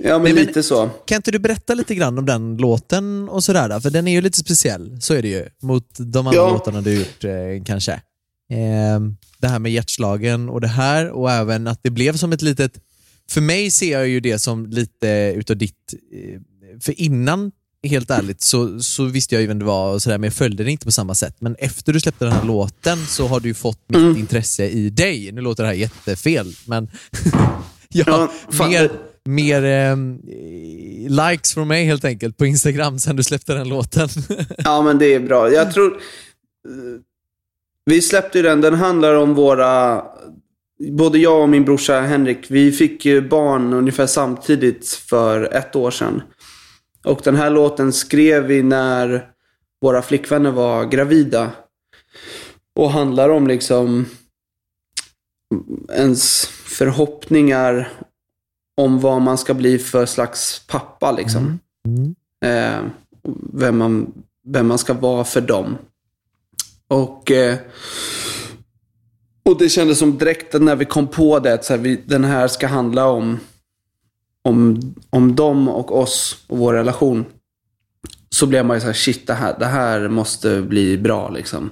Ja, 0.00 0.12
men, 0.18 0.22
Nej, 0.22 0.32
men- 0.34 0.46
lite 0.46 0.62
så. 0.62 0.90
Kan 1.04 1.16
inte 1.16 1.30
du 1.30 1.38
berätta 1.38 1.74
lite 1.74 1.94
grann 1.94 2.18
om 2.18 2.26
den 2.26 2.56
låten 2.56 3.28
och 3.28 3.44
sådär? 3.44 3.80
För 3.80 3.90
den 3.90 4.08
är 4.08 4.12
ju 4.12 4.20
lite 4.20 4.38
speciell, 4.38 5.02
så 5.02 5.14
är 5.14 5.22
det 5.22 5.28
ju. 5.28 5.46
Mot 5.62 5.88
de 5.98 6.26
andra 6.26 6.36
Ja. 6.40 6.50
låtarna 6.50 6.80
du 6.80 6.94
gjort 6.98 7.24
eh, 7.24 7.30
kanske. 7.66 7.92
Eh, 8.52 9.00
det 9.38 9.48
här 9.48 9.58
med 9.58 9.72
hjärtslagen 9.72 10.48
och 10.48 10.60
det 10.60 10.68
här 10.68 11.10
och 11.10 11.30
även 11.30 11.66
att 11.66 11.80
det 11.82 11.90
blev 11.90 12.16
som 12.16 12.32
ett 12.32 12.42
litet... 12.42 12.72
För 13.30 13.40
mig 13.40 13.70
ser 13.70 13.92
jag 13.92 14.08
ju 14.08 14.20
det 14.20 14.38
som 14.38 14.66
lite 14.66 15.32
utav 15.36 15.56
ditt... 15.56 15.94
Eh, 16.12 16.40
för 16.80 17.00
innan, 17.00 17.52
helt 17.82 18.10
ärligt, 18.10 18.40
så, 18.42 18.80
så 18.80 19.04
visste 19.04 19.34
jag 19.34 19.42
ju 19.42 19.48
vem 19.48 19.58
det 19.58 19.64
var 19.64 19.92
och 19.94 20.02
sådär, 20.02 20.18
men 20.18 20.24
jag 20.26 20.34
följde 20.34 20.64
det 20.64 20.70
inte 20.70 20.84
på 20.86 20.92
samma 20.92 21.14
sätt. 21.14 21.36
Men 21.40 21.54
efter 21.58 21.92
du 21.92 22.00
släppte 22.00 22.24
den 22.24 22.34
här 22.34 22.44
låten 22.44 23.06
så 23.06 23.26
har 23.26 23.40
du 23.40 23.48
ju 23.48 23.54
fått 23.54 23.80
mitt 23.88 23.98
Mm. 23.98 24.16
intresse 24.16 24.68
i 24.68 24.90
dig. 24.90 25.32
Nu 25.32 25.40
låter 25.40 25.62
det 25.62 25.68
här 25.68 25.76
jättefel, 25.76 26.54
men 26.66 26.90
ja, 27.88 28.04
Ja, 28.06 28.32
fan. 28.50 28.70
mer, 28.70 28.90
mer 29.24 29.62
ehm, 29.64 30.20
likes 31.08 31.54
från 31.54 31.68
mig 31.68 31.84
helt 31.84 32.04
enkelt 32.04 32.36
på 32.36 32.46
Instagram 32.46 32.98
sen 32.98 33.16
du 33.16 33.22
släppte 33.22 33.54
den 33.54 33.68
låten. 33.68 34.08
Ja, 34.58 34.82
men 34.82 34.98
det 34.98 35.14
är 35.14 35.20
bra. 35.20 35.52
Jag 35.52 35.72
tror... 35.74 35.92
eh, 36.68 37.00
Vi 37.84 38.02
släppte 38.02 38.38
ju 38.38 38.42
den. 38.42 38.60
Den 38.60 38.74
handlar 38.74 39.14
om 39.14 39.34
våra... 39.34 40.02
Både 40.78 41.18
jag 41.18 41.42
och 41.42 41.48
min 41.48 41.64
brorsa 41.64 42.00
Henrik, 42.00 42.50
vi 42.50 42.72
fick 42.72 43.04
ju 43.04 43.28
barn 43.28 43.72
ungefär 43.72 44.06
samtidigt 44.06 44.88
för 44.88 45.54
ett 45.54 45.76
år 45.76 45.90
sedan. 45.90 46.22
Och 47.04 47.20
den 47.24 47.36
här 47.36 47.50
låten 47.50 47.92
skrev 47.92 48.44
vi 48.44 48.62
när 48.62 49.30
våra 49.80 50.02
flickvänner 50.02 50.50
var 50.50 50.84
gravida. 50.84 51.50
Och 52.74 52.90
handlar 52.90 53.28
om 53.28 53.46
liksom 53.46 54.06
ens 55.92 56.46
förhoppningar 56.46 57.88
om 58.76 59.00
vad 59.00 59.22
man 59.22 59.38
ska 59.38 59.54
bli 59.54 59.78
för 59.78 60.06
slags 60.06 60.66
pappa 60.66 61.12
liksom. 61.12 61.58
Mm. 61.86 62.14
Eh, 62.44 62.90
vem, 63.52 63.78
man, 63.78 64.12
vem 64.44 64.66
man 64.66 64.78
ska 64.78 64.94
vara 64.94 65.24
för 65.24 65.40
dem. 65.40 65.78
Och, 66.88 67.30
eh, 67.30 67.58
och 69.48 69.58
det 69.58 69.68
kändes 69.68 69.98
som 69.98 70.18
direkt 70.18 70.60
när 70.60 70.76
vi 70.76 70.84
kom 70.84 71.06
på 71.06 71.38
det 71.38 71.54
att 71.54 71.64
så 71.64 71.72
här, 71.72 71.80
vi, 71.80 72.00
den 72.06 72.24
här 72.24 72.48
ska 72.48 72.66
handla 72.66 73.06
om, 73.06 73.38
om, 74.42 74.80
om 75.10 75.36
dem 75.36 75.68
och 75.68 75.98
oss 75.98 76.44
och 76.46 76.58
vår 76.58 76.72
relation. 76.72 77.24
Så 78.30 78.46
blev 78.46 78.66
man 78.66 78.76
ju 78.76 78.80
så 78.80 78.86
här, 78.86 78.94
shit 78.94 79.26
det 79.26 79.34
här, 79.34 79.58
det 79.58 79.66
här 79.66 80.08
måste 80.08 80.62
bli 80.62 80.98
bra 80.98 81.30
liksom. 81.30 81.70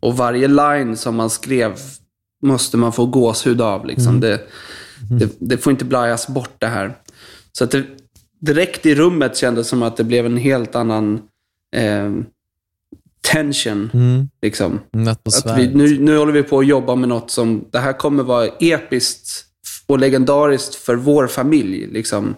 Och 0.00 0.16
varje 0.16 0.48
line 0.48 0.96
som 0.96 1.16
man 1.16 1.30
skrev 1.30 1.78
måste 2.42 2.76
man 2.76 2.92
få 2.92 3.06
gåshud 3.06 3.60
av 3.60 3.86
liksom. 3.86 4.20
Det, 4.20 4.40
det, 5.10 5.36
det 5.38 5.58
får 5.58 5.70
inte 5.70 5.84
blajas 5.84 6.28
bort 6.28 6.54
det 6.58 6.66
här. 6.66 6.98
Så 7.52 7.64
att 7.64 7.70
det, 7.70 7.84
direkt 8.40 8.86
i 8.86 8.94
rummet 8.94 9.36
kändes 9.36 9.68
som 9.68 9.82
att 9.82 9.96
det 9.96 10.04
blev 10.04 10.26
en 10.26 10.36
helt 10.36 10.74
annan 10.74 11.22
eh, 11.76 12.10
tension. 13.22 13.90
Mm. 13.94 14.28
Liksom. 14.42 14.80
Att 15.08 15.58
vi, 15.58 15.68
nu, 15.74 15.98
nu 15.98 16.16
håller 16.16 16.32
vi 16.32 16.42
på 16.42 16.58
att 16.58 16.66
jobba 16.66 16.94
med 16.94 17.08
något 17.08 17.30
som, 17.30 17.64
det 17.70 17.78
här 17.78 17.92
kommer 17.92 18.22
vara 18.22 18.46
episkt 18.46 19.44
och 19.86 19.98
legendariskt 19.98 20.74
för 20.74 20.96
vår 20.96 21.26
familj. 21.26 21.86
Liksom. 21.86 22.34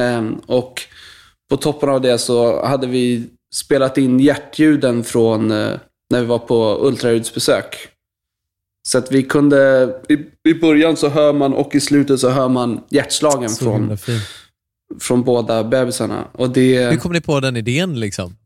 Ehm, 0.00 0.34
och 0.46 0.82
på 1.50 1.56
toppen 1.56 1.88
av 1.88 2.00
det 2.00 2.18
så 2.18 2.66
hade 2.66 2.86
vi 2.86 3.24
spelat 3.54 3.98
in 3.98 4.20
hjärtljuden 4.20 5.04
från 5.04 5.50
eh, 5.50 5.72
när 6.10 6.20
vi 6.20 6.26
var 6.26 6.38
på 6.38 6.78
ultraljudsbesök. 6.86 7.88
Så 8.88 8.98
att 8.98 9.12
vi 9.12 9.22
kunde, 9.22 9.90
i, 10.08 10.50
i 10.50 10.54
början 10.54 10.96
så 10.96 11.08
hör 11.08 11.32
man 11.32 11.54
och 11.54 11.74
i 11.74 11.80
slutet 11.80 12.20
så 12.20 12.30
hör 12.30 12.48
man 12.48 12.80
hjärtslagen 12.88 13.50
Så 13.50 13.64
från, 13.64 13.96
från 15.00 15.22
båda 15.22 15.64
bebisarna. 15.64 16.24
Och 16.32 16.50
det, 16.50 16.90
Hur 16.90 16.96
kom 16.96 17.12
ni 17.12 17.20
på 17.20 17.40
den 17.40 17.56
idén 17.56 18.00
liksom? 18.00 18.36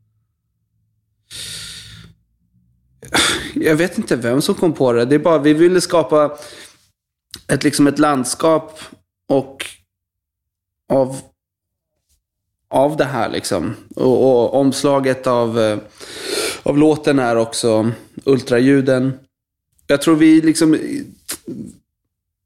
Jag 3.53 3.75
vet 3.75 3.97
inte 3.97 4.15
vem 4.15 4.41
som 4.41 4.55
kom 4.55 4.73
på 4.73 4.93
det. 4.93 5.05
Det 5.05 5.15
är 5.15 5.19
bara, 5.19 5.37
vi 5.37 5.53
ville 5.53 5.81
skapa 5.81 6.37
ett, 7.47 7.63
liksom 7.63 7.87
ett 7.87 7.99
landskap 7.99 8.79
och 9.27 9.65
av, 10.89 11.21
av 12.69 12.97
det 12.97 13.05
här 13.05 13.29
liksom. 13.29 13.75
Och, 13.95 14.23
och 14.23 14.53
omslaget 14.53 15.27
av, 15.27 15.59
eh, 15.59 15.77
av 16.63 16.77
låten 16.77 17.19
är 17.19 17.35
också 17.35 17.91
ultraljuden. 18.25 19.13
Jag 19.87 20.01
tror 20.01 20.15
vi 20.15 20.41
liksom, 20.41 20.77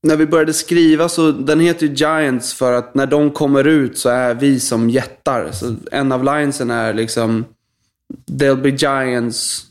när 0.03 0.15
vi 0.15 0.25
började 0.25 0.53
skriva 0.53 1.09
så, 1.09 1.31
den 1.31 1.59
heter 1.59 1.87
ju 1.87 1.93
Giants 1.93 2.53
för 2.53 2.73
att 2.73 2.95
när 2.95 3.05
de 3.05 3.31
kommer 3.31 3.67
ut 3.67 3.97
så 3.97 4.09
är 4.09 4.33
vi 4.33 4.59
som 4.59 4.89
jättar. 4.89 5.51
Så 5.51 5.75
en 5.91 6.11
av 6.11 6.23
linesen 6.23 6.71
är 6.71 6.93
liksom, 6.93 7.45
they'll 8.31 8.61
be 8.61 8.69
giants 8.69 9.65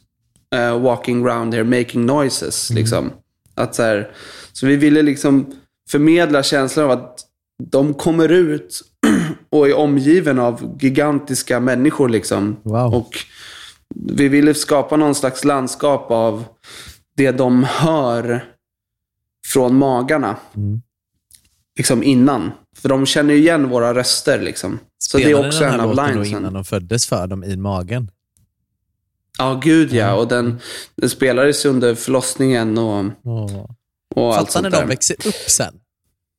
uh, 0.55 0.83
walking 0.83 1.27
around 1.27 1.55
here 1.55 1.65
making 1.65 2.07
noises. 2.07 2.71
Liksom. 2.71 3.11
Att 3.55 3.75
så, 3.75 3.83
här, 3.83 4.11
så 4.53 4.67
vi 4.67 4.77
ville 4.77 5.03
liksom 5.03 5.53
förmedla 5.91 6.43
känslan 6.43 6.85
av 6.85 6.91
att 6.91 7.21
de 7.63 7.95
kommer 7.95 8.29
ut 8.29 8.83
och 9.51 9.69
är 9.69 9.77
omgiven 9.77 10.39
av 10.39 10.79
gigantiska 10.81 11.61
människor. 11.61 12.09
Liksom. 12.09 12.57
Wow. 12.63 12.95
Och 12.95 13.19
vi 13.95 14.29
ville 14.29 14.55
skapa 14.55 14.97
någon 14.97 15.15
slags 15.15 15.45
landskap 15.45 16.11
av 16.11 16.45
det 17.17 17.31
de 17.31 17.65
hör 17.65 18.45
från 19.47 19.77
magarna. 19.77 20.37
Mm. 20.57 20.83
Liksom 21.77 22.03
innan. 22.03 22.53
För 22.77 22.89
de 22.89 23.07
känner 23.07 23.35
ju 23.35 23.41
igen 23.41 23.69
våra 23.69 23.95
röster. 23.95 24.41
Liksom. 24.41 24.79
Så 24.99 25.17
det 25.19 25.23
är 25.23 25.27
Spelade 25.27 25.49
också 25.49 25.61
den 25.61 25.71
här 25.71 25.79
en 25.79 25.85
av 25.85 25.97
låten 25.97 26.17
då 26.17 26.25
innan 26.25 26.53
de 26.53 26.65
föddes 26.65 27.07
för 27.07 27.27
dem 27.27 27.45
i 27.45 27.57
magen? 27.57 28.11
Ja, 29.39 29.61
gud 29.65 29.93
ja. 29.93 30.15
Och 30.15 30.29
den, 30.29 30.61
den 30.97 31.11
spelades 31.11 31.65
under 31.65 31.95
förlossningen 31.95 32.79
och, 32.79 33.05
Åh. 33.25 33.67
och 34.15 34.37
allt 34.37 34.47
Fatta 34.47 34.61
när 34.61 34.71
sånt 34.71 34.75
där. 34.75 34.81
de 34.81 34.89
växer 34.89 35.17
upp 35.27 35.35
sen 35.51 35.75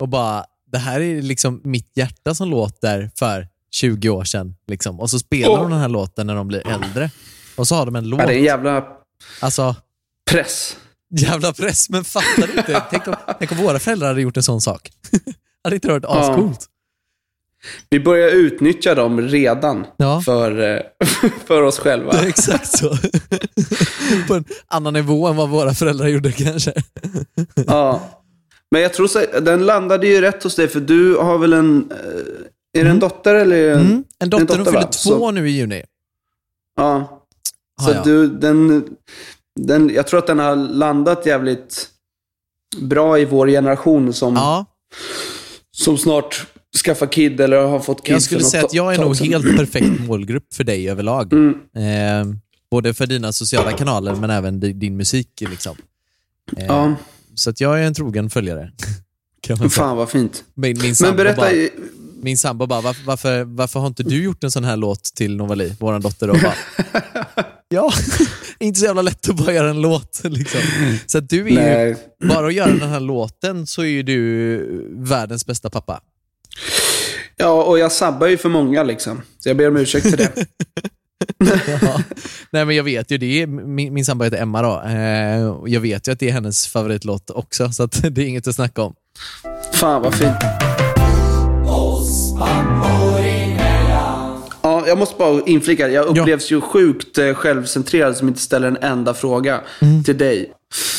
och 0.01 0.09
bara, 0.09 0.45
det 0.71 0.77
här 0.77 0.99
är 0.99 1.21
liksom 1.21 1.61
mitt 1.63 1.91
hjärta 1.97 2.35
som 2.35 2.49
låter 2.49 3.11
för 3.19 3.47
20 3.71 4.09
år 4.09 4.23
sedan. 4.23 4.55
Liksom. 4.67 4.99
Och 4.99 5.09
så 5.09 5.19
spelar 5.19 5.49
Åh. 5.49 5.61
de 5.61 5.71
den 5.71 5.79
här 5.79 5.89
låten 5.89 6.27
när 6.27 6.35
de 6.35 6.47
blir 6.47 6.67
äldre. 6.67 7.11
Och 7.55 7.67
så 7.67 7.75
har 7.75 7.85
de 7.85 7.95
en 7.95 8.09
låt. 8.09 8.19
Ja, 8.19 8.25
det 8.27 8.33
är 8.33 8.37
en 8.37 8.43
jävla 8.43 8.87
Alltså, 9.39 9.75
press. 10.31 10.77
jävla 11.15 11.53
press. 11.53 11.89
Men 11.89 12.03
fattar 12.03 12.47
du 12.47 12.53
inte? 12.53 12.83
tänk, 12.89 13.07
om, 13.07 13.15
tänk 13.39 13.51
om 13.51 13.57
våra 13.57 13.79
föräldrar 13.79 14.07
hade 14.07 14.21
gjort 14.21 14.37
en 14.37 14.43
sån 14.43 14.61
sak. 14.61 14.89
hade 15.63 15.75
inte 15.75 15.87
det 15.87 15.93
varit 15.93 16.05
ascoolt? 16.05 16.65
Vi 17.89 17.99
börjar 17.99 18.29
utnyttja 18.29 18.95
dem 18.95 19.21
redan 19.21 19.85
Ja. 19.97 20.21
för, 20.25 20.75
eh, 20.75 20.81
för 21.45 21.61
oss 21.61 21.79
själva. 21.79 22.11
Det 22.11 22.17
är 22.23 22.27
exakt 22.27 22.77
så. 22.77 22.89
På 24.27 24.33
en 24.33 24.45
annan 24.67 24.93
nivå 24.93 25.27
än 25.27 25.35
vad 25.35 25.49
våra 25.49 25.73
föräldrar 25.73 26.07
gjorde 26.07 26.31
kanske. 26.31 26.73
Ja. 27.67 28.01
Men 28.71 28.81
jag 28.81 28.93
tror 28.93 29.07
så, 29.07 29.19
den 29.41 29.65
landade 29.65 30.07
ju 30.07 30.21
rätt 30.21 30.43
hos 30.43 30.55
dig, 30.55 30.67
för 30.67 30.79
du 30.79 31.15
har 31.15 31.37
väl 31.37 31.53
en... 31.53 31.91
eh, 31.91 32.79
Är 32.79 32.83
det 32.83 32.89
en 32.89 32.99
dotter 32.99 33.35
eller? 33.35 33.73
Mm. 33.73 34.03
En 34.19 34.29
dotter, 34.29 34.45
dotter, 34.45 34.57
hon 34.57 34.65
fyller 34.65 34.81
två 34.81 34.89
Så- 35.19 35.31
nu 35.31 35.49
i 35.49 35.51
juni. 35.51 35.83
Ja. 36.75 37.21
Har 37.81 37.87
Så 37.89 37.95
jag. 37.95 38.03
du, 38.03 38.27
den, 38.27 38.85
den, 39.59 39.89
jag 39.93 40.07
tror 40.07 40.19
att 40.19 40.27
den 40.27 40.39
har 40.39 40.55
landat 40.55 41.25
jävligt 41.25 41.89
bra 42.81 43.19
i 43.19 43.25
vår 43.25 43.47
generation 43.47 44.13
som, 44.13 44.33
Ja, 44.35 44.65
som 45.71 45.97
snart 45.97 46.45
skaffar 46.77 47.07
kid 47.11 47.41
eller 47.41 47.57
har 47.65 47.79
fått 47.79 48.05
kid 48.05 48.15
jag 48.15 48.21
skulle 48.21 48.43
säga 48.43 48.65
att 48.65 48.73
jag 48.73 48.93
är 48.95 48.99
nog 48.99 49.15
helt 49.17 49.57
perfekt 49.57 49.99
målgrupp 50.07 50.53
för 50.53 50.63
dig 50.63 50.89
överlag. 50.89 51.33
Mm. 51.33 51.55
Eh, 52.31 52.35
både 52.71 52.93
för 52.93 53.07
dina 53.07 53.31
sociala 53.33 53.71
kanaler 53.71 54.15
men 54.15 54.29
även 54.29 54.59
di- 54.59 54.73
din 54.73 54.97
musik. 54.97 55.29
Liksom. 55.49 55.75
Eh, 56.57 56.65
Ja, 56.65 56.95
Så 57.35 57.49
att 57.49 57.61
jag 57.61 57.79
är 57.81 57.83
en 57.87 57.93
trogen 57.93 58.29
följare. 58.29 58.71
Kan 59.41 59.57
man 59.59 59.69
fan 59.69 59.97
vad 59.97 60.09
fint. 60.09 60.43
Min, 60.53 60.81
min 60.81 60.95
Men 61.01 61.15
berätta, 61.15 61.41
bara, 61.41 61.51
min 62.21 62.37
sambo 62.37 62.65
bara 62.67 62.81
varför, 62.81 63.03
varför, 63.05 63.43
varför 63.43 63.79
har 63.79 63.87
inte 63.87 64.03
du 64.03 64.23
gjort 64.23 64.43
en 64.43 64.51
sån 64.51 64.63
här 64.63 64.77
låt 64.77 65.03
till 65.03 65.35
Novali, 65.35 65.75
vår 65.79 65.99
dotter? 65.99 66.29
Och 66.29 66.37
bara, 66.43 66.53
ja, 67.69 67.91
inte 68.59 68.79
så 68.79 68.85
jävla 68.85 69.01
lätt 69.01 69.29
att 69.29 69.35
bara 69.35 69.53
göra 69.53 69.69
en 69.69 69.81
låt. 69.81 70.21
Liksom. 70.23 70.59
Så 71.07 71.17
att 71.17 71.29
du 71.29 71.57
är 71.59 71.85
ju, 71.87 71.95
bara 72.27 72.47
att 72.47 72.53
göra 72.53 72.71
den 72.71 72.89
här 72.89 72.99
låten 72.99 73.67
så 73.67 73.81
är 73.81 73.85
ju 73.87 74.03
du 74.03 74.87
världens 74.97 75.45
bästa 75.45 75.69
pappa. 75.69 76.01
Ja, 77.37 77.63
och 77.63 77.79
jag 77.79 77.91
sabbar 77.91 78.27
ju 78.27 78.37
för 78.37 78.49
många 78.49 78.83
liksom. 78.83 79.21
Så 79.39 79.49
jag 79.49 79.57
ber 79.57 79.67
om 79.67 79.77
ursäkt 79.77 80.09
för 80.09 80.17
det. 80.17 80.31
Ja. 81.81 82.01
Nej 82.51 82.65
men 82.65 82.75
jag 82.75 82.83
vet 82.83 83.11
ju, 83.11 83.17
det 83.17 83.41
är, 83.41 83.47
min, 83.47 83.93
min 83.93 84.05
sambo 84.05 84.23
heter 84.23 84.37
Emma 84.41 84.61
då. 84.61 84.81
Eh, 84.89 85.73
jag 85.73 85.81
vet 85.81 86.07
ju 86.07 86.11
att 86.11 86.19
det 86.19 86.27
är 86.29 86.31
hennes 86.33 86.67
favoritlåt 86.67 87.29
också, 87.29 87.71
så 87.71 87.85
det 88.09 88.21
är 88.21 88.25
inget 88.27 88.47
att 88.47 88.55
snacka 88.55 88.81
om. 88.81 88.93
Fan 89.73 90.01
vad 90.01 90.13
fint. 90.15 90.35
Ja, 94.61 94.83
jag 94.87 94.97
måste 94.97 95.15
bara 95.17 95.41
inflika. 95.45 95.87
Jag 95.89 96.05
upplevs 96.17 96.51
ju 96.51 96.61
sjukt 96.61 97.17
eh, 97.17 97.33
självcentrerad 97.33 98.17
som 98.17 98.27
inte 98.27 98.39
ställer 98.41 98.67
en 98.67 98.77
enda 98.77 99.13
fråga 99.13 99.61
Mm. 99.81 100.03
till 100.03 100.17
dig. 100.17 100.51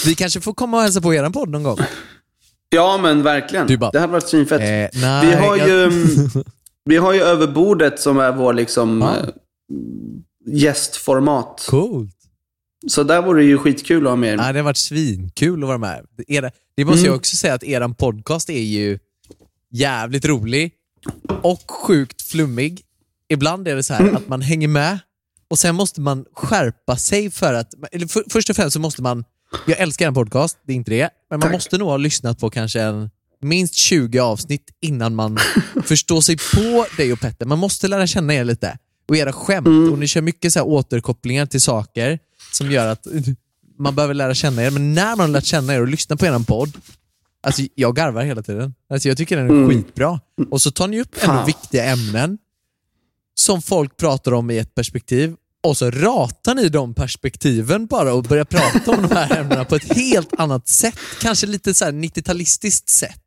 Vi 0.07 0.14
kanske 0.14 0.40
får 0.40 0.55
komma 0.55 0.77
och 0.77 0.83
hälsa 0.83 1.01
på 1.01 1.14
er 1.14 1.31
podd 1.31 1.49
någon 1.49 1.62
gång. 1.62 1.79
Ja, 2.68 2.98
men 3.02 3.22
verkligen. 3.22 3.79
Bara, 3.79 3.90
det 3.90 3.98
hade 4.00 4.12
varit 4.12 4.29
svinfett. 4.29 4.61
Eh, 4.61 5.00
nej, 5.00 5.26
vi, 5.26 5.35
har 5.35 5.57
jag- 5.57 5.68
ju, 5.68 5.90
vi 6.85 6.96
har 6.96 7.12
ju 7.12 7.20
över 7.20 7.46
bordet 7.46 8.00
som 8.00 8.18
är 8.18 8.33
vår 8.33 8.52
liksom, 8.52 9.00
Ja. 9.00 9.16
eh, 9.16 9.29
gästformat. 10.57 11.66
Coolt. 11.68 12.12
Så 12.88 13.02
där 13.02 13.22
vore 13.22 13.40
det 13.42 13.46
ju 13.46 13.59
skitkul 13.59 14.07
att 14.07 14.11
ha 14.11 14.16
med 14.16 14.33
er. 14.33 14.37
Ja, 14.46 14.52
det 14.52 14.59
har 14.59 14.64
varit 14.64 14.76
svinkul 14.76 15.62
att 15.62 15.66
vara 15.66 15.79
med. 15.79 16.07
Era, 16.29 16.50
det 16.76 16.85
måste 16.85 16.98
Mm. 17.00 17.07
jag 17.11 17.16
också 17.16 17.37
säga 17.37 17.55
att 17.55 17.64
er 17.64 17.88
podcast 17.88 18.50
är 18.50 18.62
ju 18.62 18.98
jävligt 19.72 20.24
rolig 20.24 20.72
och 21.42 21.70
sjukt 21.70 22.22
flummig. 22.22 22.83
Ibland 23.29 23.68
är 23.68 23.76
det 23.76 23.83
så 23.83 23.94
här 23.94 24.00
Mm. 24.00 24.16
att 24.16 24.29
man 24.29 24.40
hänger 24.42 24.68
med 24.68 24.98
och 25.50 25.59
sen 25.59 25.74
måste 25.74 26.00
man 26.00 26.24
skärpa 26.35 26.96
sig 26.96 27.31
för 27.31 27.55
att... 27.55 27.74
Eller 27.92 28.07
för, 28.07 28.24
först 28.31 28.50
och 28.50 28.57
främst 28.57 28.74
så 28.74 28.81
måste 28.81 29.02
man... 29.02 29.24
Jag 29.66 29.78
älskar 29.78 30.06
en 30.06 30.14
podcast, 30.14 30.59
det 30.66 30.72
är 30.72 30.76
inte 30.76 30.90
det. 30.90 31.11
Men 31.30 31.38
man 31.38 31.40
Tack. 31.40 31.52
måste 31.52 31.78
nog 31.78 31.88
ha 31.88 31.96
lyssnat 31.96 32.38
på 32.38 32.50
kanske 32.50 32.80
en, 32.82 33.11
minst 33.40 33.74
20 33.74 34.18
avsnitt 34.18 34.70
innan 34.80 35.14
man 35.14 35.38
förstår 35.85 36.20
sig 36.20 36.37
på 36.54 36.87
dig 36.96 37.12
och 37.12 37.20
Petter. 37.20 37.46
Man 37.46 37.59
måste 37.59 37.88
lära 37.88 38.06
känna 38.06 38.35
er 38.35 38.44
lite. 38.44 38.78
Och 39.09 39.16
era 39.16 39.32
skämt. 39.32 39.66
Mm. 39.66 39.92
Och 39.92 39.98
ni 39.98 40.06
kör 40.06 40.20
mycket 40.20 40.52
så 40.52 40.59
här 40.59 40.66
återkopplingar 40.66 41.46
till 41.46 41.61
saker 41.61 42.18
som 42.52 42.70
gör 42.70 42.87
att 42.87 43.06
man 43.78 43.94
behöver 43.94 44.14
lära 44.14 44.35
känna 44.35 44.62
er. 44.62 44.70
Men 44.70 44.94
när 44.94 45.11
man 45.16 45.20
har 45.20 45.28
lärt 45.28 45.44
känna 45.44 45.74
er 45.74 45.80
och 45.80 45.88
lyssnar 45.88 46.16
på 46.16 46.26
er 46.26 46.44
podd, 46.44 46.72
alltså 47.42 47.62
jag 47.74 47.96
garvar 47.96 48.22
hela 48.24 48.42
tiden. 48.42 48.74
Alltså 48.90 49.09
jag 49.09 49.16
tycker 49.16 49.37
den 49.37 49.46
är 49.46 49.50
Mm. 49.50 49.68
skitbra. 49.68 50.20
Och 50.50 50.62
så 50.62 50.70
tar 50.70 50.88
ni 50.88 51.00
upp 51.00 51.16
ändå 51.22 51.44
viktiga 51.44 51.85
ämnen 51.85 52.38
som 53.35 53.62
folk 53.62 53.96
pratar 53.96 54.32
om 54.32 54.50
i 54.50 54.59
ett 54.59 54.74
perspektiv 54.74 55.37
och 55.66 55.76
så 55.76 55.90
ratar 55.90 56.55
ni 56.55 56.68
de 56.68 56.94
perspektiven 56.94 57.87
bara 57.87 58.14
och 58.14 58.22
börjar 58.22 58.44
prata 58.44 58.90
om 58.90 59.09
de 59.09 59.14
här 59.14 59.40
ämnena 59.40 59.64
på 59.64 59.76
ett 59.76 59.96
helt 59.96 60.40
annat 60.40 60.68
sätt. 60.68 60.98
Kanske 61.20 61.46
lite 61.46 61.74
så 61.74 61.85
här 61.85 61.92
90-talistiskt 61.92 62.88
sätt. 62.88 63.22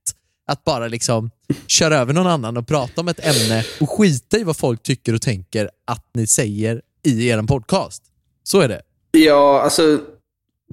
Att 0.48 0.64
bara 0.64 0.88
liksom 0.88 1.32
köra 1.68 1.98
över 1.98 2.14
någon 2.14 2.28
annan 2.28 2.58
och 2.58 2.68
prata 2.68 3.02
om 3.02 3.08
ett 3.08 3.26
ämne 3.26 3.66
och 3.80 3.90
skita 3.90 4.38
i 4.38 4.44
vad 4.44 4.58
folk 4.58 4.84
tycker 4.84 5.14
och 5.14 5.22
tänker 5.22 5.70
att 5.86 6.06
ni 6.14 6.28
säger 6.28 6.82
i 7.04 7.28
er 7.28 7.42
podcast. 7.42 8.04
Så 8.44 8.60
är 8.60 8.68
det. 8.68 8.82
Ja, 9.12 9.62
alltså 9.62 10.02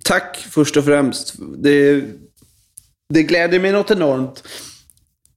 tack 0.04 0.46
först 0.50 0.76
och 0.76 0.84
främst. 0.84 1.34
Det, 1.58 2.04
det 3.08 3.22
gläder 3.22 3.60
mig 3.60 3.72
något 3.72 3.90
enormt. 3.90 4.42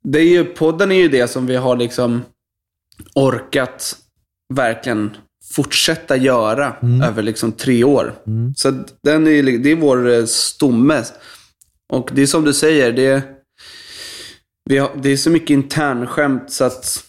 Det 0.04 0.20
är 0.20 0.30
ju, 0.30 0.46
podden 0.46 0.92
är 0.92 0.96
ju 0.96 1.10
det 1.10 1.28
som 1.28 1.46
vi 1.46 1.56
har 1.56 1.78
liksom 1.78 2.22
orkat 3.16 3.96
verkligen 4.54 5.18
fortsätta 5.52 6.18
göra 6.18 6.76
över 7.04 7.24
liksom 7.24 7.52
tre 7.52 7.84
år. 7.84 8.16
Så 8.56 8.70
att 8.70 8.94
den 9.04 9.28
är, 9.28 9.44
det 9.44 9.72
är 9.72 9.76
vår 9.76 10.10
eh, 10.12 10.26
stomme. 10.26 11.04
Och 11.94 12.10
det 12.14 12.22
är 12.22 12.26
som 12.28 12.46
du 12.46 12.54
säger, 12.54 12.92
det, 12.92 13.24
vi 14.70 14.78
har, 14.78 14.92
det 15.02 15.10
är 15.10 15.18
så 15.18 15.30
mycket 15.30 15.50
internskämt 15.50 16.52
så 16.52 16.64
att 16.64 17.04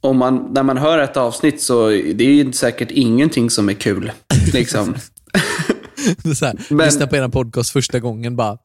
om 0.00 0.16
man, 0.16 0.48
när 0.54 0.62
man 0.62 0.78
hör 0.78 0.98
ett 0.98 1.16
avsnitt 1.16 1.62
så 1.62 1.88
det 1.88 2.24
är 2.24 2.44
ju 2.44 2.52
säkert 2.52 2.90
ingenting 2.90 3.50
som 3.50 3.68
är 3.68 3.74
kul. 3.74 4.12
Liksom. 4.52 4.94
Det 6.22 6.30
är 6.30 6.34
så 6.34 6.46
här, 6.46 6.60
Men- 6.70 6.86
Lyssna 6.86 7.06
på 7.06 7.16
en 7.16 7.30
podcast 7.30 7.70
första 7.72 8.00
gången 8.00 8.36
bara, 8.36 8.58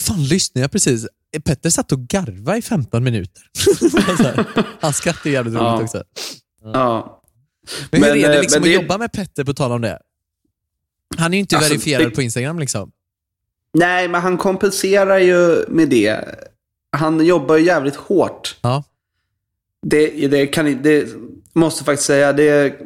fan 0.00 0.24
lyssnade 0.24 0.60
jag 0.64 0.70
precis? 0.72 1.06
Petter 1.44 1.70
satt 1.70 1.92
och 1.92 1.98
garvade 2.00 2.58
i 2.58 2.62
15 2.62 3.04
minuter. 3.04 3.42
Så 4.16 4.44
Han 4.80 4.92
skrattade 4.92 5.30
jävligt 5.30 5.54
roligt 5.54 5.64
Ja. 5.64 5.82
också. 5.82 6.02
ja. 6.64 7.17
Men 7.90 8.02
hur 8.02 8.08
Men, 8.10 8.18
är 8.24 8.28
det 8.28 8.34
eh, 8.34 8.40
liksom 8.40 8.62
men 8.62 8.70
att 8.72 8.78
det- 8.78 8.82
jobba 8.82 8.98
med 8.98 9.12
Petter 9.12 9.44
på 9.44 9.54
tal 9.54 9.72
om 9.72 9.80
det? 9.80 9.98
Han 11.16 11.32
är 11.32 11.36
ju 11.36 11.40
inte 11.40 11.56
Alltså, 11.56 11.70
verifierad 11.72 12.02
det- 12.06 12.10
på 12.10 12.22
Instagram 12.22 12.58
liksom. 12.58 12.92
Nej, 13.72 14.08
men 14.08 14.20
han 14.20 14.36
kompenserar 14.38 15.18
ju 15.18 15.64
med 15.68 15.88
det. 15.88 16.20
Han 16.96 17.26
jobbar 17.26 17.56
ju 17.56 17.64
jävligt 17.66 17.96
hårt. 17.96 18.56
Ja. 18.62 18.84
Det, 19.86 20.28
det, 20.28 20.46
kan, 20.46 20.82
det 20.82 21.08
måste 21.52 21.84
faktiskt 21.84 22.06
säga, 22.06 22.32
det 22.32 22.78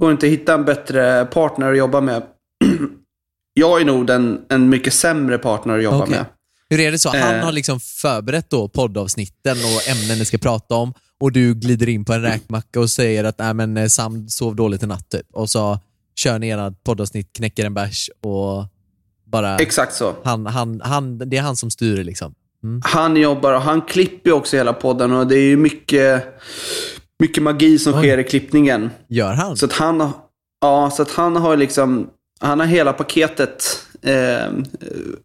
går 0.00 0.10
inte 0.12 0.26
att 0.26 0.32
hitta 0.32 0.54
en 0.54 0.64
bättre 0.64 1.24
partner 1.26 1.72
att 1.72 1.78
jobba 1.78 2.00
med. 2.00 2.22
Jag 3.54 3.80
är 3.80 3.84
nog 3.84 4.10
en, 4.10 4.40
en 4.48 4.68
mycket 4.68 4.92
sämre 4.94 5.38
partner 5.38 5.76
att 5.78 5.84
jobba 5.84 6.02
Okej. 6.02 6.10
med. 6.10 6.24
Hur 6.70 6.80
är 6.80 6.92
det 6.92 6.98
så? 6.98 7.08
Han 7.08 7.34
Eh. 7.34 7.44
har 7.44 7.52
liksom 7.52 7.80
förberett 7.80 8.50
då 8.50 8.68
poddavsnitten 8.68 9.56
och 9.56 9.88
ämnen 9.88 10.18
ni 10.18 10.24
ska 10.24 10.38
prata 10.38 10.74
om 10.74 10.94
och 11.20 11.32
du 11.32 11.54
glider 11.54 11.88
in 11.88 12.04
på 12.04 12.12
en 12.12 12.22
räkmacka 12.22 12.80
och 12.80 12.90
säger 12.90 13.24
att 13.24 13.38
Nej, 13.38 13.54
men, 13.54 13.76
eh, 13.76 13.86
Sam 13.86 14.28
sov 14.28 14.56
dåligt 14.56 14.82
i 14.82 14.86
natt 14.86 15.08
typ. 15.10 15.26
Och 15.32 15.50
så 15.50 15.78
kör 16.16 16.38
ni 16.38 16.48
ert 16.50 16.84
poddavsnitt, 16.84 17.32
knäcker 17.32 17.64
en 17.66 17.74
bärs 17.74 18.10
och 18.20 18.64
bara... 19.26 19.56
Exakt 19.58 19.94
så. 19.94 20.14
Han, 20.24 20.46
han, 20.46 20.80
han, 20.84 21.18
det 21.18 21.36
är 21.36 21.42
han 21.42 21.56
som 21.56 21.70
styr 21.70 22.04
liksom. 22.04 22.34
Mm. 22.64 22.82
Han 22.84 23.16
jobbar 23.16 23.52
och 23.52 23.62
han 23.62 23.82
klipper 23.82 24.32
också 24.32 24.56
hela 24.56 24.72
podden 24.72 25.12
och 25.12 25.26
det 25.26 25.36
är 25.38 25.48
ju 25.48 25.56
mycket, 25.56 26.24
mycket 27.20 27.42
magi 27.42 27.78
som 27.78 27.94
Oj. 27.94 27.98
sker 28.00 28.18
i 28.18 28.24
klippningen. 28.24 28.90
Gör 29.08 29.32
han? 29.32 29.56
Så 29.56 29.66
att 29.66 29.72
han, 29.72 30.10
ja, 30.60 30.90
så 30.90 31.02
att 31.02 31.10
han 31.10 31.36
har 31.36 31.56
liksom, 31.56 32.10
han 32.40 32.60
har 32.60 32.66
hela 32.66 32.92
paketet 32.92 33.64
eh, 34.06 34.52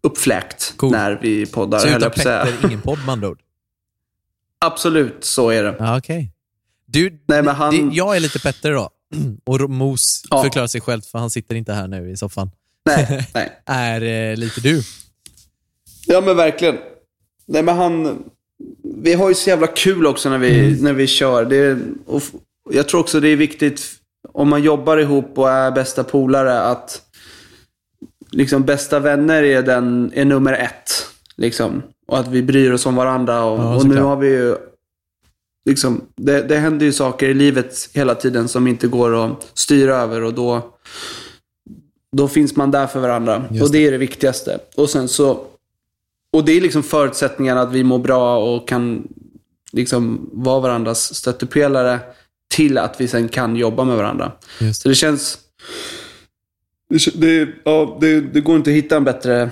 uppfläkt 0.02 0.74
Cool. 0.76 0.90
när 0.92 1.18
vi 1.22 1.46
poddar. 1.46 1.78
så 1.78 1.88
utan. 1.88 2.10
Petter, 2.10 2.54
ingen 2.64 2.80
podd 2.80 2.98
med 2.98 3.12
andra? 3.12 3.34
Absolut, 4.64 5.24
så 5.24 5.50
är 5.50 5.62
det. 5.62 6.30
Du, 6.86 7.10
Nej, 7.26 7.42
men 7.42 7.54
han- 7.54 7.88
det, 7.90 7.94
jag 7.96 8.16
är 8.16 8.20
lite 8.20 8.38
Petter 8.38 8.72
då. 8.72 8.90
Och 9.44 9.70
Mos 9.70 10.22
Ja. 10.30 10.42
förklarar 10.42 10.66
sig 10.66 10.80
själv, 10.80 11.00
för 11.02 11.18
han 11.18 11.30
sitter 11.30 11.54
inte 11.54 11.72
här 11.72 11.88
nu 11.88 12.10
i 12.10 12.16
soffan. 12.16 12.50
Nej, 12.86 13.28
nej. 13.34 13.62
Är 13.66 14.02
eh, 14.30 14.36
lite 14.36 14.60
du. 14.60 14.82
Ja, 16.06 16.20
men 16.20 16.36
verkligen. 16.36 16.76
Nej, 17.46 17.62
men 17.62 17.76
han... 17.76 18.22
Vi 19.02 19.12
har 19.14 19.28
ju 19.28 19.34
så 19.34 19.50
jävla 19.50 19.66
kul 19.66 20.06
också 20.06 20.30
när 20.30 20.38
vi, 20.38 20.58
Mm. 20.68 20.84
när 20.84 20.92
vi 20.92 21.06
kör. 21.06 21.44
Det, 21.44 21.78
och 22.06 22.22
jag 22.70 22.88
tror 22.88 23.00
också 23.00 23.20
det 23.20 23.28
är 23.28 23.36
viktigt 23.36 23.82
om 24.32 24.48
man 24.48 24.62
jobbar 24.62 24.96
ihop 24.98 25.38
och 25.38 25.50
är 25.50 25.70
bästa 25.70 26.04
polare 26.04 26.60
att 26.62 27.02
liksom 28.32 28.62
bästa 28.62 28.98
vänner 28.98 29.42
är, 29.42 29.62
den, 29.62 30.12
är 30.14 30.24
nummer 30.24 30.52
ett. 30.52 31.06
Liksom. 31.36 31.82
Och 32.06 32.18
att 32.18 32.28
vi 32.28 32.42
bryr 32.42 32.72
oss 32.72 32.86
om 32.86 32.94
varandra. 32.94 33.44
Och, 33.44 33.58
Ja, 33.58 33.76
och 33.76 33.86
nu 33.86 34.00
har 34.00 34.16
vi 34.16 34.28
ju... 34.28 34.56
Liksom, 35.64 36.00
det, 36.16 36.42
det 36.42 36.56
händer 36.56 36.86
ju 36.86 36.92
saker 36.92 37.28
i 37.28 37.34
livet 37.34 37.88
hela 37.92 38.14
tiden 38.14 38.48
som 38.48 38.66
inte 38.66 38.86
går 38.86 39.24
att 39.24 39.50
styra 39.54 39.96
över 39.96 40.22
och 40.22 40.34
då, 40.34 40.74
då 42.16 42.28
finns 42.28 42.56
man 42.56 42.70
där 42.70 42.86
för 42.86 43.00
varandra. 43.00 43.44
Just 43.50 43.62
och 43.64 43.72
det 43.72 43.86
är 43.86 43.90
det 43.90 43.98
viktigaste. 43.98 44.58
Och 44.76 44.90
sen 44.90 45.08
så... 45.08 45.44
Och 46.32 46.44
det 46.44 46.52
är 46.52 46.60
liksom 46.60 46.82
förutsättningarna 46.82 47.60
att 47.60 47.72
vi 47.72 47.84
mår 47.84 47.98
bra 47.98 48.54
och 48.54 48.68
kan 48.68 49.08
liksom 49.72 50.30
vara 50.32 50.60
varandras 50.60 51.14
stöttepelare 51.14 52.00
till 52.54 52.78
att 52.78 53.00
vi 53.00 53.08
sen 53.08 53.28
kan 53.28 53.56
jobba 53.56 53.84
med 53.84 53.96
varandra. 53.96 54.32
Just. 54.60 54.82
Så 54.82 54.88
det 54.88 54.94
känns... 54.94 55.38
Det, 56.92 57.20
det, 57.20 57.48
ja, 57.64 57.98
det, 58.00 58.20
det 58.20 58.40
går 58.40 58.56
inte 58.56 58.70
att 58.70 58.76
hitta 58.76 58.96
en 58.96 59.04
bättre 59.04 59.50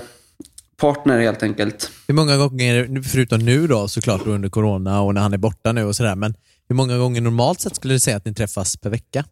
partner 0.77 1.21
helt 1.21 1.43
enkelt. 1.43 1.91
Hur 2.09 2.15
många 2.15 2.37
gånger, 2.37 3.03
förutom 3.03 3.39
nu 3.39 3.67
då 3.67 3.89
såklart 3.89 4.27
under 4.27 4.49
corona 4.49 5.01
och 5.01 5.15
när 5.15 5.21
han 5.21 5.33
är 5.33 5.39
borta 5.39 5.73
nu 5.73 5.85
och 5.85 5.97
sådär, 5.97 6.15
men 6.17 6.35
hur 6.69 6.77
många 6.77 6.99
gånger 6.99 7.21
normalt 7.21 7.61
sett 7.61 7.77
skulle 7.77 7.95
du 7.95 7.99
säga 8.01 8.17
att 8.17 8.25
ni 8.25 8.35
träffas 8.35 8.77
per 8.77 8.91
vecka? 8.91 9.25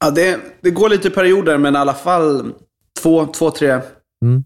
Ja, 0.00 0.10
det, 0.10 0.40
det 0.60 0.70
går 0.70 0.88
lite 0.88 1.10
perioder, 1.10 1.58
men 1.58 1.74
i 1.74 1.78
alla 1.78 1.94
fall 1.94 2.52
två, 3.02 3.26
två, 3.26 3.50
tre, 3.50 3.80
Mm. 4.22 4.44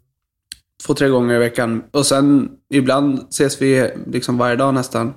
två, 0.87 0.95
tre 0.95 1.09
gånger 1.09 1.35
i 1.35 1.39
veckan. 1.39 1.83
Och 1.91 2.07
sen 2.07 2.51
ibland 2.75 3.19
ses 3.31 3.63
vi 3.63 3.91
liksom 4.07 4.39
varje 4.39 4.57
dag 4.57 4.75
nästan. 4.75 5.15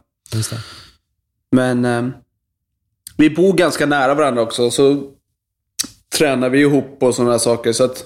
Men 1.52 1.86
eh, 1.86 2.08
vi 3.18 3.30
bor 3.30 3.54
ganska 3.54 3.86
nära 3.86 4.14
varandra 4.14 4.42
också, 4.42 4.72
så 4.72 5.12
tränar 6.18 6.50
vi 6.50 6.60
ihop 6.60 6.98
och 7.04 7.16
sådana 7.16 7.40
saker. 7.40 7.74
Så 7.74 7.84
att... 7.84 8.04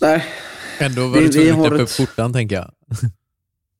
Nej, 0.00 0.24
Ändå 0.78 1.06
var 1.06 1.20
du 1.20 1.28
tvungen 1.28 1.60
att 1.60 1.68
knäppa 1.68 1.82
upp 1.82 1.90
skjortan 1.90 2.32
tänker 2.32 2.56
jag. 2.56 2.70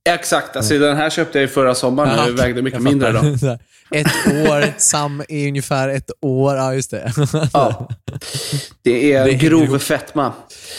exakt. 0.08 0.56
Alltså, 0.56 0.78
Den 0.78 0.96
här 0.96 1.10
köpte 1.10 1.38
jag 1.38 1.42
ju 1.42 1.48
förra 1.48 1.74
sommaren 1.74 2.16
när 2.16 2.26
Ja, 2.28 2.32
vägde 2.32 2.62
mycket 2.62 2.82
mindre 2.82 3.12
då. 3.12 3.18
Ett 3.90 4.06
år, 4.26 4.78
Sam 4.78 5.22
är 5.28 5.48
ungefär 5.48 5.88
ett 5.88 6.10
år, 6.20 6.56
ja 6.56 6.74
just 6.74 6.90
det. 6.90 7.12
Ja. 7.52 7.88
Det 8.82 9.12
är 9.12 9.24
Det 9.24 9.34
grov 9.34 9.78
fetma. 9.78 10.32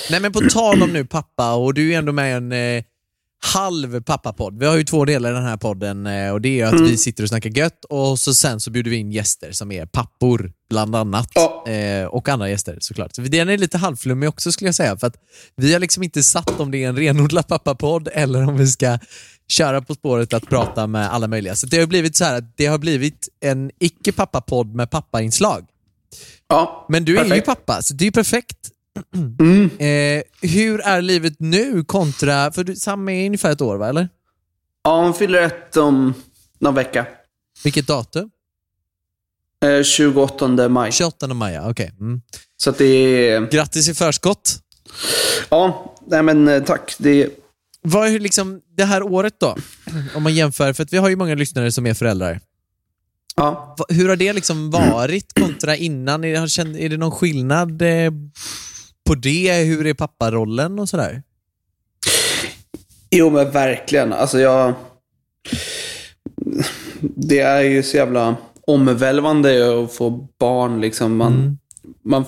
Nej 0.09 0.19
men 0.19 0.31
på 0.31 0.41
tal 0.41 0.83
om 0.83 0.93
nu 0.93 1.05
pappa, 1.05 1.53
och 1.53 1.73
du 1.73 1.93
är 1.93 1.97
ändå 1.97 2.11
med 2.11 2.29
i 2.29 2.33
en 2.33 2.51
eh, 2.51 2.83
halv 3.53 4.01
pappapodd. 4.01 4.59
Vi 4.59 4.65
har 4.65 4.75
ju 4.77 4.83
två 4.83 5.05
delar 5.05 5.29
i 5.31 5.33
den 5.33 5.43
här 5.43 5.57
podden 5.57 6.07
eh, 6.07 6.31
och 6.31 6.41
det 6.41 6.61
är 6.61 6.65
att 6.65 6.73
Mm. 6.73 6.85
vi 6.85 6.97
sitter 6.97 7.23
och 7.23 7.29
snackar 7.29 7.49
gött 7.49 7.85
och 7.89 8.19
så 8.19 8.33
sen 8.33 8.59
så 8.59 8.71
bjuder 8.71 8.91
vi 8.91 8.97
in 8.97 9.11
gäster 9.11 9.51
som 9.51 9.71
är 9.71 9.85
pappor, 9.85 10.51
bland 10.69 10.95
annat. 10.95 11.29
Ja. 11.33 11.67
Eh, 11.67 12.05
och 12.05 12.29
andra 12.29 12.49
gäster 12.49 12.77
såklart. 12.81 13.15
Så 13.15 13.21
den 13.21 13.49
är 13.49 13.57
lite 13.57 13.77
halvflummig 13.77 14.29
också 14.29 14.51
skulle 14.51 14.67
jag 14.67 14.75
säga, 14.75 14.97
för 14.97 15.07
att 15.07 15.15
vi 15.55 15.73
har 15.73 15.79
liksom 15.79 16.03
inte 16.03 16.23
satt 16.23 16.59
om 16.59 16.71
det 16.71 16.83
är 16.83 16.89
en 16.89 16.97
renodlad 16.97 17.47
pappapodd 17.47 18.09
eller 18.13 18.47
om 18.47 18.57
vi 18.57 18.67
ska 18.67 18.99
köra 19.47 19.81
På 19.81 19.93
spåret 19.95 20.33
att 20.33 20.49
prata 20.49 20.87
med 20.87 21.13
alla 21.13 21.27
möjliga. 21.27 21.55
Så 21.55 21.67
det 21.67 21.77
har 21.79 21.85
blivit 21.87 22.15
så 22.15 22.23
här 22.23 22.37
att 22.37 22.57
det 22.57 22.65
har 22.65 22.77
blivit 22.77 23.29
en 23.41 23.71
icke-pappapodd 23.79 24.75
med 24.75 24.89
pappainslag. 24.91 25.65
Ja, 26.47 26.85
Men 26.89 27.05
du 27.05 27.17
är 27.17 27.23
ju 27.23 27.29
perfekt. 27.29 27.45
pappa, 27.45 27.81
så 27.81 27.93
det 27.93 28.03
är 28.03 28.05
ju 28.05 28.11
perfekt. 28.11 28.57
Mm. 29.39 29.69
Eh, 29.77 30.23
hur 30.49 30.81
är 30.81 31.01
livet 31.01 31.33
nu 31.39 31.83
kontra, 31.83 32.51
för 32.51 32.63
du, 32.63 32.75
Sam 32.75 33.09
är 33.09 33.25
ungefär 33.25 33.51
ett 33.51 33.61
år 33.61 33.77
va, 33.77 33.89
eller? 33.89 34.09
Ja, 34.83 35.01
hon 35.01 35.13
fyller 35.13 35.41
ett 35.41 35.77
om 35.77 36.13
någon 36.59 36.75
vecka. 36.75 37.05
Vilket 37.63 37.87
datum? 37.87 38.29
Eh, 39.65 39.83
28 39.83 40.69
maj. 40.69 40.91
28 40.91 41.27
maj, 41.27 41.53
ja, 41.53 41.69
okej. 41.69 41.91
Mm. 41.99 42.21
Så 42.57 42.69
att 42.69 42.77
det 42.77 42.85
är... 42.85 43.51
Grattis 43.51 43.89
i 43.89 43.93
förskott. 43.93 44.59
Ja, 45.49 45.95
nej 46.07 46.23
men 46.23 46.47
eh, 46.47 46.63
tack. 46.63 46.95
Det, 46.97 47.29
Vad 47.81 48.07
är 48.07 48.19
liksom 48.19 48.61
det 48.77 48.83
här 48.83 49.03
året 49.03 49.33
då? 49.39 49.57
Om 50.15 50.23
man 50.23 50.33
jämför, 50.35 50.73
för 50.73 50.83
att 50.83 50.93
vi 50.93 50.97
har 50.97 51.09
ju 51.09 51.15
många 51.15 51.35
lyssnare 51.35 51.71
som 51.71 51.85
är 51.87 51.93
föräldrar. 51.93 52.39
ja. 53.35 53.75
Hur 53.89 54.09
har 54.09 54.15
det 54.15 54.33
liksom 54.33 54.71
varit 54.71 55.33
kontra 55.39 55.75
innan? 55.75 56.23
Är 56.23 56.63
det, 56.73 56.85
är 56.85 56.89
det 56.89 56.97
någon 56.97 57.11
skillnad 57.11 57.81
eh, 57.81 58.11
på 59.05 59.15
det? 59.15 59.53
Hur 59.63 59.87
är 59.87 59.93
papparollen 59.93 60.79
och 60.79 60.89
sådär? 60.89 61.23
Jo, 63.11 63.29
men 63.29 63.51
verkligen. 63.51 64.13
Alltså 64.13 64.39
jag... 64.39 64.73
Det 67.01 67.39
är 67.39 67.61
ju 67.61 67.83
så 67.83 67.97
jävla 67.97 68.35
omvälvande 68.67 69.83
att 69.83 69.93
få 69.93 70.27
barn. 70.39 70.81
Liksom. 70.81 71.17
Man, 71.17 71.33
Mm. 71.33 71.57
man, 72.03 72.25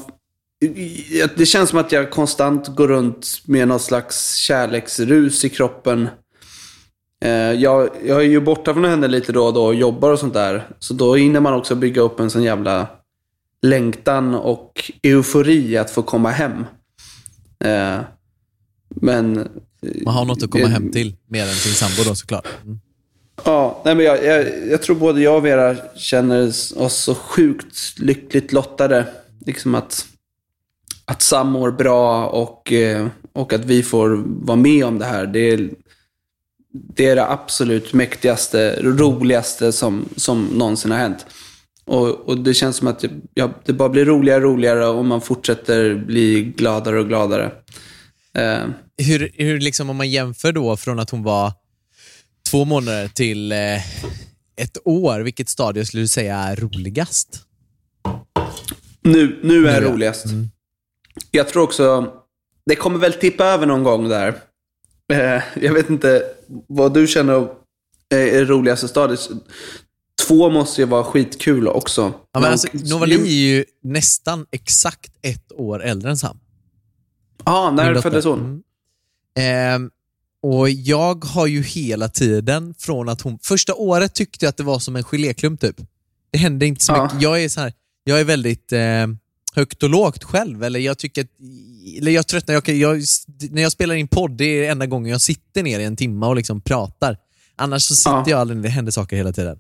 det 1.38 1.46
känns 1.46 1.70
som 1.70 1.80
att 1.80 1.92
jag 1.92 2.12
konstant 2.12 2.68
går 2.68 2.88
runt 2.88 3.28
med 3.46 3.68
någon 3.68 3.80
slags 3.80 4.36
kärleksrus 4.36 5.46
i 5.46 5.50
kroppen. 5.50 6.10
Eh, 7.26 7.32
Jag, 7.32 7.90
jag 8.06 8.18
är 8.18 8.26
ju 8.28 8.40
borta 8.40 8.74
från 8.74 8.86
henne 8.86 9.08
lite 9.08 9.32
då 9.32 9.44
och 9.46 9.54
då 9.54 9.66
och 9.66 9.76
jobbar 9.76 10.12
och 10.12 10.20
sånt 10.20 10.34
där. 10.34 10.68
Så 10.80 10.94
då 10.94 11.16
hinner 11.16 11.40
man 11.40 11.54
också 11.54 11.76
bygga 11.76 12.02
upp 12.02 12.20
en 12.20 12.30
sån 12.30 12.44
jävla 12.44 12.88
längtan 13.62 14.36
och 14.36 14.92
eufori 15.04 15.78
att 15.78 15.92
få 15.92 16.04
komma 16.04 16.32
hem. 16.32 16.66
Eh, 17.64 18.00
Men... 18.90 19.48
Man 20.06 20.14
har 20.14 20.26
något 20.26 20.44
att 20.44 20.52
komma 20.52 20.64
eh, 20.64 20.70
hem 20.70 20.92
till, 20.92 21.16
mer 21.28 21.44
än 21.44 21.56
sin 21.56 21.74
sambo 21.74 22.10
då 22.10 22.16
såklart. 22.16 22.48
Mm. 22.64 22.80
Ja, 23.46 23.82
nej 23.86 23.96
men 23.96 24.06
jag, 24.06 24.26
jag, 24.26 24.68
jag 24.68 24.82
tror 24.82 24.96
både 24.96 25.22
jag 25.22 25.36
och 25.36 25.46
Vera 25.46 25.76
känner 25.96 26.48
oss 26.76 26.94
så 26.94 27.16
sjukt 27.16 28.00
lyckligt 28.00 28.52
lottade. 28.52 29.06
Liksom 29.46 29.76
att, 29.76 30.06
att 31.06 31.22
Sam 31.22 31.52
mår 31.52 31.72
bra 31.72 32.28
och, 32.28 32.72
eh, 32.72 33.08
och 33.34 33.54
att 33.54 33.66
vi 33.66 33.84
får 33.84 34.24
vara 34.26 34.58
med 34.58 34.86
om 34.86 35.00
det 35.00 35.06
här. 35.06 35.26
Det 35.26 35.40
är 35.40 35.70
det, 36.72 37.06
är 37.06 37.16
det 37.16 37.28
absolut 37.28 37.94
mäktigaste, 37.94 38.80
roligaste 38.82 39.72
som, 39.72 40.10
som 40.16 40.46
någonsin 40.46 40.92
har 40.92 40.98
hänt. 40.98 41.26
Och, 41.88 42.30
och 42.30 42.38
det 42.38 42.54
känns 42.54 42.76
som 42.76 42.88
att 42.88 43.00
det, 43.00 43.10
ja, 43.34 43.52
det 43.66 43.74
bara 43.74 43.90
blir 43.90 44.06
roligare 44.06 44.38
och 44.38 44.52
roligare 44.52 44.88
och 44.88 45.06
man 45.06 45.22
fortsätter 45.22 45.96
bli 45.96 46.44
gladare 46.44 47.00
och 47.00 47.08
gladare. 47.08 47.52
Eh, 48.34 48.64
hur, 48.98 49.32
hur 49.34 49.60
liksom 49.60 49.90
om 49.90 49.96
man 49.96 50.10
jämför 50.10 50.52
då 50.52 50.78
från 50.78 51.00
att 51.00 51.10
hon 51.10 51.24
var 51.24 51.54
två 52.52 52.66
månader 52.66 53.08
till 53.08 53.52
eh, 53.52 53.78
ett 54.56 54.78
år, 54.84 55.20
vilket 55.20 55.50
stadie 55.50 55.86
skulle 55.86 56.04
du 56.04 56.08
säga 56.08 56.38
är 56.38 56.56
roligast? 56.56 57.44
Nu, 59.02 59.40
nu 59.44 59.68
är 59.68 59.82
Nu, 59.82 59.88
roligast. 59.88 60.26
Jag 61.32 61.48
tror 61.48 61.64
också, 61.64 62.14
det 62.66 62.76
kommer 62.76 63.00
väl 63.00 63.14
tippa 63.14 63.46
över 63.46 63.66
någon 63.66 63.84
gång 63.84 64.10
där. 64.10 64.36
Eh, 65.14 65.44
jag 65.62 65.74
vet 65.74 65.90
inte 65.90 66.24
vad 66.68 66.94
du 66.94 67.08
känner 67.08 67.48
är 68.10 68.18
är 68.18 68.46
roligaste 68.46 68.88
stadiet. 68.88 69.30
Två 70.28 70.50
måste 70.50 70.82
ju 70.82 70.88
vara 70.88 71.04
skitkul 71.04 71.68
också. 71.68 72.14
Ja, 72.32 72.40
men 72.40 72.52
alltså, 72.52 72.68
Novali 72.74 73.16
är 73.16 73.56
ju 73.56 73.66
nästan 73.84 74.46
exakt 74.52 75.12
ett 75.22 75.52
år 75.52 75.84
äldre 75.84 76.10
än 76.10 76.18
Sam. 76.18 76.40
Ja, 77.46 77.72
Min 77.72 77.76
när 77.76 78.02
föddes 78.02 78.26
hon? 78.26 78.40
Mm. 78.40 78.62
Ehm, 79.76 79.90
och 80.42 80.70
jag 80.70 81.26
har 81.26 81.48
ju 81.48 81.62
hela 81.64 82.10
tiden 82.10 82.74
från 82.78 83.10
att 83.10 83.22
hon... 83.22 83.40
Första 83.42 83.74
året 83.76 84.14
tyckte 84.14 84.46
jag 84.46 84.50
att 84.50 84.58
det 84.58 84.64
var 84.64 84.80
som 84.80 84.96
en 84.96 85.04
geléklump 85.04 85.62
typ. 85.62 85.76
Det 86.32 86.38
hände 86.38 86.66
inte 86.66 86.86
så 86.86 86.92
Ja. 86.92 87.04
mycket. 87.04 87.22
Jag 87.22 87.44
är 87.44 87.50
så 87.50 87.60
här, 87.62 87.74
jag 88.04 88.20
är 88.20 88.24
väldigt 88.24 88.72
eh, 88.74 88.80
högt 89.54 89.84
och 89.84 89.90
lågt 89.90 90.24
själv. 90.24 90.64
Eller 90.64 90.80
jag 90.80 90.98
tycker 90.98 91.22
att, 91.22 91.28
eller 91.98 92.12
jag 92.12 92.28
tröttnar. 92.28 92.54
Jag, 92.54 92.70
jag, 92.70 93.04
när 93.52 93.62
jag 93.62 93.72
spelar 93.72 93.96
in 93.96 94.08
podd, 94.08 94.32
det 94.32 94.66
är 94.66 94.72
enda 94.72 94.86
gången 94.86 95.12
jag 95.12 95.22
sitter 95.22 95.64
ner 95.64 95.80
i 95.80 95.84
en 95.84 95.96
timme 95.96 96.26
och 96.26 96.36
liksom 96.36 96.62
pratar. 96.62 97.18
Annars 97.56 97.84
så 97.84 97.96
sitter 97.96 98.12
Ja. 98.12 98.24
jag 98.28 98.40
aldrig, 98.40 98.62
det 98.62 98.70
händer 98.70 98.92
saker 98.92 99.16
hela 99.18 99.32
tiden. 99.34 99.60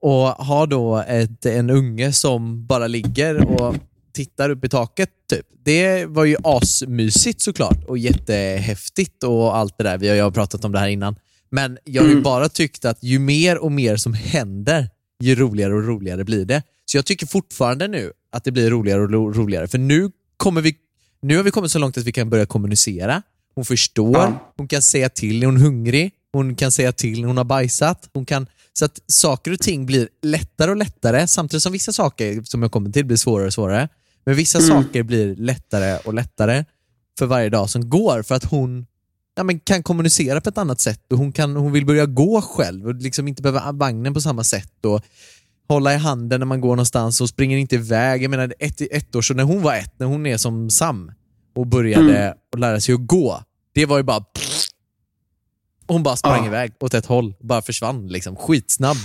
Och 0.00 0.18
har 0.28 0.66
då 0.66 0.96
ett, 1.08 1.46
en 1.46 1.70
unge 1.70 2.12
som 2.12 2.66
bara 2.66 2.86
ligger 2.86 3.44
och 3.62 3.74
tittar 4.12 4.50
upp 4.50 4.64
i 4.64 4.68
taket. 4.68 5.10
Typ. 5.30 5.46
Det 5.64 6.06
var 6.06 6.24
ju 6.24 6.36
asmysigt 6.44 7.40
såklart 7.40 7.84
och 7.84 7.98
jättehäftigt 7.98 9.22
och 9.24 9.56
allt 9.56 9.78
det 9.78 9.84
där. 9.84 9.98
Vi 9.98 10.08
har 10.08 10.16
ju 10.26 10.32
pratat 10.32 10.64
om 10.64 10.72
det 10.72 10.78
här 10.78 10.88
innan. 10.88 11.16
Men 11.50 11.78
jag 11.84 12.02
har 12.02 12.08
ju 12.08 12.20
bara 12.20 12.48
tyckt 12.48 12.84
att 12.84 13.02
ju 13.02 13.18
mer 13.18 13.58
och 13.58 13.72
mer 13.72 13.96
som 13.96 14.14
händer, 14.14 14.90
ju 15.20 15.34
roligare 15.34 15.74
och 15.74 15.86
roligare 15.86 16.24
blir 16.24 16.44
det. 16.44 16.62
Så 16.84 16.96
jag 16.98 17.04
tycker 17.06 17.26
fortfarande 17.26 17.88
nu 17.88 18.12
att 18.32 18.44
det 18.44 18.52
blir 18.52 18.70
roligare 18.70 19.00
och 19.02 19.10
ro- 19.10 19.32
roligare. 19.32 19.68
För 19.68 19.78
nu, 19.78 20.10
kommer 20.36 20.60
vi, 20.60 20.74
nu 21.22 21.36
har 21.36 21.44
vi 21.44 21.50
kommit 21.50 21.70
så 21.70 21.78
långt 21.78 21.98
att 21.98 22.04
vi 22.04 22.12
kan 22.12 22.30
börja 22.30 22.46
kommunicera. 22.46 23.22
Hon 23.54 23.64
förstår, 23.64 24.16
Ja. 24.16 24.52
hon 24.56 24.68
kan 24.68 24.82
säga 24.82 25.08
till 25.08 25.38
när 25.38 25.46
hon 25.46 25.56
är 25.56 25.60
hungrig, 25.60 26.10
hon 26.32 26.54
kan 26.54 26.72
säga 26.72 26.92
till 26.92 27.20
när 27.20 27.28
hon 27.28 27.36
har 27.36 27.44
bajsat. 27.44 28.08
Hon 28.12 28.24
kan, 28.26 28.46
så 28.78 28.84
att 28.84 29.00
saker 29.06 29.52
och 29.52 29.58
ting 29.58 29.86
blir 29.86 30.08
lättare 30.22 30.70
och 30.70 30.76
lättare 30.76 31.26
samtidigt 31.26 31.62
som 31.62 31.72
vissa 31.72 31.92
saker 31.92 32.42
som 32.44 32.62
jag 32.62 32.72
kommer 32.72 32.90
till 32.90 33.06
blir 33.06 33.16
svårare 33.16 33.46
och 33.46 33.52
svårare. 33.52 33.88
Men 34.26 34.34
vissa 34.34 34.60
saker 34.60 35.02
blir 35.02 35.36
lättare 35.36 35.98
och 36.04 36.14
lättare 36.14 36.64
för 37.18 37.26
varje 37.26 37.48
dag 37.48 37.70
som 37.70 37.90
går 37.90 38.22
för 38.22 38.34
att 38.34 38.44
hon 38.44 38.86
ja, 39.36 39.42
men 39.42 39.60
kan 39.60 39.82
kommunicera 39.82 40.40
på 40.40 40.48
ett 40.48 40.58
annat 40.58 40.80
sätt 40.80 41.12
och 41.12 41.18
hon, 41.18 41.32
kan, 41.32 41.56
hon 41.56 41.72
vill 41.72 41.86
börja 41.86 42.06
gå 42.06 42.42
själv 42.42 42.86
och 42.86 42.94
liksom 42.94 43.28
inte 43.28 43.42
behöva 43.42 43.72
vagnen 43.72 44.14
på 44.14 44.20
samma 44.20 44.44
sätt 44.44 44.84
och 44.84 45.04
hålla 45.68 45.94
i 45.94 45.96
handen 45.96 46.40
när 46.40 46.46
man 46.46 46.60
går 46.60 46.70
någonstans 46.70 47.20
och 47.20 47.28
springer 47.28 47.58
inte 47.58 47.74
iväg. 47.74 48.22
Jag 48.22 48.30
menar 48.30 48.54
ett, 48.58 48.80
ett 48.80 49.14
år, 49.14 49.22
så 49.22 49.34
när 49.34 49.44
hon 49.44 49.62
var 49.62 49.74
ett, 49.74 49.98
när 49.98 50.06
hon 50.06 50.26
är 50.26 50.36
som 50.36 50.70
Sam 50.70 51.12
och 51.54 51.66
började 51.66 52.34
att 52.52 52.60
lära 52.60 52.80
sig 52.80 52.94
att 52.94 53.06
gå, 53.06 53.42
det 53.74 53.86
var 53.86 53.96
ju 53.96 54.02
bara 54.02 54.24
hon 55.88 56.02
bara 56.02 56.16
sprang 56.16 56.40
Ja. 56.42 56.46
iväg 56.46 56.72
åt 56.80 56.94
ett 56.94 57.06
håll 57.06 57.34
bara 57.40 57.62
försvann. 57.62 58.08
Liksom. 58.08 58.36
Skitsnabb. 58.36 58.96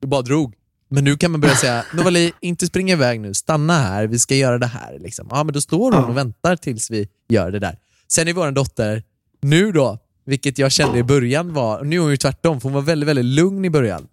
Du 0.00 0.06
bara 0.08 0.22
drog. 0.22 0.54
Men 0.88 1.04
nu 1.04 1.16
kan 1.16 1.30
man 1.30 1.40
börja 1.40 1.54
säga, 1.56 1.84
Novali, 1.94 2.32
inte 2.40 2.66
springa 2.66 2.92
iväg 2.92 3.20
nu. 3.20 3.34
Stanna 3.34 3.78
här, 3.78 4.06
vi 4.06 4.18
ska 4.18 4.34
göra 4.34 4.58
det 4.58 4.66
här. 4.66 4.98
Liksom. 4.98 5.26
Ja, 5.30 5.44
men 5.44 5.54
då 5.54 5.60
står 5.60 5.92
hon 5.92 6.02
Ja. 6.02 6.08
och 6.08 6.16
väntar 6.16 6.56
tills 6.56 6.90
vi 6.90 7.08
gör 7.28 7.50
det 7.50 7.58
där. 7.58 7.78
Sen 8.08 8.28
är 8.28 8.32
vår 8.32 8.50
dotter, 8.50 9.02
nu 9.42 9.72
då, 9.72 9.98
vilket 10.26 10.58
jag 10.58 10.72
kände 10.72 10.98
i 10.98 11.02
början 11.02 11.52
var, 11.54 11.84
nu 11.84 11.96
är 11.96 12.00
hon 12.00 12.10
ju 12.10 12.16
tvärtom, 12.16 12.60
för 12.60 12.68
hon 12.68 12.74
var 12.74 12.82
väldigt, 12.82 13.08
väldigt 13.08 13.24
lugn 13.24 13.64
i 13.64 13.70
början. 13.70 14.06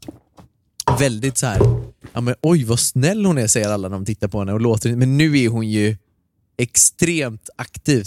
Väldigt 1.00 1.38
så 1.38 1.46
här, 1.46 1.60
ja 2.14 2.22
men 2.22 2.36
oj 2.42 2.64
vad 2.64 2.80
snäll 2.80 3.26
hon 3.26 3.38
är 3.38 3.48
säger 3.48 3.70
alla 3.70 3.88
när 3.88 3.96
de 3.96 4.06
tittar 4.06 4.28
på 4.28 4.40
henne 4.40 4.54
och 4.54 4.62
låter 4.62 4.96
Men 4.96 5.18
nu 5.18 5.40
är 5.40 5.50
hon 5.50 5.68
ju 5.70 5.98
extremt 6.58 7.50
aktiv. 7.56 8.06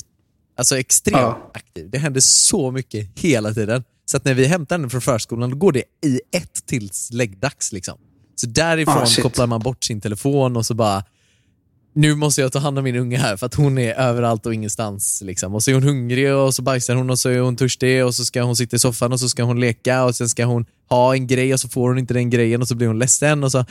Alltså 0.62 0.78
extremt 0.78 1.20
Ja. 1.20 1.50
aktiv. 1.54 1.90
Det 1.90 1.98
händer 1.98 2.20
så 2.20 2.70
mycket 2.70 3.18
hela 3.18 3.54
tiden. 3.54 3.84
Så 4.04 4.16
att 4.16 4.24
när 4.24 4.34
vi 4.34 4.46
hämtar 4.46 4.76
henne 4.78 4.88
från 4.88 5.00
förskolan, 5.00 5.50
då 5.50 5.56
går 5.56 5.72
det 5.72 5.82
i 6.04 6.20
ett 6.36 6.66
tills 6.66 7.10
läggdags. 7.12 7.72
Liksom. 7.72 7.98
Så 8.34 8.46
därifrån 8.46 9.06
shit. 9.06 9.22
kopplar 9.22 9.46
man 9.46 9.60
bort 9.60 9.84
sin 9.84 10.00
telefon 10.00 10.56
och 10.56 10.66
så 10.66 10.74
bara, 10.74 11.04
nu 11.94 12.14
måste 12.14 12.40
jag 12.40 12.52
ta 12.52 12.58
hand 12.58 12.78
om 12.78 12.84
min 12.84 12.96
unge 12.96 13.16
här 13.18 13.36
för 13.36 13.46
att 13.46 13.54
hon 13.54 13.78
är 13.78 13.94
överallt 13.94 14.46
och 14.46 14.54
ingenstans. 14.54 15.22
Liksom. 15.24 15.54
Och 15.54 15.62
så 15.62 15.70
är 15.70 15.74
hon 15.74 15.82
hungrig 15.82 16.34
och 16.34 16.54
så 16.54 16.62
bajsar 16.62 16.94
hon 16.94 17.10
och 17.10 17.18
så 17.18 17.28
är 17.28 17.40
hon 17.40 17.56
törstig 17.56 18.04
och 18.04 18.14
så 18.14 18.24
ska 18.24 18.42
hon 18.42 18.56
sitta 18.56 18.76
i 18.76 18.78
soffan 18.78 19.12
och 19.12 19.20
så 19.20 19.28
ska 19.28 19.42
hon 19.42 19.60
leka 19.60 20.04
och 20.04 20.14
sen 20.16 20.28
ska 20.28 20.44
hon 20.44 20.64
ha 20.88 21.14
en 21.14 21.26
grej 21.26 21.52
och 21.54 21.60
så 21.60 21.68
får 21.68 21.88
hon 21.88 21.98
inte 21.98 22.14
den 22.14 22.30
grejen 22.30 22.62
och 22.62 22.68
så 22.68 22.74
blir 22.74 22.86
hon 22.88 22.98
ledsen 22.98 23.44
och 23.44 23.52
så, 23.52 23.64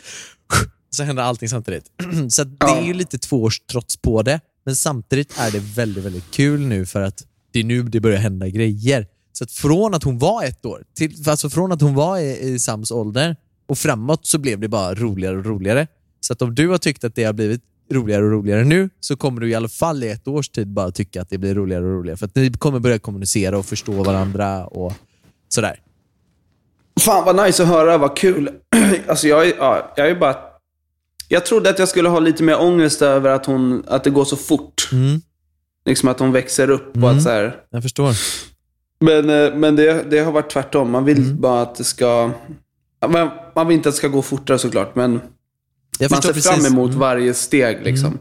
så 0.90 1.04
händer 1.04 1.24
allting 1.24 1.50
samtidigt. 1.50 1.86
så 2.30 2.44
det 2.44 2.66
är 2.66 2.82
ju 2.86 2.94
lite 2.94 3.18
tvåårstrots 3.18 3.98
på 3.98 4.22
det, 4.24 4.40
men 4.63 4.76
samtidigt 4.76 5.39
är 5.39 5.52
det 5.52 5.60
väldigt, 5.60 6.06
väldigt 6.06 6.32
kul 6.32 6.60
nu 6.60 6.86
för 6.86 7.02
att 7.02 7.24
det 7.52 7.60
är 7.60 7.63
nu 7.63 7.84
det 7.84 8.00
börjar 8.00 8.17
hända 8.17 8.50
grejer. 8.50 9.08
Så 9.34 9.43
att 9.43 9.52
från 9.52 9.93
att 9.93 10.04
hon 10.04 10.17
var 10.17 10.43
ett 10.43 10.65
år, 10.65 10.84
till, 10.95 11.30
alltså 11.30 11.50
från 11.50 11.71
att 11.71 11.82
hon 11.82 11.95
var 11.95 12.17
i, 12.17 12.39
i 12.39 12.60
Sams 12.60 12.91
ålder 12.91 13.36
och 13.67 13.78
framåt 13.78 14.26
så 14.26 14.38
blev 14.38 14.60
det 14.60 14.67
bara 14.67 14.95
roligare 14.95 15.38
och 15.38 15.45
roligare. 15.45 15.88
Så 16.19 16.34
att 16.34 16.41
om 16.41 16.56
du 16.56 16.69
har 16.69 16.78
tyckt 16.78 17.04
att 17.04 17.15
det 17.15 17.24
har 17.24 17.34
blivit 17.34 17.62
roligare 17.91 18.24
och 18.24 18.32
roligare 18.32 18.63
nu 18.63 18.89
så 19.00 19.17
kommer 19.17 19.41
du 19.41 19.50
i 19.50 19.56
alla 19.56 19.67
fall 19.67 20.04
i 20.04 20.10
ett 20.10 20.28
års 20.28 20.50
tid 20.50 20.67
bara 20.67 20.91
tycka 20.91 21.21
att 21.21 21.30
det 21.30 21.38
blir 21.38 21.56
roligare 21.56 21.86
och 21.86 21.91
roligare. 21.91 22.17
För 22.17 22.26
att 22.26 22.36
ni 22.36 22.52
kommer 22.52 22.80
börja 22.80 23.00
kommunicera 23.00 23.58
och 23.58 23.65
förstå 23.65 24.04
varandra 24.04 24.65
och 24.65 24.93
sådär. 25.50 25.80
Fan 27.00 27.26
vad 27.26 27.45
nice 27.45 27.63
att 27.63 27.69
höra, 27.69 27.97
vad 27.97 28.17
kul. 28.17 28.50
alltså 29.08 29.28
jag, 29.28 29.47
ja, 29.47 29.93
jag 29.95 30.10
är 30.10 30.15
bara... 30.15 30.51
Jag 31.34 31.46
trodde 31.46 31.70
att 31.70 31.80
jag 31.80 31.88
skulle 31.88 32.10
ha 32.10 32.20
lite 32.20 32.44
mer 32.44 32.62
ångest 32.62 33.02
över 33.02 33.30
att, 33.30 33.46
hon, 33.46 33.84
att 33.88 34.04
det 34.04 34.10
går 34.10 34.26
så 34.26 34.36
fort. 34.38 34.89
Mm, 34.91 35.22
Liksom 35.86 36.10
att 36.10 36.20
hon 36.20 36.32
växer 36.32 36.70
upp 36.70 36.98
och 37.04 37.12
att 37.12 37.24
så 37.24 37.30
här, 37.30 37.56
jag 37.70 37.84
förstår. 37.84 38.13
Men, 39.00 39.30
eh, 39.30 39.56
men 39.56 39.76
det, 39.76 40.04
det 40.12 40.20
har 40.20 40.32
varit 40.32 40.50
tvärtom. 40.52 40.91
Man 40.91 41.06
vill 41.06 41.17
Mm. 41.17 41.41
bara 41.41 41.62
att 41.62 41.76
det 41.76 41.84
ska... 41.84 42.32
Man, 43.10 43.30
man 43.56 43.67
vill 43.67 43.78
inte 43.78 43.89
att 43.89 43.96
det 43.96 43.98
ska 43.98 44.08
gå 44.08 44.22
fortare 44.22 44.60
såklart, 44.60 44.96
men 44.96 45.22
Jag 46.00 46.12
man 46.12 46.22
ser 46.22 46.34
fram 46.34 46.54
precis. 46.56 46.67
emot 46.72 46.88
Mm. 46.89 47.00
varje 47.00 47.34
steg. 47.34 47.78
Liksom. 47.84 48.17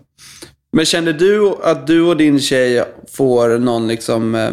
Men 0.72 0.84
känner 0.84 1.12
du 1.12 1.54
att 1.62 1.86
du 1.86 2.02
och 2.02 2.16
din 2.16 2.40
tjej 2.40 2.84
får 3.08 3.58
någon 3.58 3.88
liksom, 3.88 4.34
eh, 4.34 4.50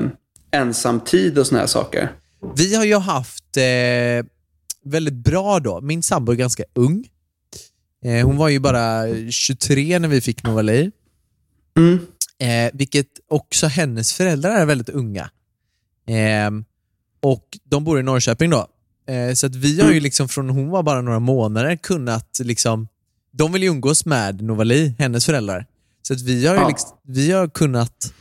ensamtid 0.51 1.37
och 1.39 1.47
såna 1.47 1.59
här 1.59 1.67
saker? 1.67 2.11
Vi 2.55 2.75
har 2.75 2.85
ju 2.85 2.95
haft 2.97 3.57
eh, 3.57 4.25
väldigt 4.83 5.13
bra 5.23 5.59
då. 5.59 5.81
Min 5.81 6.03
sambo 6.03 6.31
är 6.31 6.35
ganska 6.35 6.63
ung. 6.75 7.05
Eh, 8.05 8.25
hon 8.25 8.37
var 8.37 8.49
ju 8.49 8.59
bara 8.59 9.03
23 9.31 9.99
när 9.99 10.07
vi 10.07 10.21
fick 10.21 10.43
Novali. 10.43 10.91
Mm. 11.77 11.99
Eh, 12.39 12.71
vilket 12.73 13.07
också 13.29 13.67
hennes 13.67 14.13
föräldrar 14.13 14.51
är 14.51 14.65
väldigt 14.65 14.89
unga. 14.89 15.29
Ehm, 16.07 16.65
och 17.21 17.57
de 17.63 17.83
bor 17.83 17.99
i 17.99 18.03
Norrköping 18.03 18.49
då. 18.49 18.67
Eh, 19.07 19.33
så 19.33 19.47
att 19.47 19.55
vi 19.55 19.81
har 19.81 19.91
ju 19.91 19.99
liksom 19.99 20.29
från 20.29 20.49
hon 20.49 20.69
var 20.69 20.83
bara 20.83 21.01
några 21.01 21.19
månader 21.19 21.75
kunnat 21.75 22.39
liksom, 22.43 22.87
de 23.31 23.51
vill 23.53 23.63
ju 23.63 23.69
umgås 23.69 24.05
med 24.05 24.41
Novali, 24.41 24.95
hennes 24.99 25.25
föräldrar. 25.25 25.65
Så 26.01 26.13
att 26.13 26.21
vi 26.21 26.47
har 26.47 26.55
ju 26.55 26.61
Ja. 26.61 26.67
liksom, 26.67 26.97
vi 27.03 27.31
har 27.31 27.47
kunnat 27.47 28.13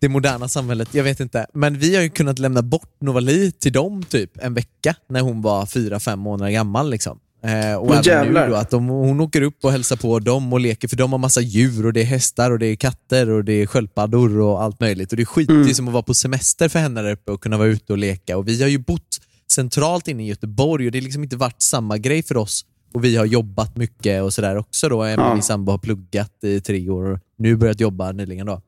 det 0.00 0.08
moderna 0.08 0.48
samhället, 0.48 0.88
jag 0.94 1.04
vet 1.04 1.20
inte. 1.20 1.46
Men 1.54 1.78
vi 1.78 1.94
har 1.96 2.02
ju 2.02 2.10
kunnat 2.10 2.38
lämna 2.38 2.62
bort 2.62 2.96
Novali 3.00 3.52
till 3.52 3.72
dem 3.72 4.02
typ 4.02 4.30
en 4.38 4.54
vecka 4.54 4.96
när 5.08 5.20
hon 5.20 5.42
var 5.42 5.66
fyra, 5.66 6.00
fem 6.00 6.18
månader 6.18 6.50
gammal. 6.52 6.90
Liksom. 6.90 7.20
Eh, 7.44 7.74
och 7.74 7.86
Åh, 7.86 7.92
även 7.92 8.02
jävlar. 8.02 8.46
nu 8.46 8.52
då, 8.52 8.56
att 8.56 8.70
de, 8.70 8.86
hon 8.88 9.20
åker 9.20 9.42
upp 9.42 9.64
och 9.64 9.72
hälsar 9.72 9.96
på 9.96 10.18
dem 10.18 10.52
och 10.52 10.60
leker, 10.60 10.88
för 10.88 10.96
de 10.96 11.12
har 11.12 11.18
massa 11.18 11.40
djur 11.40 11.86
och 11.86 11.92
det 11.92 12.00
är 12.00 12.04
hästar 12.04 12.50
och 12.50 12.58
det 12.58 12.66
är 12.66 12.76
katter 12.76 13.30
och 13.30 13.44
det 13.44 13.52
är 13.52 13.66
sköldpaddor 13.66 14.40
och 14.40 14.62
allt 14.62 14.80
möjligt. 14.80 15.10
Och 15.12 15.16
Det 15.16 15.22
är 15.22 15.26
skit, 15.26 15.48
det 15.48 15.70
är 15.70 15.74
som 15.74 15.88
att 15.88 15.92
vara 15.94 16.02
på 16.02 16.14
semester 16.14 16.68
för 16.68 16.78
henne 16.78 17.02
där 17.02 17.12
uppe 17.12 17.32
och 17.32 17.40
kunna 17.40 17.56
vara 17.58 17.68
ute 17.68 17.92
och 17.92 17.98
leka. 17.98 18.36
Och 18.36 18.48
Vi 18.48 18.62
har 18.62 18.68
ju 18.68 18.78
bott 18.78 19.20
centralt 19.50 20.08
inne 20.08 20.22
i 20.22 20.26
Göteborg 20.26 20.86
och 20.86 20.92
det 20.92 20.98
har 20.98 21.02
liksom 21.02 21.22
inte 21.22 21.36
varit 21.36 21.62
samma 21.62 21.98
grej 21.98 22.22
för 22.22 22.36
oss. 22.36 22.64
Och 22.94 23.04
Vi 23.04 23.16
har 23.16 23.24
jobbat 23.24 23.76
mycket 23.76 24.22
och 24.22 24.34
sådär 24.34 24.56
också. 24.56 24.88
Då. 24.88 25.06
Ja. 25.06 25.34
Min 25.34 25.42
sambo 25.42 25.72
har 25.72 25.78
pluggat 25.78 26.44
i 26.44 26.60
tre 26.60 26.88
år 26.88 27.04
och 27.12 27.18
nu 27.38 27.56
börjat 27.56 27.80
jobba 27.80 28.12
nyligen. 28.12 28.46
Då. 28.46 28.62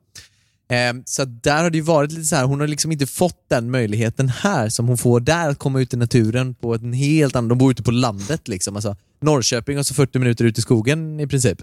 Ehm, 0.69 1.03
Så 1.07 1.25
där 1.25 1.63
har 1.63 1.71
det 1.71 1.79
ju 1.79 1.83
varit 1.83 2.13
lite 2.13 2.25
så 2.25 2.37
här, 2.37 2.45
hon 2.45 2.61
har 2.61 2.67
liksom 2.67 2.93
inte 2.93 3.07
fått 3.07 3.45
den 3.49 3.71
möjligheten 3.71 4.29
här 4.29 4.69
som 4.69 4.89
hon 4.89 4.99
får 4.99 5.21
där, 5.21 5.49
att 5.49 5.59
komma 5.59 5.81
ut 5.81 5.95
i 5.95 5.97
naturen 5.97 6.55
på 6.55 6.75
en 6.75 6.93
helt 6.93 7.37
annan... 7.37 7.49
De 7.49 7.59
bor 7.59 7.71
ute 7.71 7.83
på 7.83 7.91
landet 7.91 8.49
liksom. 8.49 8.77
Alltså, 8.77 8.97
Norrköping 9.21 9.79
och 9.79 9.87
så 9.87 9.95
40 9.95 10.19
minuter 10.19 10.45
ut 10.45 10.59
i 10.59 10.61
skogen 10.61 11.21
i 11.21 11.27
princip. 11.27 11.59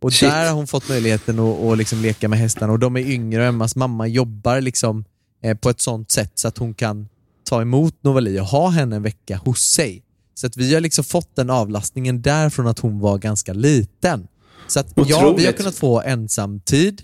Och 0.00 0.12
Shit. 0.12 0.30
där 0.30 0.48
har 0.48 0.54
hon 0.54 0.66
fått 0.66 0.88
möjligheten 0.88 1.38
att, 1.38 1.60
att 1.60 1.78
liksom 1.78 2.02
leka 2.02 2.28
med 2.28 2.38
hästarna 2.38 2.72
och 2.72 2.78
de 2.78 2.96
är 2.96 3.00
yngre 3.00 3.40
och 3.40 3.46
Emmas 3.46 3.76
mamma 3.76 4.06
jobbar 4.06 4.60
liksom 4.60 5.04
eh, 5.42 5.56
på 5.56 5.70
ett 5.70 5.80
sånt 5.80 6.10
sätt 6.10 6.32
så 6.34 6.48
att 6.48 6.58
hon 6.58 6.74
kan 6.74 7.08
ta 7.44 7.62
emot 7.62 7.94
Novali 8.02 8.40
och 8.40 8.46
ha 8.46 8.68
henne 8.68 8.96
en 8.96 9.02
vecka 9.02 9.36
hos 9.36 9.60
sig. 9.60 10.02
Så 10.34 10.46
att 10.46 10.56
vi 10.56 10.74
har 10.74 10.80
liksom 10.80 11.04
fått 11.04 11.36
den 11.36 11.50
avlastningen 11.50 12.22
där 12.22 12.50
från 12.50 12.66
att 12.66 12.78
hon 12.78 13.00
var 13.00 13.18
ganska 13.18 13.52
liten. 13.52 14.26
Så 14.66 14.80
att 14.80 14.92
ja, 14.94 15.34
vi 15.38 15.46
har 15.46 15.52
kunnat 15.52 15.74
få 15.74 16.00
ensamtid. 16.00 17.02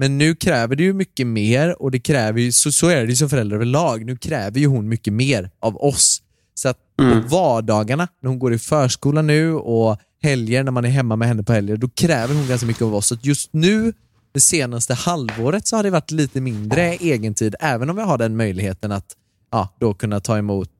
Men 0.00 0.18
nu 0.18 0.34
kräver 0.34 0.76
det 0.76 0.82
ju 0.82 0.92
mycket 0.92 1.26
mer 1.26 1.82
och 1.82 1.90
det 1.90 1.98
kräver 1.98 2.40
ju, 2.40 2.52
så, 2.52 2.72
så 2.72 2.88
är 2.88 3.02
det 3.02 3.10
ju 3.10 3.16
som 3.16 3.28
förälder 3.28 3.56
överlag. 3.56 4.04
Nu 4.04 4.16
kräver 4.16 4.60
ju 4.60 4.66
hon 4.66 4.88
mycket 4.88 5.12
mer 5.12 5.50
av 5.60 5.76
oss. 5.76 6.22
Så 6.54 6.68
att 6.68 6.76
på 6.96 7.22
vardagarna, 7.28 8.08
när 8.22 8.28
hon 8.28 8.38
går 8.38 8.52
i 8.52 8.58
förskola 8.58 9.22
nu 9.22 9.54
och 9.54 9.98
helger, 10.22 10.64
när 10.64 10.72
man 10.72 10.84
är 10.84 10.88
hemma 10.88 11.16
med 11.16 11.28
henne 11.28 11.42
på 11.42 11.52
helger, 11.52 11.76
då 11.76 11.88
kräver 11.88 12.34
hon 12.34 12.48
ganska 12.48 12.66
mycket 12.66 12.82
av 12.82 12.94
oss. 12.94 13.06
Så 13.06 13.16
just 13.22 13.52
nu, 13.52 13.92
det 14.32 14.40
senaste 14.40 14.94
halvåret, 14.94 15.66
så 15.66 15.76
har 15.76 15.82
det 15.82 15.90
varit 15.90 16.10
lite 16.10 16.40
mindre 16.40 16.96
egentid, 16.96 17.54
även 17.60 17.90
om 17.90 17.96
vi 17.96 18.02
har 18.02 18.18
den 18.18 18.36
möjligheten 18.36 18.92
att 18.92 19.16
ja, 19.50 19.76
då 19.80 19.94
kunna 19.94 20.20
ta 20.20 20.38
emot, 20.38 20.70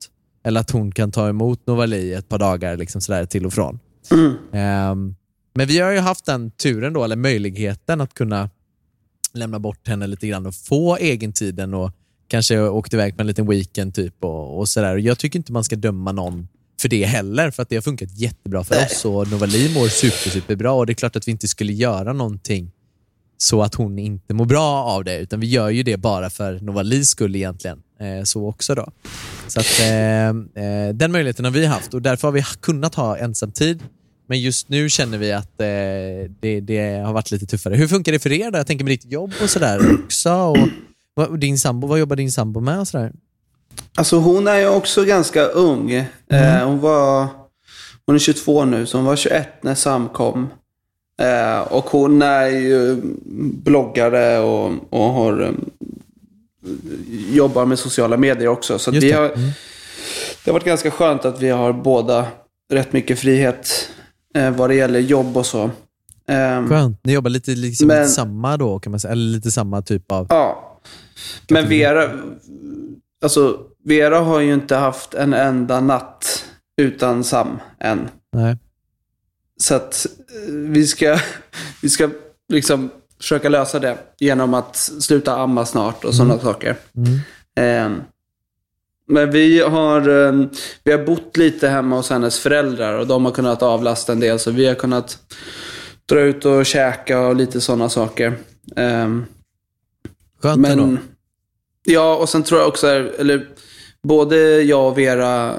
eller 0.43 0.61
att 0.61 0.71
hon 0.71 0.91
kan 0.91 1.11
ta 1.11 1.29
emot 1.29 1.67
Novali 1.67 2.13
ett 2.13 2.29
par 2.29 2.39
dagar 2.39 2.77
liksom 2.77 3.01
sådär 3.01 3.25
till 3.25 3.45
och 3.45 3.53
från. 3.53 3.79
Ehm, 4.53 5.15
men 5.53 5.67
vi 5.67 5.79
har 5.79 5.91
ju 5.91 5.99
haft 5.99 6.25
den 6.25 6.51
turen 6.51 6.93
då, 6.93 7.03
eller 7.03 7.15
möjligheten 7.15 8.01
att 8.01 8.13
kunna 8.13 8.49
lämna 9.33 9.59
bort 9.59 9.87
henne 9.87 10.07
lite 10.07 10.27
grann 10.27 10.45
och 10.45 10.55
få 10.55 10.97
egentiden 10.99 11.73
och 11.73 11.91
kanske 12.27 12.59
åkt 12.59 12.93
iväg 12.93 13.15
på 13.15 13.21
en 13.21 13.27
liten 13.27 13.47
weekend 13.47 13.95
typ 13.95 14.23
och, 14.23 14.59
och 14.59 14.69
sådär. 14.69 14.97
Jag 14.97 15.19
tycker 15.19 15.39
inte 15.39 15.51
man 15.51 15.63
ska 15.63 15.75
döma 15.75 16.11
någon 16.11 16.47
för 16.81 16.89
det 16.89 17.05
heller, 17.05 17.51
för 17.51 17.63
att 17.63 17.69
det 17.69 17.75
har 17.75 17.81
funkat 17.81 18.09
jättebra 18.11 18.63
för 18.63 18.85
oss 18.85 19.05
och 19.05 19.27
Novali 19.27 19.73
mår 19.73 19.87
super, 19.87 20.29
superbra 20.29 20.71
och 20.71 20.85
det 20.85 20.91
är 20.91 20.95
klart 20.95 21.15
att 21.15 21.27
vi 21.27 21.31
inte 21.31 21.47
skulle 21.47 21.73
göra 21.73 22.13
någonting 22.13 22.71
så 23.37 23.61
att 23.61 23.75
hon 23.75 23.99
inte 23.99 24.33
mår 24.33 24.45
bra 24.45 24.83
av 24.83 25.03
det, 25.03 25.19
utan 25.19 25.39
vi 25.39 25.47
gör 25.47 25.69
ju 25.69 25.83
det 25.83 25.97
bara 25.97 26.29
för 26.29 26.59
Novalis 26.59 27.09
skull 27.09 27.35
egentligen. 27.35 27.81
Eh, 27.99 28.23
så 28.23 28.47
också 28.47 28.75
då. 28.75 28.91
Så 29.47 29.59
att, 29.59 29.79
eh, 29.79 30.27
eh, 30.65 30.93
den 30.93 31.11
möjligheten 31.11 31.45
har 31.45 31.51
vi 31.51 31.65
haft 31.65 31.93
och 31.93 32.01
därför 32.01 32.27
har 32.27 32.33
vi 32.33 32.43
kunnat 32.61 32.95
ha 32.95 33.17
ensamtid. 33.17 33.83
Men 34.31 34.39
just 34.39 34.69
nu 34.69 34.89
känner 34.89 35.17
vi 35.17 35.31
att 35.31 35.59
eh, 35.61 35.67
det, 36.39 36.59
det 36.59 37.03
har 37.05 37.13
varit 37.13 37.31
lite 37.31 37.45
tuffare. 37.45 37.75
Hur 37.75 37.87
funkar 37.87 38.11
det 38.11 38.19
för 38.19 38.31
er 38.31 38.51
då? 38.51 38.57
Jag 38.57 38.67
tänker 38.67 38.85
med 38.85 38.91
ditt 38.93 39.11
jobb 39.11 39.33
och 39.43 39.49
sådär 39.49 39.79
också. 40.05 40.29
Och, 40.33 41.27
och 41.29 41.39
din 41.39 41.57
sambo, 41.57 41.87
vad 41.87 41.99
jobbar 41.99 42.15
din 42.15 42.31
sambo 42.31 42.59
med 42.59 42.79
och 42.79 42.87
sådär? 42.87 43.11
Alltså 43.95 44.17
hon 44.17 44.47
är 44.47 44.57
ju 44.59 44.67
också 44.69 45.05
ganska 45.05 45.43
ung. 45.45 45.91
Eh, 45.91 46.65
hon, 46.65 46.79
var, 46.79 47.27
hon 48.05 48.15
är 48.15 48.19
22 48.19 48.65
nu, 48.65 48.85
så 48.85 48.97
hon 48.97 49.05
var 49.05 49.15
21 49.15 49.47
när 49.63 49.75
Sam 49.75 50.09
kom. 50.09 50.49
Eh, 51.21 51.59
och 51.59 51.85
hon 51.85 52.21
är 52.21 52.47
ju 52.47 53.01
bloggare 53.63 54.39
och, 54.39 54.71
och 54.89 55.03
har, 55.13 55.41
eh, 55.41 55.49
jobbar 57.35 57.65
med 57.65 57.79
sociala 57.79 58.17
medier 58.17 58.47
också. 58.47 58.79
Så 58.79 58.91
det. 58.91 59.11
har, 59.11 59.25
Mm. 59.29 59.49
det 60.43 60.51
har 60.51 60.53
varit 60.53 60.65
ganska 60.65 60.91
skönt 60.91 61.25
att 61.25 61.41
vi 61.41 61.49
har 61.49 61.73
båda 61.73 62.27
rätt 62.73 62.93
mycket 62.93 63.19
frihet 63.19 63.90
eh, 64.35 64.51
vad 64.51 64.69
det 64.69 64.75
gäller 64.75 64.99
jobb 64.99 65.37
och 65.37 65.45
så. 65.45 65.63
Eh, 66.27 66.67
Skönt. 66.67 66.99
Ni 67.03 67.13
jobbar 67.13 67.29
lite 67.29 67.51
liksom 67.51 67.87
Men- 67.87 67.97
lite 68.01 68.09
samma 68.11 68.57
då, 68.57 68.79
kan 68.79 68.91
man 68.91 68.99
säga. 68.99 69.11
Eller 69.11 69.31
lite 69.35 69.51
samma 69.51 69.81
typ 69.81 70.11
av... 70.11 70.27
Ja. 70.29 70.79
Men 71.49 71.69
Vera, 71.69 72.09
alltså 73.23 73.59
Vera 73.85 74.19
har 74.19 74.39
ju 74.39 74.53
inte 74.53 74.75
haft 74.75 75.13
en 75.13 75.33
enda 75.33 75.79
natt 75.81 76.45
utan 76.81 77.23
Sam 77.23 77.59
än. 77.79 78.09
Nej. 78.33 78.57
Så 79.61 79.75
att 79.75 80.05
eh, 80.47 80.53
vi 80.53 80.87
ska, 80.87 81.19
vi 81.81 81.89
ska 81.89 82.09
liksom 82.53 82.89
försöka 83.17 83.49
lösa 83.49 83.79
det 83.79 83.97
genom 84.19 84.53
att 84.53 84.75
sluta 84.75 85.35
amma 85.37 85.65
snart 85.65 86.05
och 86.05 86.15
sådana 86.15 86.39
saker. 86.39 86.75
Eh, 87.57 87.89
men 89.11 89.31
vi 89.31 89.61
har, 89.61 90.25
eh, 90.25 90.45
vi 90.83 90.91
har 90.91 91.05
bott 91.05 91.37
lite 91.37 91.67
hemma 91.67 91.95
hos 91.95 92.09
hennes 92.09 92.39
föräldrar 92.39 92.97
och 92.97 93.07
de 93.07 93.25
har 93.25 93.31
kunnat 93.31 93.61
avlasta 93.61 94.11
en 94.11 94.19
del. 94.19 94.39
Så 94.39 94.51
vi 94.51 94.67
har 94.67 94.75
kunnat 94.75 95.17
dra 96.09 96.19
ut 96.19 96.45
och 96.45 96.65
käka 96.65 97.19
och 97.19 97.35
lite 97.35 97.61
sådana 97.61 97.89
saker. 97.89 98.27
Eh, 98.75 99.09
Skönt 100.41 100.67
ändå. 100.67 100.85
men, 100.85 100.99
ja, 101.83 102.15
och 102.15 102.29
sen 102.29 102.43
tror 102.43 102.59
jag 102.59 102.69
också, 102.69 102.87
eller 102.87 103.47
både 104.03 104.61
jag 104.61 104.87
och 104.87 104.97
Vera 104.97 105.53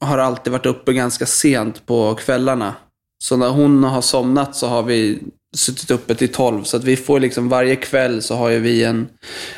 har 0.00 0.18
alltid 0.18 0.52
varit 0.52 0.66
uppe 0.66 0.92
ganska 0.92 1.26
sent 1.26 1.86
på 1.86 2.14
kvällarna. 2.14 2.74
Så 3.18 3.36
när 3.36 3.48
hon 3.48 3.84
har 3.84 4.02
somnat 4.02 4.56
så 4.56 4.66
har 4.66 4.82
vi 4.82 5.18
suttit 5.56 5.90
uppe 5.90 6.14
till 6.14 6.32
tolv. 6.32 6.62
Så 6.62 6.76
att 6.76 6.84
vi 6.84 6.96
får 6.96 7.20
liksom 7.20 7.48
varje 7.48 7.76
kväll 7.76 8.22
så 8.22 8.34
har 8.34 8.48
ju 8.48 8.58
vi 8.58 8.84
en, 8.84 9.08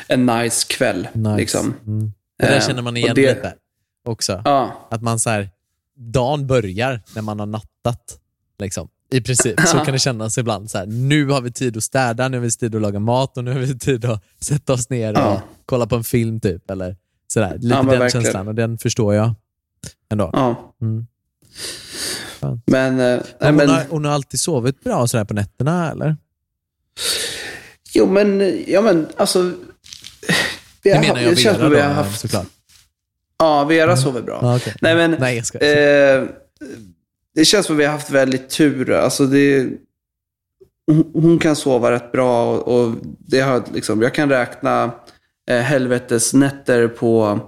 en 0.07 0.25
nice 0.25 0.65
kväll. 0.69 1.07
Nice. 1.13 1.37
Liksom. 1.37 1.73
Mm. 1.87 2.11
Det 2.39 2.45
där 2.45 2.55
Eh, 2.55 2.67
känner 2.67 2.81
man 2.81 2.93
och 2.93 2.97
igen 2.97 3.15
det- 3.15 3.35
lite 3.35 3.55
också. 4.05 4.41
Ja, 4.45 4.87
Att 4.91 5.01
man 5.01 5.19
så 5.19 5.29
här, 5.29 5.49
dagen 5.97 6.47
börjar 6.47 7.01
när 7.15 7.21
man 7.21 7.39
har 7.39 7.45
nattat. 7.45 8.19
Liksom. 8.59 8.89
I 9.11 9.21
princip. 9.21 9.59
Så 9.67 9.77
kan 9.85 9.93
det 9.93 9.99
kännas 9.99 10.37
ibland. 10.37 10.71
Så 10.71 10.77
här, 10.77 10.85
nu 10.85 11.25
har 11.29 11.41
vi 11.41 11.51
tid 11.51 11.77
att 11.77 11.83
städa, 11.83 12.27
nu 12.27 12.37
har 12.37 12.41
vi 12.41 12.51
tid 12.51 12.75
att 12.75 12.81
laga 12.81 12.99
mat 12.99 13.37
och 13.37 13.43
nu 13.43 13.51
har 13.51 13.59
vi 13.59 13.79
tid 13.79 14.05
att 14.05 14.23
sätta 14.39 14.73
oss 14.73 14.89
ner 14.89 15.13
och 15.13 15.19
Ja. 15.19 15.41
kolla 15.65 15.87
på 15.87 15.95
en 15.95 16.03
film. 16.03 16.39
typ. 16.39 16.71
Eller 16.71 16.95
sådär. 17.27 17.53
Lite 17.55 17.67
Ja, 17.67 17.75
den 17.75 17.85
verkligen. 17.99 18.23
känslan 18.23 18.47
och 18.47 18.55
den 18.55 18.77
förstår 18.77 19.15
jag 19.15 19.33
ändå. 20.11 20.29
ja. 20.33 20.73
Mm. 20.81 21.07
Men, 22.65 22.99
eh, 22.99 23.19
Men 23.39 23.47
hon, 23.47 23.55
men, 23.55 23.69
har, 23.69 23.83
hon 23.89 24.05
har 24.05 24.11
alltid 24.11 24.39
sovit 24.39 24.83
bra 24.83 25.07
sådär 25.07 25.25
på 25.25 25.33
nätterna 25.33 25.91
eller? 25.91 26.17
jo 27.93 28.05
men, 28.07 28.63
ja 28.67 28.81
men 28.81 29.07
alltså. 29.17 29.53
Vi 30.83 30.89
Det 30.89 30.99
menar 30.99 31.21
jag 31.21 31.35
det 31.35 31.43
Vera 31.45 31.57
då, 31.57 31.69
vi 31.69 31.81
har 31.81 31.93
haft, 31.93 32.19
såklart. 32.19 32.47
Ja, 33.37 33.63
Vera 33.63 33.97
sover 33.97 34.21
bra. 34.21 34.39
Ja, 34.41 34.55
okej. 34.55 34.75
Nej 34.81 34.95
men, 34.95 35.15
Nej, 35.19 35.35
jag 35.35 35.45
ska. 35.45 35.57
Eh, 35.57 36.23
det 37.35 37.45
känns 37.45 37.65
som 37.65 37.75
att 37.75 37.79
vi 37.79 37.85
har 37.85 37.91
haft 37.91 38.09
väldigt 38.09 38.49
tur. 38.49 38.91
Alltså 38.91 39.25
det, 39.25 39.67
hon, 40.87 41.11
hon 41.13 41.39
kan 41.39 41.55
sova 41.55 41.91
rätt 41.91 42.11
bra 42.11 42.57
och, 42.57 42.79
och 42.79 42.95
det 43.19 43.39
har, 43.39 43.63
liksom, 43.73 44.01
jag 44.01 44.13
kan 44.13 44.29
räkna 44.29 44.91
eh, 45.49 45.59
helvetesnätter 45.59 46.87
på, 46.87 47.39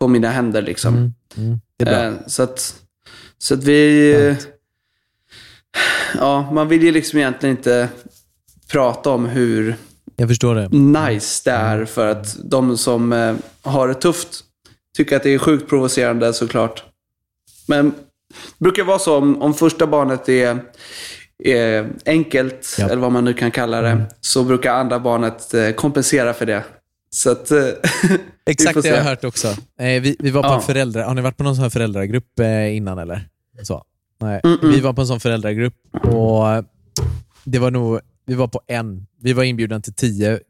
på 0.00 0.08
mina 0.08 0.30
händer. 0.30 0.62
Liksom. 0.62 0.94
Mm, 0.94 1.14
mm. 1.36 1.60
Det 1.76 1.84
är 1.84 1.86
bra. 1.86 2.04
Eh, 2.04 2.26
så, 2.26 2.42
att, 2.42 2.74
så 3.38 3.54
att 3.54 3.64
vi... 3.64 4.36
Ja, 6.18 6.50
man 6.52 6.68
vill 6.68 6.82
ju 6.82 6.92
liksom 6.92 7.18
egentligen 7.18 7.56
inte 7.56 7.88
prata 8.72 9.10
om 9.10 9.26
hur 9.26 9.76
Jag 10.20 10.28
förstår 10.28 10.54
det. 10.54 10.68
nice 11.10 11.40
det 11.44 11.56
är 11.56 11.84
för 11.84 12.06
att 12.06 12.36
de 12.44 12.76
som 12.78 13.12
eh, 13.12 13.34
har 13.62 13.88
det 13.88 13.94
tufft 13.94 14.28
tycker 14.96 15.16
att 15.16 15.22
det 15.22 15.34
är 15.34 15.38
sjukt 15.38 15.68
provocerande 15.68 16.32
såklart. 16.32 16.84
Men 17.66 17.90
det 18.58 18.64
brukar 18.64 18.84
vara 18.84 18.98
så 18.98 19.16
om, 19.16 19.42
om 19.42 19.54
första 19.54 19.86
barnet 19.86 20.28
är, 20.28 20.58
är 21.44 21.88
enkelt, 22.06 22.76
Ja. 22.78 22.84
eller 22.86 23.02
vad 23.02 23.12
man 23.12 23.24
nu 23.24 23.34
kan 23.34 23.50
kalla 23.50 23.80
det, 23.80 24.04
så 24.20 24.44
brukar 24.44 24.72
andra 24.74 24.98
barnet 24.98 25.54
eh, 25.54 25.70
kompensera 25.70 26.34
för 26.34 26.46
det. 26.46 26.64
Så 27.10 27.30
att... 27.30 27.50
eh, 27.50 27.58
vi 28.08 28.52
Exakt 28.52 28.82
det 28.82 28.88
har 28.88 28.96
jag 28.96 29.04
se. 29.04 29.10
hört 29.10 29.24
också. 29.24 29.48
Eh, 29.48 29.56
vi, 30.02 30.16
vi 30.18 30.30
var 30.30 30.42
på 30.42 30.48
Ja. 30.48 30.54
en 30.56 30.62
föräldrar... 30.62 31.02
Har 31.02 31.14
ni 31.14 31.20
varit 31.22 31.36
på 31.36 31.44
någon 31.44 31.54
sån 31.54 31.62
här 31.62 31.70
föräldragrupp 31.70 32.38
eh, 32.40 32.76
innan 32.76 32.98
eller? 32.98 33.28
Så. 33.62 33.84
Nej. 34.20 34.40
Mm-mm. 34.44 34.70
Vi 34.70 34.80
var 34.80 34.92
på 34.92 35.00
en 35.00 35.06
sån 35.06 35.20
föräldragrupp 35.20 35.74
och 36.04 36.64
det 37.44 37.58
var 37.58 37.70
nog... 37.70 38.00
Vi 38.28 38.34
var 38.34 38.48
på 38.48 38.60
en. 38.66 39.06
Vi 39.20 39.32
var 39.32 39.44
inbjudna 39.44 39.80
till 39.80 39.92
tio 39.94 40.40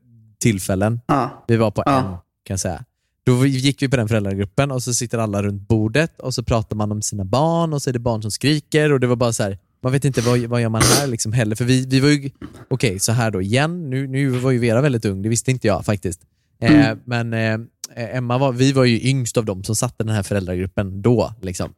tillfällen. 0.41 1.01
Ja. 1.07 1.45
Vi 1.49 1.57
var 1.57 1.71
på 1.71 1.83
Ja. 1.87 1.99
en, 1.99 2.05
kan 2.05 2.21
jag 2.49 2.61
säga. 2.61 2.85
Då 3.25 3.47
gick 3.47 3.83
vi 3.83 3.89
på 3.89 3.97
den 3.97 4.09
föräldragruppen 4.09 4.71
och 4.71 4.83
så 4.83 4.95
sitter 4.95 5.19
alla 5.19 5.43
runt 5.43 5.69
bordet 5.69 6.21
och 6.21 6.35
så 6.35 6.43
pratar 6.43 6.77
man 6.77 6.93
om 6.93 7.03
sina 7.03 7.25
barn 7.25 7.73
och 7.73 7.83
så 7.83 7.91
är 7.91 7.93
det 7.93 7.99
barn 7.99 8.23
som 8.23 8.31
skriker 8.31 8.93
och 8.93 9.01
det 9.01 9.07
var 9.07 9.17
bara 9.17 9.33
så 9.33 9.43
här, 9.43 9.59
man 9.83 9.93
vet 9.93 10.05
inte 10.05 10.21
vad, 10.21 10.39
vad 10.41 10.63
gör 10.63 10.69
man 10.69 10.83
här 10.83 11.07
liksom 11.07 11.33
heller. 11.33 11.57
För 11.57 11.65
vi, 11.65 11.87
vi 11.87 12.01
var 12.01 12.09
ju, 12.09 12.31
okej 12.71 12.99
så 12.99 13.13
här 13.13 13.31
då 13.31 13.43
igen, 13.43 13.91
nu, 13.91 14.07
nu 14.07 14.29
var 14.29 14.51
ju 14.51 14.59
Vera 14.59 14.81
väldigt 14.81 15.05
ung, 15.05 15.23
det 15.23 15.29
visste 15.29 15.51
inte 15.51 15.67
jag 15.67 15.85
faktiskt. 15.85 16.21
Eh, 16.61 16.97
men 17.05 17.33
eh, 17.35 17.59
Emma 17.97 18.39
var, 18.39 18.53
vi 18.53 18.73
var 18.73 18.85
ju 18.85 19.09
yngst 19.09 19.37
av 19.37 19.45
dem 19.45 19.65
som 19.65 19.77
satt 19.77 19.93
i 19.93 20.05
den 20.05 20.15
här 20.15 20.23
föräldragruppen 20.23 21.03
då. 21.03 21.35
Liksom. 21.43 21.71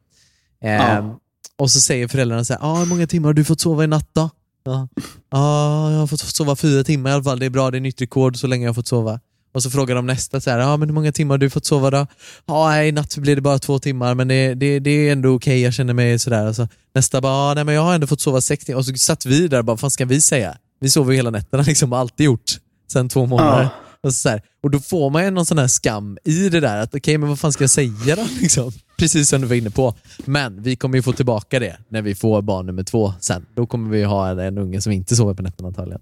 Eh, 0.63 0.71
Ja. 0.71 1.19
Och 1.57 1.71
så 1.71 1.81
säger 1.81 2.07
föräldrarna 2.07 2.45
så 2.45 2.53
här, 2.53 2.59
ah, 2.63 2.79
hur 2.79 2.85
många 2.85 3.07
timmar 3.07 3.29
har 3.29 3.33
du 3.33 3.43
fått 3.43 3.61
sova 3.61 3.83
i 3.83 3.87
natt 3.87 4.09
då? 4.13 4.29
Ja, 4.63 4.87
ja, 5.31 5.91
jag 5.91 5.99
har 5.99 6.07
fått 6.07 6.19
sova 6.19 6.55
fyra 6.55 6.83
timmar 6.83 7.09
i 7.09 7.13
alla 7.13 7.23
fall, 7.23 7.39
det 7.39 7.45
är 7.45 7.49
bra, 7.49 7.71
det 7.71 7.77
är 7.77 7.81
nytt 7.81 8.01
rekord 8.01 8.37
så 8.37 8.47
länge 8.47 8.65
jag 8.65 8.69
har 8.69 8.73
fått 8.75 8.87
sova. 8.87 9.19
Och 9.53 9.63
så 9.63 9.69
frågar 9.69 9.95
de 9.95 10.05
nästa, 10.05 10.41
så 10.41 10.49
här, 10.49 10.59
ja, 10.59 10.77
men 10.77 10.89
hur 10.89 10.93
många 10.93 11.11
timmar 11.11 11.33
har 11.33 11.37
du 11.37 11.49
fått 11.49 11.65
sova 11.65 11.89
då? 11.89 12.07
Ja, 12.45 12.69
nej, 12.69 12.89
i 12.89 12.91
natt 12.91 13.17
blir 13.17 13.35
det 13.35 13.41
bara 13.41 13.59
två 13.59 13.79
timmar, 13.79 14.15
men 14.15 14.27
det, 14.27 14.53
det, 14.53 14.79
det 14.79 14.91
är 14.91 15.11
ändå 15.11 15.35
okej, 15.35 15.61
jag 15.61 15.73
känner 15.73 15.93
mig 15.93 16.19
sådär. 16.19 16.47
Alltså, 16.47 16.67
nästa 16.95 17.21
bara, 17.21 17.49
ja, 17.49 17.53
nej 17.53 17.63
men 17.63 17.75
jag 17.75 17.81
har 17.81 17.93
ändå 17.93 18.07
fått 18.07 18.21
sova 18.21 18.41
sex 18.41 18.65
timmar. 18.65 18.79
Och 18.79 18.85
så 18.85 18.93
satt 18.95 19.25
vi 19.25 19.47
där 19.47 19.59
och 19.59 19.65
bara, 19.65 19.71
vad 19.71 19.79
fan 19.79 19.91
ska 19.91 20.05
vi 20.05 20.21
säga? 20.21 20.57
Vi 20.79 20.89
sover 20.89 21.11
ju 21.11 21.17
hela 21.17 21.29
nätterna, 21.29 21.63
liksom, 21.67 21.93
alltid 21.93 22.25
gjort. 22.25 22.51
Sen 22.91 23.09
två 23.09 23.25
månader. 23.25 23.63
Ja. 23.63 23.69
Och, 24.03 24.13
så 24.13 24.29
här, 24.29 24.41
och 24.63 24.71
då 24.71 24.79
får 24.79 25.09
man 25.09 25.23
ju 25.25 25.31
någon 25.31 25.45
sån 25.45 25.57
här 25.57 25.67
skam 25.67 26.17
i 26.23 26.49
det 26.49 26.59
där, 26.59 26.77
att 26.77 26.95
okej, 26.95 27.17
men 27.17 27.29
vad 27.29 27.39
fan 27.39 27.53
ska 27.53 27.63
jag 27.63 27.69
säga 27.71 28.15
då? 28.15 28.27
Liksom. 28.41 28.71
Precis 28.99 29.29
som 29.29 29.41
du 29.41 29.47
var 29.47 29.55
inne 29.55 29.69
på. 29.69 29.95
Men 30.25 30.63
vi 30.63 30.75
kommer 30.75 30.97
ju 30.97 31.01
få 31.01 31.13
tillbaka 31.13 31.59
det 31.59 31.77
när 31.89 32.01
vi 32.01 32.15
får 32.15 32.41
barn 32.41 32.65
nummer 32.65 32.83
två 32.83 33.13
sen. 33.19 33.45
Då 33.55 33.65
kommer 33.65 33.89
vi 33.89 34.03
ha 34.03 34.29
en, 34.29 34.39
en 34.39 34.57
unge 34.57 34.81
som 34.81 34.91
inte 34.91 35.15
sover 35.15 35.33
på 35.33 35.43
nätterna 35.43 35.67
antagligen. 35.67 36.01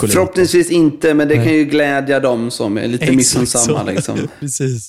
Förhoppningsvis 0.00 0.70
inte, 0.70 1.14
men 1.14 1.28
det 1.28 1.34
kan 1.34 1.52
ju 1.54 1.64
glädja 1.64 2.20
dem 2.20 2.50
som 2.50 2.78
är 2.78 2.88
lite 2.88 3.12
missunnsamma. 3.16 3.82
Liksom. 3.82 4.18
Precis. 4.40 4.86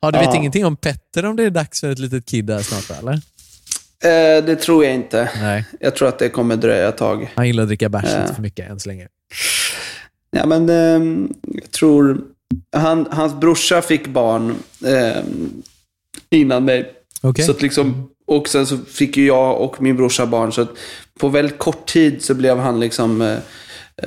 Ja, 0.00 0.10
du 0.10 0.18
vet 0.18 0.26
Ja. 0.26 0.36
ingenting 0.36 0.64
om 0.66 0.76
Petter 0.76 1.24
om 1.24 1.36
det 1.36 1.42
är 1.44 1.50
dags 1.50 1.80
för 1.80 1.90
ett 1.90 1.98
litet 1.98 2.26
kid 2.26 2.44
där 2.44 2.60
snart 2.62 2.98
eller? 2.98 3.12
Eh, 3.12 4.44
det 4.44 4.56
tror 4.56 4.84
jag 4.84 4.94
inte. 4.94 5.30
Nej. 5.40 5.64
Jag 5.80 5.96
tror 5.96 6.08
att 6.08 6.18
det 6.18 6.28
kommer 6.28 6.56
dröja 6.56 6.88
ett 6.88 6.96
tag. 6.96 7.32
Han 7.36 7.46
gillar 7.46 7.62
att 7.62 7.68
dricka 7.68 7.88
bärs 7.88 8.04
Ja. 8.12 8.22
lite 8.22 8.34
för 8.34 8.42
mycket 8.42 8.70
än 8.70 8.80
så 8.80 8.88
länge. 8.88 9.08
Ja, 10.34 10.46
men 10.46 10.68
eh, 10.68 11.28
jag 11.44 11.70
tror... 11.70 12.20
Han, 12.76 13.06
hans 13.10 13.34
brorsa 13.34 13.82
fick 13.82 14.06
barn 14.06 14.54
eh, 14.86 15.22
innan 16.30 16.64
mig. 16.64 16.92
Okej. 17.22 17.44
Så 17.44 17.50
att 17.52 17.62
liksom, 17.62 18.10
och 18.26 18.48
sen 18.48 18.66
så 18.66 18.78
fick 18.78 19.16
ju 19.16 19.26
jag 19.26 19.60
och 19.60 19.82
min 19.82 19.96
brorsa 19.96 20.26
barn. 20.26 20.52
Så 20.52 20.60
att 20.62 20.68
på 21.20 21.28
väldigt 21.28 21.58
kort 21.58 21.86
tid 21.86 22.22
så 22.22 22.34
blev 22.34 22.58
han 22.58 22.80
liksom 22.80 23.22
eh, 23.22 23.38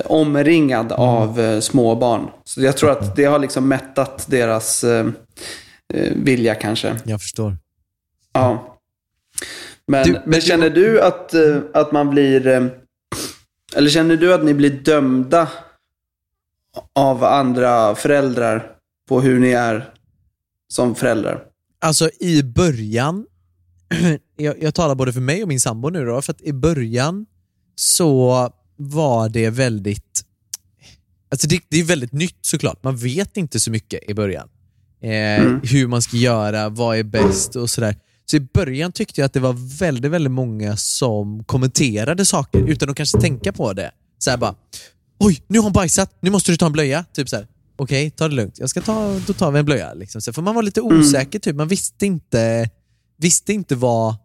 omringad 0.04 0.92
av 0.92 1.40
eh, 1.40 1.60
små 1.60 1.94
barn. 1.94 2.26
Så 2.44 2.62
jag 2.62 2.76
tror 2.76 2.90
att 2.90 3.16
det 3.16 3.24
har 3.24 3.38
liksom 3.38 3.68
mättat 3.68 4.26
deras 4.30 4.84
eh, 4.84 5.06
eh, 5.94 6.12
vilja 6.16 6.54
kanske. 6.54 6.96
Jag 7.04 7.20
förstår. 7.20 7.56
Ja. 8.32 8.78
Men, 9.86 10.04
Du- 10.06 10.12
men, 10.12 10.22
men 10.26 10.40
känner 10.40 10.70
du 10.70 11.00
att, 11.00 11.34
eh, 11.34 11.56
att 11.74 11.92
man 11.92 12.10
blir... 12.10 12.46
eh, 12.46 12.66
Eller 13.76 13.90
känner 13.90 14.16
du 14.16 14.34
att 14.34 14.44
ni 14.44 14.54
blir 14.54 14.70
dömda 14.70 15.48
av 16.94 17.24
andra 17.24 17.94
föräldrar 17.94 18.72
på 19.08 19.20
hur 19.20 19.38
ni 19.40 19.50
är 19.50 19.90
som 20.72 20.94
föräldrar? 20.94 21.42
Alltså 21.80 22.10
i 22.20 22.42
början, 22.42 23.26
jag, 24.36 24.62
jag 24.62 24.74
talar 24.74 24.94
både 24.94 25.12
för 25.12 25.20
mig 25.20 25.42
och 25.42 25.48
min 25.48 25.60
sambo 25.60 25.90
nu 25.90 26.04
då, 26.04 26.22
för 26.22 26.32
att 26.32 26.40
i 26.40 26.52
början 26.52 27.26
så 27.74 28.52
var 28.76 29.28
det 29.28 29.50
väldigt, 29.50 30.24
alltså 31.30 31.48
det, 31.48 31.60
det 31.68 31.80
är 31.80 31.84
väldigt 31.84 32.12
nytt 32.12 32.38
såklart. 32.40 32.82
Man 32.82 32.96
vet 32.96 33.36
inte 33.36 33.60
så 33.60 33.70
mycket 33.70 34.10
i 34.10 34.14
början. 34.14 34.48
Eh, 35.00 35.58
Hur 35.62 35.86
man 35.86 36.02
ska 36.02 36.16
göra, 36.16 36.68
vad 36.68 36.98
är 36.98 37.02
bäst 37.02 37.56
och 37.56 37.70
sådär. 37.70 37.96
Så 38.26 38.36
i 38.36 38.40
början 38.40 38.92
tyckte 38.92 39.20
jag 39.20 39.26
att 39.26 39.32
det 39.32 39.40
var 39.40 39.78
väldigt, 39.78 40.10
väldigt 40.10 40.32
många 40.32 40.76
som 40.76 41.44
kommenterade 41.44 42.24
saker 42.24 42.58
utan 42.58 42.90
att 42.90 42.96
kanske 42.96 43.20
tänka 43.20 43.52
på 43.52 43.72
det. 43.72 43.90
Så 44.18 44.36
bara, 44.36 44.54
oj, 45.18 45.42
nu 45.46 45.58
har 45.58 45.62
hon 45.62 45.72
bajsat, 45.72 46.16
nu 46.20 46.30
måste 46.30 46.52
du 46.52 46.56
ta 46.56 46.66
en 46.66 46.72
blöja. 46.72 47.04
Typ 47.12 47.28
så 47.28 47.36
här. 47.36 47.46
Okej, 47.76 48.10
ta 48.10 48.28
det 48.28 48.34
lugnt. 48.34 48.58
Jag 48.58 48.70
ska 48.70 48.80
ta, 48.80 49.20
då 49.26 49.32
tar 49.32 49.50
vi 49.50 49.58
en 49.58 49.64
blöja. 49.64 49.94
Liksom. 49.94 50.20
Så, 50.20 50.32
för 50.32 50.42
man 50.42 50.54
var 50.54 50.62
lite 50.62 50.80
osäker, 50.80 51.38
typ. 51.38 51.56
man 51.56 51.68
visste 51.68 52.06
inte, 52.06 52.70
visste 53.18 53.52
inte 53.52 53.74
vad... 53.74 54.16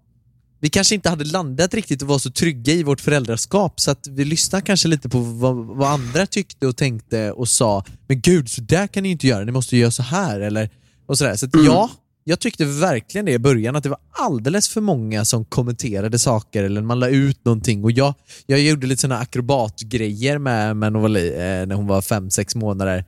Vi 0.59 0.69
kanske 0.69 0.95
inte 0.95 1.09
hade 1.09 1.23
landat 1.23 1.73
riktigt 1.73 2.01
och 2.01 2.07
var 2.07 2.19
så 2.19 2.31
trygga 2.31 2.73
i 2.73 2.83
vårt 2.83 3.01
föräldraskap 3.01 3.79
så 3.79 3.91
att 3.91 4.07
vi 4.07 4.25
lyssnade 4.25 4.65
kanske 4.65 4.87
lite 4.87 5.09
på 5.09 5.19
vad, 5.19 5.55
vad 5.55 5.91
andra 5.91 6.25
tyckte 6.25 6.67
och 6.67 6.77
tänkte 6.77 7.31
och 7.31 7.49
sa 7.49 7.85
Men 8.07 8.21
gud, 8.21 8.49
så 8.49 8.61
där 8.61 8.87
kan 8.87 9.03
ni 9.03 9.09
inte 9.09 9.27
göra, 9.27 9.43
ni 9.43 9.51
måste 9.51 9.77
göra 9.77 9.91
så 9.91 10.03
här. 10.03 10.39
Eller, 10.39 10.69
och 11.07 11.17
sådär. 11.17 11.35
Så 11.35 11.45
att, 11.45 11.51
ja, 11.65 11.89
jag 12.23 12.39
tyckte 12.39 12.65
verkligen 12.65 13.25
det 13.25 13.31
i 13.31 13.39
början, 13.39 13.75
att 13.75 13.83
det 13.83 13.89
var 13.89 13.99
alldeles 14.11 14.69
för 14.69 14.81
många 14.81 15.25
som 15.25 15.45
kommenterade 15.45 16.19
saker 16.19 16.63
eller 16.63 16.81
man 16.81 16.99
la 16.99 17.07
ut 17.07 17.45
någonting. 17.45 17.83
Och 17.83 17.91
jag, 17.91 18.13
jag 18.45 18.59
gjorde 18.59 18.87
lite 18.87 19.01
såna 19.01 19.17
akrobatgrejer 19.19 20.37
med, 20.37 20.77
med 20.77 20.93
Novali 20.93 21.27
eh, 21.27 21.37
när 21.39 21.75
hon 21.75 21.87
var 21.87 22.01
fem 22.01 22.29
sex 22.29 22.55
månader 22.55 23.05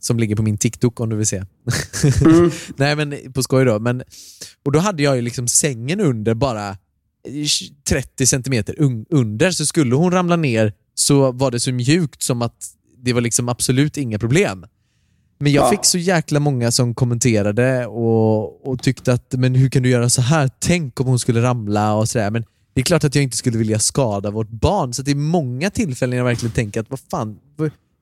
som 0.00 0.18
ligger 0.18 0.36
på 0.36 0.42
min 0.42 0.58
TikTok 0.58 1.00
om 1.00 1.08
du 1.08 1.16
vill 1.16 1.26
se. 1.26 1.44
Nej 2.76 2.96
men 2.96 3.32
på 3.32 3.42
skoj 3.42 3.64
då. 3.64 3.78
Men, 3.78 4.02
och 4.64 4.72
då 4.72 4.78
hade 4.78 5.02
jag 5.02 5.16
ju 5.16 5.22
liksom 5.22 5.48
sängen 5.48 6.00
under 6.00 6.34
bara 6.34 6.76
30 7.88 8.26
centimeter 8.26 8.74
un- 8.74 9.06
under, 9.10 9.50
så 9.50 9.66
skulle 9.66 9.94
hon 9.94 10.12
ramla 10.12 10.36
ner 10.36 10.72
så 10.94 11.32
var 11.32 11.50
det 11.50 11.60
så 11.60 11.72
mjukt 11.72 12.22
som 12.22 12.42
att 12.42 12.74
det 13.02 13.12
var 13.12 13.20
liksom 13.20 13.48
absolut 13.48 13.96
inga 13.96 14.18
problem. 14.18 14.64
Men 15.42 15.52
jag 15.52 15.64
Ja. 15.66 15.70
fick 15.70 15.84
så 15.84 15.98
jäkla 15.98 16.40
många 16.40 16.70
som 16.70 16.94
kommenterade 16.94 17.86
och, 17.86 18.66
och 18.68 18.82
tyckte 18.82 19.12
att 19.12 19.32
men 19.32 19.54
hur 19.54 19.68
kan 19.68 19.82
du 19.82 19.88
göra 19.88 20.08
så 20.08 20.22
här? 20.22 20.50
Tänk 20.58 21.00
om 21.00 21.06
hon 21.06 21.18
skulle 21.18 21.42
ramla 21.42 21.94
och 21.94 22.08
sådär. 22.08 22.30
Men 22.30 22.44
det 22.74 22.80
är 22.80 22.84
klart 22.84 23.04
att 23.04 23.14
jag 23.14 23.24
inte 23.24 23.36
skulle 23.36 23.58
vilja 23.58 23.78
skada 23.78 24.30
vårt 24.30 24.50
barn. 24.50 24.92
Så 24.94 25.02
det 25.02 25.10
är 25.10 25.14
många 25.14 25.70
tillfällen 25.70 26.18
jag 26.18 26.24
verkligen 26.24 26.52
tänker 26.54 26.80
att 26.80 26.90
vad 26.90 27.00
fan, 27.10 27.38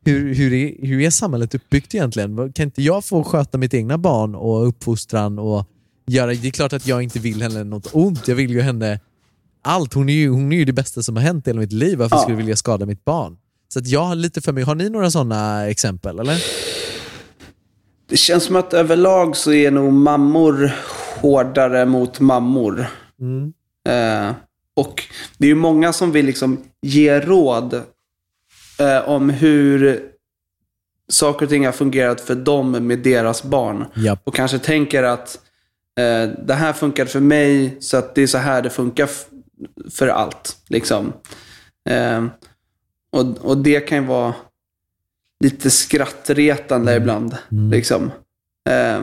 hur, 0.05 0.35
hur, 0.35 0.53
är, 0.53 0.87
hur 0.87 1.01
är 1.01 1.11
samhället 1.11 1.55
uppbyggt 1.55 1.95
egentligen? 1.95 2.53
Kan 2.53 2.65
inte 2.65 2.83
jag 2.83 3.05
få 3.05 3.25
sköta 3.25 3.59
mitt 3.59 3.75
egna 3.75 3.99
barn 3.99 4.35
och 4.35 4.69
uppfostran 4.69 5.39
och 5.39 5.65
göra, 6.07 6.27
det 6.35 6.49
är 6.49 6.51
klart 6.51 6.73
att 6.73 6.87
jag 6.87 7.03
inte 7.03 7.19
vill 7.19 7.43
henne 7.43 7.65
något 7.65 7.89
ont. 7.93 8.29
Jag 8.29 8.37
vill 8.37 8.51
ju 8.51 8.61
henne 8.61 9.01
allt. 9.63 9.95
Hon 9.95 10.09
är 10.09 10.13
ju, 10.13 10.29
hon 10.29 10.53
är 10.53 10.57
ju 10.57 10.65
det 10.65 10.73
bästa 10.73 11.03
som 11.03 11.17
har 11.17 11.23
hänt 11.23 11.47
i 11.47 11.51
hela 11.51 11.61
mitt 11.61 11.73
liv. 11.73 11.99
Varför 11.99 12.17
Ja. 12.17 12.21
skulle 12.21 12.33
jag 12.35 12.39
vilja 12.39 12.57
skada 12.57 12.87
mitt 12.87 13.05
barn? 13.05 13.37
Så 13.73 13.79
att 13.79 13.87
jag 13.87 14.05
har 14.05 14.15
lite 14.15 14.41
för 14.41 14.53
mig. 14.53 14.63
Har 14.63 14.75
ni 14.75 14.91
några 14.91 15.11
sådana 15.11 15.67
exempel 15.67 16.19
eller? 16.19 16.43
Det 18.09 18.17
känns 18.17 18.45
som 18.45 18.57
att 18.57 18.75
överlag 18.75 19.37
så 19.37 19.53
är 19.53 19.71
nog 19.71 19.93
mammor 19.93 20.73
hårdare 21.21 21.87
mot 21.87 22.21
mammor. 22.21 22.87
Eh, 23.89 24.33
och 24.75 25.05
det 25.39 25.47
är 25.47 25.49
ju 25.49 25.55
många 25.55 25.93
som 25.93 26.13
vill 26.13 26.27
liksom 26.27 26.65
ge 26.83 27.21
råd 27.21 27.75
eh, 28.79 29.09
om 29.09 29.31
hur 29.31 30.03
saker 31.09 31.47
och 31.47 31.51
ting 31.51 31.65
har 31.67 31.73
fungerat 31.73 32.21
för 32.21 32.35
dem 32.35 32.71
med 32.71 32.99
deras 32.99 33.43
barn. 33.43 33.85
Japp. 33.95 34.21
Och 34.25 34.35
kanske 34.35 34.59
tänker 34.59 35.03
att 35.03 35.39
eh, 35.99 36.31
det 36.47 36.55
här 36.55 36.73
funkar 36.73 37.05
för 37.05 37.21
mig 37.21 37.77
så 37.81 37.97
att 37.97 38.15
det 38.15 38.23
är 38.23 38.27
så 38.27 38.39
här 38.39 38.63
det 38.63 38.71
funkar 38.71 39.09
för 39.91 40.09
allt. 40.09 40.57
Liksom. 40.69 41.13
Eh, 41.89 42.25
och, 43.13 43.39
och 43.39 43.59
det 43.59 43.81
kan 43.81 43.99
ju 43.99 44.05
vara 44.05 44.35
lite 45.45 45.71
skrattretande 45.71 46.97
ibland. 46.97 47.37
Liksom. 47.49 48.11
Eh, 48.71 49.03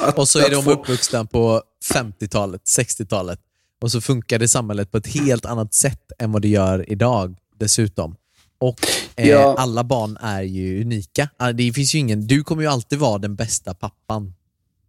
att- 0.00 0.18
Och 0.18 0.28
så 0.28 0.38
är 0.38 0.50
de 0.50 0.62
få- 0.64 0.70
uppvuxna 0.70 1.24
på 1.24 1.62
50-talet, 1.92 2.62
60-talet 2.64 3.40
och 3.80 3.92
så 3.92 4.00
funkar 4.00 4.38
det 4.38 4.48
samhället 4.48 4.90
på 4.90 4.98
ett 4.98 5.06
helt 5.06 5.44
annat 5.44 5.74
sätt 5.74 6.12
än 6.18 6.32
vad 6.32 6.42
det 6.42 6.48
gör 6.48 6.90
idag 6.92 7.36
dessutom. 7.58 8.16
Och 8.58 8.80
eh, 9.16 9.28
Ja. 9.28 9.54
alla 9.58 9.84
barn 9.84 10.16
är 10.20 10.42
ju 10.42 10.80
unika. 10.82 11.28
Ah, 11.36 11.52
Det 11.52 11.72
finns 11.72 11.94
ingen, 11.94 12.26
du 12.26 12.44
kommer 12.44 12.62
ju 12.62 12.68
alltid 12.68 12.98
vara 12.98 13.18
den 13.18 13.34
bästa 13.36 13.74
pappan 13.74 14.34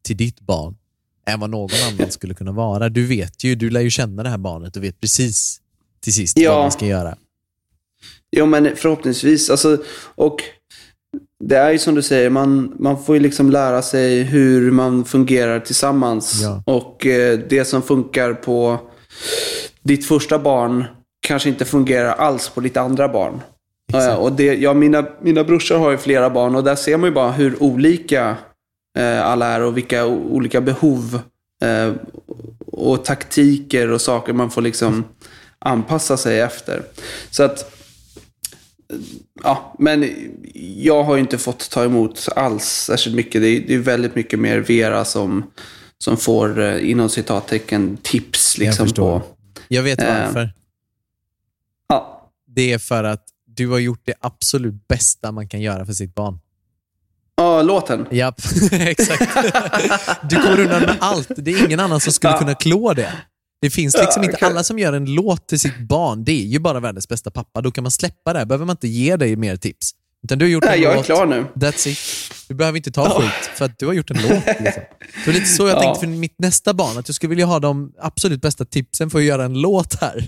till 0.03 0.17
ditt 0.17 0.39
barn 0.39 0.75
än 1.27 1.39
vad 1.39 1.49
någon 1.49 1.69
annan 1.91 2.11
skulle 2.11 2.33
kunna 2.33 2.51
vara. 2.51 2.89
Du 2.89 3.05
vet 3.07 3.43
ju, 3.43 3.55
du 3.55 3.69
lär 3.69 3.81
ju 3.81 3.89
känna 3.89 4.23
det 4.23 4.29
här 4.29 4.37
barnet 4.37 4.75
och 4.77 4.83
vet 4.83 4.99
precis 4.99 5.61
till 5.99 6.13
sist 6.13 6.37
Ja. 6.39 6.51
vad 6.53 6.61
man 6.63 6.71
ska 6.71 6.85
göra. 6.85 7.17
Jo, 8.35 8.45
men 8.45 8.75
förhoppningsvis. 8.75 9.49
Alltså, 9.49 9.77
och 10.15 10.43
det 11.43 11.55
är 11.55 11.71
ju 11.71 11.79
som 11.79 11.95
du 11.95 12.01
säger, 12.01 12.29
man, 12.29 12.73
man 12.79 13.03
får 13.03 13.15
ju 13.15 13.21
liksom 13.21 13.51
lära 13.51 13.81
sig 13.81 14.23
hur 14.23 14.71
man 14.71 15.05
fungerar 15.05 15.59
tillsammans. 15.59 16.41
Ja. 16.41 16.63
Och 16.65 17.05
eh, 17.05 17.39
det 17.49 17.65
som 17.65 17.81
funkar 17.81 18.33
på 18.33 18.79
ditt 19.83 20.07
första 20.07 20.39
barn 20.39 20.85
kanske 21.27 21.49
inte 21.49 21.65
fungerar 21.65 22.13
alls 22.13 22.49
på 22.49 22.61
ditt 22.61 22.77
andra 22.77 23.07
barn. 23.07 23.41
Eh, 23.93 24.15
och 24.15 24.31
det, 24.31 24.55
ja, 24.55 24.73
mina, 24.73 25.05
mina 25.21 25.43
brorsor 25.43 25.77
har 25.77 25.91
ju 25.91 25.97
flera 25.97 26.29
barn 26.29 26.55
och 26.55 26.63
där 26.63 26.75
ser 26.75 26.97
man 26.97 27.09
ju 27.09 27.13
bara 27.13 27.31
hur 27.31 27.63
olika 27.63 28.35
eh, 28.97 29.25
alla 29.25 29.45
är 29.45 29.61
och 29.61 29.77
vilka 29.77 30.05
olika 30.05 30.61
behov 30.61 31.19
eh, 31.63 31.93
och 32.71 33.05
taktiker 33.05 33.91
och 33.91 34.01
saker 34.01 34.33
man 34.33 34.51
får 34.51 34.61
liksom 34.61 35.03
anpassa 35.59 36.17
sig 36.17 36.39
efter. 36.39 36.83
Så 37.31 37.43
att 37.43 37.74
Ja, 39.43 39.75
men 39.79 40.09
jag 40.77 41.03
har 41.03 41.15
ju 41.15 41.21
inte 41.21 41.37
fått 41.37 41.69
ta 41.69 41.83
emot 41.83 42.27
alls 42.35 42.63
särskilt 42.65 43.15
mycket. 43.15 43.41
Det 43.41 43.47
är, 43.47 43.59
det 43.67 43.73
är 43.73 43.79
väldigt 43.79 44.15
mycket 44.15 44.39
mer 44.39 44.57
Vera 44.59 45.05
som, 45.05 45.51
som 45.97 46.17
får, 46.17 46.59
eh, 46.61 46.89
inom 46.89 47.09
citattecken, 47.09 47.97
tips 48.03 48.57
liksom 48.57 48.85
förstår. 48.85 49.19
på... 49.19 49.25
Jag 49.67 49.83
vet 49.83 50.01
Eh. 50.01 50.07
varför. 50.25 50.53
Ja, 51.87 52.31
Det 52.47 52.73
är 52.73 52.77
för 52.77 53.03
att 53.03 53.23
du 53.47 53.67
har 53.69 53.79
gjort 53.79 54.01
det 54.05 54.13
absolut 54.19 54.87
bästa 54.87 55.31
man 55.31 55.47
kan 55.49 55.61
göra 55.61 55.85
för 55.85 55.93
sitt 55.93 56.15
barn. 56.15 56.39
ja 57.37 57.61
låten. 57.61 58.05
Japp, 58.11 58.41
exakt. 58.71 59.37
Du 60.29 60.35
kommer 60.35 60.59
undan 60.59 60.81
med 60.81 60.97
allt. 60.99 61.31
Det 61.35 61.51
är 61.51 61.65
ingen 61.65 61.79
annan 61.79 61.99
som 61.99 62.13
skulle 62.13 62.33
Ja. 62.33 62.39
kunna 62.39 62.55
klå 62.55 62.93
det. 62.93 63.13
Det 63.65 63.69
finns 63.69 63.97
liksom 63.97 64.21
Ja, 64.23 64.25
inte 64.25 64.37
okej. 64.37 64.47
alla 64.49 64.63
som 64.63 64.79
gör 64.79 64.93
en 64.93 65.05
låt 65.05 65.47
till 65.47 65.59
sitt 65.59 65.79
barn. 65.79 66.23
Det 66.23 66.31
är 66.31 66.45
ju 66.45 66.59
bara 66.59 66.79
världens 66.79 67.07
bästa 67.07 67.31
pappa. 67.31 67.61
Då 67.61 67.71
kan 67.71 67.83
man 67.83 67.91
släppa 67.91 68.33
det. 68.33 68.45
behöver 68.45 68.65
man 68.65 68.73
inte 68.73 68.87
ge 68.87 69.15
dig 69.17 69.35
mer 69.35 69.55
tips. 69.55 69.91
Utan 70.23 70.39
du 70.39 70.45
har 70.45 70.49
gjort 70.49 70.63
Nej, 70.63 70.77
en 70.77 70.83
jag 70.83 70.91
är 70.91 70.95
låt. 70.95 71.05
klar 71.05 71.25
nu. 71.25 71.45
That's 71.55 71.87
it. 71.87 71.97
Du 72.47 72.53
behöver 72.55 72.77
inte 72.77 72.91
ta 72.91 73.09
skit 73.21 73.49
för 73.55 73.65
att 73.65 73.79
du 73.79 73.85
har 73.85 73.93
gjort 73.93 74.11
en 74.11 74.17
låt. 74.21 74.29
Liksom. 74.59 74.83
Det 75.25 75.31
är 75.31 75.33
lite 75.33 75.45
så 75.45 75.67
jag 75.67 75.75
Ja. 75.77 75.81
tänkte 75.81 75.99
för 75.99 76.07
mitt 76.07 76.35
nästa 76.39 76.73
barn. 76.73 76.97
Att 76.97 77.09
jag 77.09 77.15
skulle 77.15 77.29
vilja 77.29 77.45
ha 77.45 77.59
de 77.59 77.93
absolut 77.99 78.41
bästa 78.41 78.65
tipsen 78.65 79.09
för 79.09 79.19
att 79.19 79.25
göra 79.25 79.43
en 79.45 79.61
låt 79.61 80.01
här. 80.01 80.27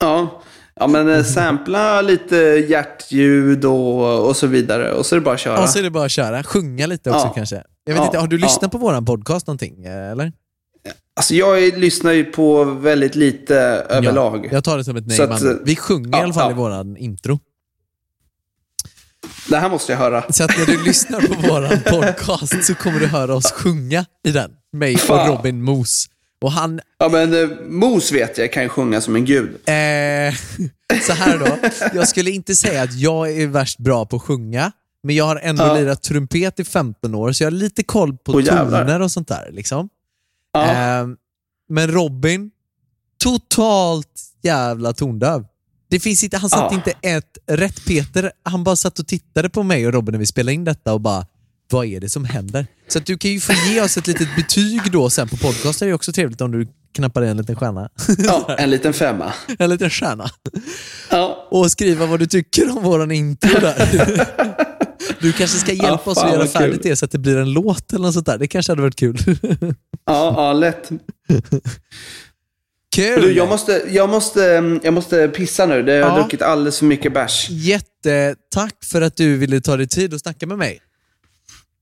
Ja, 0.00 0.42
ja 0.74 0.86
men 0.86 1.08
eh, 1.10 1.24
sampla 1.24 2.00
lite 2.02 2.36
hjärtljud 2.68 3.64
och, 3.64 4.26
och 4.28 4.36
så 4.36 4.46
vidare. 4.46 4.92
Och 4.92 5.06
så 5.06 5.14
är 5.14 5.20
det 5.20 5.24
bara 5.24 5.34
att 5.34 5.40
köra. 5.40 5.62
Och 5.62 5.68
så 5.68 5.78
är 5.78 5.82
det 5.82 5.90
bara 5.90 6.04
att 6.04 6.10
köra. 6.10 6.42
Sjunga 6.42 6.86
lite 6.86 7.10
också 7.10 7.26
Ja. 7.26 7.32
kanske. 7.34 7.62
Jag 7.84 7.92
vet 7.94 8.00
Ja, 8.00 8.06
inte, 8.06 8.18
har 8.18 8.26
du 8.26 8.36
ja. 8.38 8.46
lyssnat 8.46 8.72
på 8.72 8.78
våran 8.78 9.04
podcast 9.04 9.46
någonting? 9.46 9.84
eh, 9.84 10.10
Eller? 10.10 10.32
Alltså 11.16 11.34
jag 11.34 11.78
lyssnar 11.78 12.12
ju 12.12 12.24
på 12.24 12.64
väldigt 12.64 13.14
lite 13.14 13.56
överlag. 13.88 14.46
Ja, 14.46 14.48
jag 14.52 14.64
tar 14.64 14.78
det 14.78 14.84
som 14.84 14.96
ett 14.96 15.06
nej. 15.06 15.20
Att, 15.20 15.42
man. 15.42 15.60
Vi 15.64 15.76
sjunger 15.76 16.08
i 16.08 16.10
ja, 16.12 16.22
alla 16.22 16.32
fall 16.32 16.50
ja. 16.50 16.50
i 16.50 16.54
våran 16.54 16.96
intro. 16.96 17.40
Det 19.48 19.56
här 19.56 19.68
måste 19.70 19.92
jag 19.92 19.98
höra. 19.98 20.24
Så 20.32 20.44
att 20.44 20.58
när 20.58 20.66
du 20.66 20.84
lyssnar 20.84 21.20
på 21.20 21.48
våran 21.48 21.80
podcast 21.86 22.64
så 22.64 22.74
kommer 22.74 23.00
du 23.00 23.06
höra 23.06 23.34
oss 23.34 23.52
sjunga 23.52 24.04
i 24.24 24.30
den. 24.30 24.50
Mig 24.72 24.94
och. 25.08 25.26
Robin 25.28 25.62
Moos. 25.62 26.06
Och 26.40 26.52
han, 26.52 26.80
Ja, 26.98 27.08
men 27.08 27.42
eh, 27.42 27.48
Mos 27.68 28.12
vet 28.12 28.38
jag 28.38 28.52
kan 28.52 28.62
ju 28.62 28.68
sjunga 28.68 29.00
som 29.00 29.16
en 29.16 29.24
gud. 29.24 29.48
eh, 29.48 30.34
så 31.06 31.12
här 31.12 31.38
då, 31.38 31.68
jag 31.94 32.08
skulle 32.08 32.30
inte 32.30 32.54
säga 32.54 32.82
att 32.82 32.94
jag 32.94 33.30
är 33.40 33.46
värst 33.46 33.78
bra 33.78 34.06
på 34.06 34.16
att 34.16 34.22
sjunga, 34.22 34.72
men 35.02 35.16
jag 35.16 35.24
har 35.24 35.36
ändå 35.36 35.64
Ja. 35.64 35.74
lirat 35.74 36.02
trumpet 36.02 36.60
i 36.60 36.64
15 36.64 37.14
år, 37.14 37.32
så 37.32 37.42
jag 37.42 37.46
har 37.46 37.52
lite 37.56 37.82
koll 37.82 38.16
på 38.16 38.40
jävlar. 38.40 38.80
toner 38.84 39.00
och 39.00 39.10
sånt 39.10 39.28
där. 39.28 39.48
Liksom. 39.52 39.88
Ja. 40.52 40.70
Eh, 41.00 41.06
men 41.68 41.88
Robin, 41.90 42.50
totalt 43.22 44.20
jävla 44.42 44.92
tondöv. 44.92 45.44
Det 45.90 46.00
finns 46.00 46.24
inte, 46.24 46.36
han 46.36 46.50
satt 46.50 46.72
Ja. 46.72 46.74
inte 46.74 46.92
ett 47.02 47.38
rätt 47.46 47.84
Peter, 47.86 48.32
han 48.42 48.64
bara 48.64 48.76
satt 48.76 48.98
och 48.98 49.06
tittade 49.06 49.48
på 49.48 49.62
mig 49.62 49.86
och 49.86 49.92
Robin 49.92 50.12
när 50.12 50.18
vi 50.18 50.26
spelade 50.26 50.52
in 50.54 50.64
detta 50.64 50.92
och 50.92 51.00
bara, 51.00 51.26
vad 51.70 51.86
är 51.86 52.00
det 52.00 52.08
som 52.08 52.24
händer? 52.24 52.66
Så 52.88 52.98
att 52.98 53.06
du 53.06 53.18
kan 53.18 53.30
ju 53.30 53.40
få 53.40 53.52
ge 53.52 53.80
oss 53.80 53.96
ett 53.96 54.06
litet 54.06 54.36
betyg 54.36 54.80
då 54.92 55.10
sen 55.10 55.28
på 55.28 55.36
podcast. 55.36 55.80
Det 55.80 55.86
är 55.86 55.92
också 55.92 56.12
trevligt 56.12 56.40
om 56.40 56.50
du 56.52 56.68
knappar 56.94 57.24
i 57.24 57.28
en 57.28 57.36
liten 57.36 57.56
stjärna. 57.56 57.88
ja, 58.18 58.56
en 58.58 58.70
liten 58.70 58.92
femma. 58.92 59.32
en 59.58 59.70
liten 59.70 59.90
stjärna. 59.90 60.30
Ja. 61.10 61.48
Och 61.50 61.70
skriva 61.70 62.06
vad 62.06 62.18
du 62.18 62.26
tycker 62.26 62.76
om 62.76 62.82
våran 62.82 63.10
intro 63.10 63.60
där. 63.60 64.28
Du 65.20 65.32
kanske 65.32 65.58
ska 65.58 65.72
hjälpa 65.72 66.00
Ja, 66.04 66.10
oss 66.12 66.18
att 66.18 66.32
göra 66.32 66.46
färdigt 66.46 66.82
kul. 66.82 66.90
det 66.90 66.96
så 66.96 67.04
att 67.04 67.10
det 67.10 67.18
blir 67.18 67.36
en 67.38 67.52
låt 67.52 67.92
eller 67.92 68.04
något 68.04 68.14
sånt 68.14 68.26
där. 68.26 68.38
Det 68.38 68.46
kanske 68.46 68.72
hade 68.72 68.82
varit 68.82 68.96
kul. 68.96 69.18
Ja, 70.06 70.34
ja, 70.36 70.52
lätt. 70.52 70.90
Kul! 72.96 73.20
Du, 73.22 73.32
jag, 73.32 73.48
måste, 73.48 73.82
jag, 73.90 74.08
måste, 74.08 74.40
jag 74.82 74.94
måste 74.94 75.28
pissa 75.28 75.66
nu. 75.66 75.82
Det 75.82 75.92
har 75.92 75.98
Ja. 76.10 76.14
druckit 76.22 76.42
alldeles 76.42 76.78
för 76.78 76.86
mycket 76.86 77.14
bärs. 77.14 77.46
Jättetack 77.50 78.74
för 78.84 79.02
att 79.02 79.16
du 79.16 79.36
ville 79.36 79.60
ta 79.60 79.76
dig 79.76 79.88
tid 79.88 80.14
att 80.14 80.20
snacka 80.20 80.46
med 80.46 80.58
mig. 80.58 80.80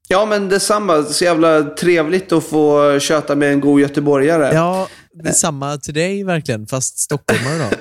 Ja, 0.08 0.26
men 0.26 0.48
detsamma. 0.48 1.02
Så 1.02 1.24
jävla 1.24 1.62
trevligt 1.62 2.32
att 2.32 2.44
få 2.44 2.98
köta 3.00 3.36
med 3.36 3.52
en 3.52 3.60
god 3.60 3.80
göteborgare. 3.80 4.54
Ja, 4.54 4.88
detsamma 5.24 5.76
till 5.76 5.94
dig 5.94 6.24
verkligen, 6.24 6.66
fast 6.66 6.98
stockholmare 6.98 7.58
då. 7.58 7.64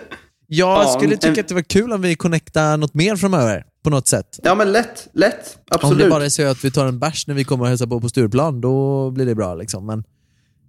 Jag 0.51 0.83
Ja, 0.83 0.95
skulle 0.97 1.17
tycka 1.17 1.27
en- 1.33 1.39
att 1.39 1.47
det 1.47 1.53
var 1.53 1.61
kul 1.61 1.91
om 1.93 2.01
vi 2.01 2.15
connectar 2.15 2.77
något 2.77 2.93
mer 2.93 3.15
framöver, 3.15 3.63
på 3.83 3.89
något 3.89 4.07
sätt. 4.07 4.39
Ja, 4.43 4.55
men 4.55 4.71
lätt. 4.71 5.07
Lätt. 5.13 5.57
Om 5.57 5.63
Absolut. 5.71 6.03
det 6.03 6.09
bara 6.09 6.25
är 6.25 6.29
så 6.29 6.47
att 6.47 6.65
vi 6.65 6.71
tar 6.71 6.85
en 6.85 6.99
bärs 6.99 7.27
när 7.27 7.35
vi 7.35 7.43
kommer 7.43 7.63
och 7.63 7.69
hälsar 7.69 7.87
på 7.87 8.01
på 8.01 8.09
Stureplan, 8.09 8.61
då 8.61 9.09
blir 9.11 9.25
det 9.25 9.35
bra. 9.35 9.55
Liksom. 9.55 9.85
Men, 9.85 10.03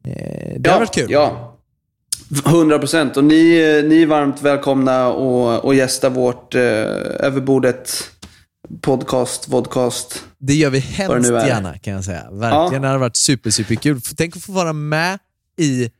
eh, 0.04 0.14
det 0.14 0.60
ja, 0.64 0.72
har 0.72 0.78
varit 0.78 0.94
kul. 0.94 1.10
Ja, 1.10 1.56
100 2.46 2.78
procent. 2.78 3.16
Och 3.16 3.24
ni, 3.24 3.58
eh, 3.60 3.88
ni 3.88 4.02
är 4.02 4.06
varmt 4.06 4.42
välkomna 4.42 5.08
och, 5.08 5.64
och 5.64 5.74
gästa 5.74 6.08
vårt 6.08 6.54
eh, 6.54 6.62
Överbordet 7.20 8.10
podcast, 8.80 9.48
vodcast. 9.48 10.24
Det 10.38 10.54
gör 10.54 10.70
vi 10.70 10.78
hemskt 10.78 11.30
gärna 11.30 11.78
kan 11.78 11.92
jag 11.94 12.04
säga. 12.04 12.30
Verkligen, 12.30 12.72
Ja. 12.72 12.78
det 12.80 12.86
hade 12.86 12.98
varit 12.98 13.16
super, 13.16 13.50
super 13.50 13.74
kul. 13.74 14.00
Tänk 14.16 14.36
att 14.36 14.42
få 14.42 14.52
vara 14.52 14.72
med 14.72 15.18
i 15.58 15.90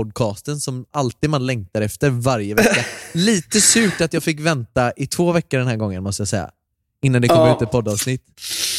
favoritpodcasten 0.00 0.60
som 0.60 0.84
alltid 0.92 1.30
man 1.30 1.46
längtar 1.46 1.80
efter 1.80 2.10
varje 2.10 2.54
vecka. 2.54 2.84
Lite 3.12 3.60
surt 3.60 4.00
att 4.00 4.12
jag 4.12 4.22
fick 4.22 4.40
vänta 4.40 4.92
i 4.96 5.06
två 5.06 5.32
veckor 5.32 5.58
den 5.58 5.66
här 5.68 5.76
gången 5.76 6.02
måste 6.02 6.20
jag 6.20 6.28
säga. 6.28 6.50
Innan 7.02 7.22
det 7.22 7.28
kom 7.28 7.36
Ja. 7.38 7.56
ut 7.56 7.62
ett 7.62 7.70
poddavsnitt. 7.70 8.22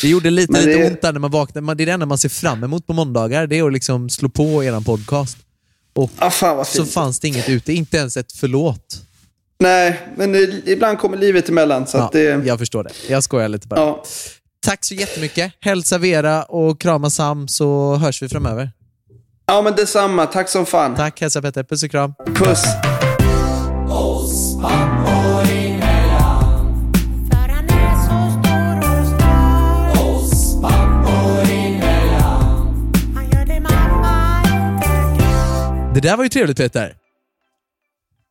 Det 0.01 0.07
gjorde 0.09 0.29
lite, 0.29 0.51
Men 0.51 0.61
lite 0.65 0.77
det- 0.79 0.87
ont 0.87 1.01
där 1.01 1.13
när 1.13 1.19
man 1.19 1.31
vaknar. 1.31 1.61
Man- 1.61 1.77
Det 1.77 1.83
är 1.83 1.85
det 1.85 1.91
enda 1.91 2.05
man 2.05 2.17
ser 2.17 2.29
fram 2.29 2.63
emot 2.63 2.87
på 2.87 2.93
måndagar. 2.93 3.47
Det 3.47 3.57
är 3.57 3.67
att 3.67 3.73
liksom 3.73 4.09
slå 4.09 4.29
på 4.29 4.63
eran 4.63 4.83
podcast. 4.83 5.37
Och 5.95 6.11
Ah, 6.17 6.29
fan 6.29 6.65
så 6.65 6.85
fanns 6.85 7.19
det 7.19 7.27
inget 7.27 7.49
ute. 7.49 7.73
Inte 7.73 7.97
ens 7.97 8.17
ett 8.17 8.31
förlåt. 8.31 9.01
Nej, 9.59 9.99
men 10.17 10.31
det, 10.31 10.61
ibland 10.67 10.99
kommer 10.99 11.17
livet 11.17 11.49
emellan. 11.49 11.87
Så 11.87 11.97
Ja, 11.97 12.09
det, 12.13 12.21
Jag 12.23 12.59
förstår 12.59 12.83
det. 12.83 12.91
Jag 13.09 13.23
skojar 13.23 13.49
lite 13.49 13.67
bara. 13.67 13.79
ja. 13.79 14.03
Tack 14.59 14.85
så 14.85 14.93
jättemycket. 14.93 15.53
Hälsa 15.61 15.97
Vera 15.97 16.43
och 16.43 16.81
krama 16.81 17.09
Sam 17.09 17.47
så 17.47 17.95
hörs 17.95 18.21
vi 18.21 18.29
framöver. 18.29 18.71
Ja, 19.47 19.61
men 19.61 19.75
detsamma. 19.75 20.25
Tack 20.25 20.49
som 20.49 20.65
fan. 20.65 20.95
Tack, 20.95 21.21
hälsa 21.21 21.41
Petter. 21.41 21.63
Puss 21.63 21.83
och 21.83 21.91
kram. 21.91 22.13
Puss. 22.35 22.63
Det 35.93 36.01
där 36.01 36.17
var 36.17 36.23
ju 36.23 36.29
trevligt 36.29 36.57
Peter. 36.57 36.95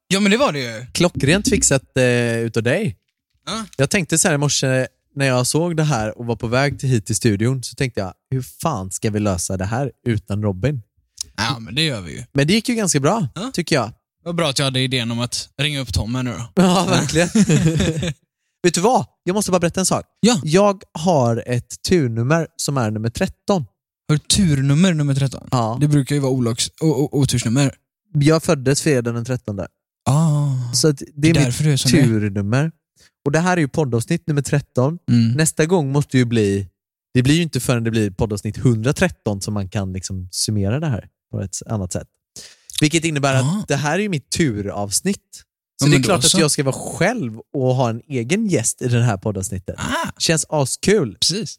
Ja, 0.09 0.21
men 0.21 0.31
det 0.31 0.37
var 0.37 0.53
det 0.53 0.59
ju. 0.59 0.87
Klockrent 0.93 1.49
fixat 1.49 1.97
eh, 1.97 2.39
utav 2.39 2.63
dig. 2.63 2.97
Ja. 3.47 3.65
Jag 3.77 3.91
tänkte 3.91 4.19
så 4.19 4.29
här 4.29 4.35
i 4.35 4.39
morse 4.39 4.87
när 5.15 5.27
jag 5.27 5.47
såg 5.47 5.77
det 5.77 5.83
här 5.83 6.19
och 6.19 6.27
var 6.27 6.37
på 6.37 6.47
väg 6.47 6.81
till 6.81 6.89
hit 6.89 7.07
till 7.07 7.17
studion 7.17 7.63
så 7.63 7.75
tänkte 7.75 8.01
jag, 8.01 8.13
hur 8.31 8.43
fan 8.43 8.91
ska 8.91 9.11
vi 9.11 9.21
lösa 9.21 9.57
det 9.57 9.65
här 9.65 9.93
utan 10.07 10.43
Robin? 10.43 10.83
Ja, 11.37 11.59
men 11.59 11.75
det 11.75 11.83
gör 11.83 12.01
vi 12.01 12.13
ju. 12.13 12.25
Men 12.33 12.47
det 12.47 12.53
gick 12.53 12.69
ju 12.69 12.75
ganska 12.75 13.01
bra, 13.01 13.29
Ja. 13.35 13.51
tycker 13.55 13.77
jag. 13.77 13.93
Vad 14.25 14.35
bra 14.37 14.49
att 14.51 14.59
jag 14.59 14.65
hade 14.67 14.81
idén 14.81 15.11
om 15.11 15.21
att 15.21 15.49
ringa 15.63 15.81
upp 15.81 15.93
Tom 15.95 16.15
här 16.15 16.23
nu 16.23 16.31
då. 16.33 16.63
Ja, 16.63 16.87
verkligen. 16.91 17.29
Vet 18.63 18.75
du 18.75 18.81
vad? 18.81 19.07
Jag 19.25 19.35
måste 19.35 19.51
bara 19.51 19.59
berätta 19.61 19.81
en 19.81 19.87
sak. 19.87 20.05
Ja. 20.21 20.41
Jag 20.45 20.83
har 20.99 21.45
ett 21.47 21.83
turnummer 21.89 22.47
som 22.57 22.77
är 22.77 22.91
nummer 22.91 23.11
13. 23.11 23.67
Har 24.09 24.17
du 24.17 24.19
turnummer 24.19 24.95
nummer 24.95 25.15
13? 25.15 25.49
Ja. 25.51 25.79
Det 25.81 25.89
brukar 25.89 26.15
ju 26.15 26.21
vara 26.21 26.33
olags, 26.33 26.71
otursnummer. 26.81 27.75
Jag 28.15 28.43
föddes 28.43 28.83
fredag 28.83 29.13
den 29.13 29.25
13. 29.25 29.61
Ah. 30.09 30.73
Så 30.75 30.93
det 30.93 31.05
Det 31.15 31.31
är, 31.31 31.35
du 31.35 31.41
är 31.41 31.47
mitt 31.47 31.59
du 31.59 31.73
är. 31.73 31.77
turnummer. 32.03 32.73
Och 33.27 33.33
det 33.33 33.39
här 33.39 33.57
är 33.57 33.61
ju 33.61 33.69
poddavsnitt 33.69 34.27
nummer 34.29 34.43
13. 34.43 34.99
Mm. 35.11 35.33
Nästa 35.33 35.67
gång 35.67 35.93
måste 35.93 36.19
ju 36.19 36.25
bli, 36.25 36.69
det 37.15 37.23
blir 37.23 37.35
ju 37.35 37.43
inte 37.43 37.61
förrän 37.61 37.85
det 37.85 37.91
blir 37.91 38.11
poddavsnitt 38.11 38.59
113 38.59 39.41
som 39.41 39.55
man 39.55 39.69
kan 39.69 39.93
liksom 39.93 40.29
summera 40.33 40.81
det 40.81 40.87
här 40.87 41.09
på 41.31 41.41
ett 41.41 41.57
annat 41.67 41.93
sätt. 41.93 42.09
Vilket 42.81 43.05
innebär 43.05 43.35
Ja. 43.35 43.59
att 43.61 43.69
det 43.69 43.77
här 43.77 43.99
är 43.99 44.09
mitt 44.09 44.31
turavsnitt. 44.31 45.43
Så 45.83 45.87
Ja, 45.87 45.91
det 45.91 45.97
är 45.97 46.03
klart 46.03 46.19
att 46.25 46.31
så. 46.31 46.41
jag 46.41 46.51
ska 46.51 46.63
vara 46.65 46.75
själv 46.77 47.39
och 47.55 47.75
ha 47.75 47.91
en 47.91 48.01
egen 48.09 48.47
gäst 48.47 48.83
i 48.83 48.89
det 48.89 49.03
här 49.03 49.17
poddavsnittet. 49.17 49.75
Ah, 49.79 50.11
Känns 50.19 50.47
askul. 50.49 51.17
precis. 51.21 51.57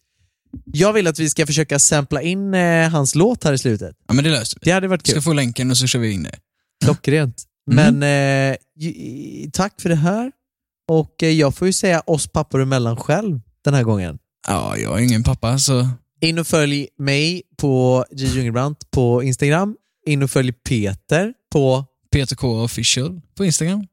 Jag 0.65 0.93
vill 0.93 1.07
att 1.07 1.19
vi 1.19 1.29
ska 1.29 1.45
försöka 1.45 1.79
sampla 1.79 2.21
in 2.21 2.53
eh, 2.53 2.89
hans 2.89 3.15
låt 3.15 3.43
här 3.43 3.53
i 3.53 3.57
slutet. 3.57 3.95
Ja, 4.07 4.13
men 4.13 4.23
det 4.23 4.29
löser 4.29 4.57
vi. 4.61 4.65
Det 4.65 4.71
hade 4.71 4.87
varit 4.87 5.01
Vi 5.09 5.13
kul. 5.13 5.21
ska 5.21 5.29
få 5.29 5.33
länken 5.33 5.71
och 5.71 5.77
så 5.77 5.87
kör 5.87 5.99
vi 5.99 6.11
in 6.11 6.23
det. 6.23 6.39
Klockrent. 6.83 7.43
Mm. 7.71 7.99
Men 7.99 8.51
eh, 8.51 8.57
tack 9.53 9.81
för 9.81 9.89
det 9.89 9.95
här. 9.95 10.31
Och 10.87 11.23
eh, 11.23 11.29
jag 11.29 11.55
får 11.55 11.67
ju 11.67 11.73
säga 11.73 11.99
oss 12.05 12.27
pappor 12.27 12.61
emellan 12.61 12.97
själv 12.97 13.39
den 13.63 13.73
här 13.73 13.83
gången. 13.83 14.19
Ja, 14.47 14.77
jag 14.77 14.99
är 14.99 15.03
ingen 15.03 15.23
pappa 15.23 15.59
så... 15.59 15.89
In 16.21 16.39
och 16.39 16.47
följ 16.47 16.87
mig 16.99 17.41
på 17.57 18.05
J. 18.11 18.25
Jungelbrandt 18.27 18.91
på 18.91 19.23
Instagram. 19.23 19.75
In 20.05 20.23
och 20.23 20.31
följ 20.31 20.51
Peter 20.51 21.33
på 21.53 21.85
PTK 22.11 22.43
official 22.43 23.21
på 23.37 23.45
Instagram. 23.45 23.87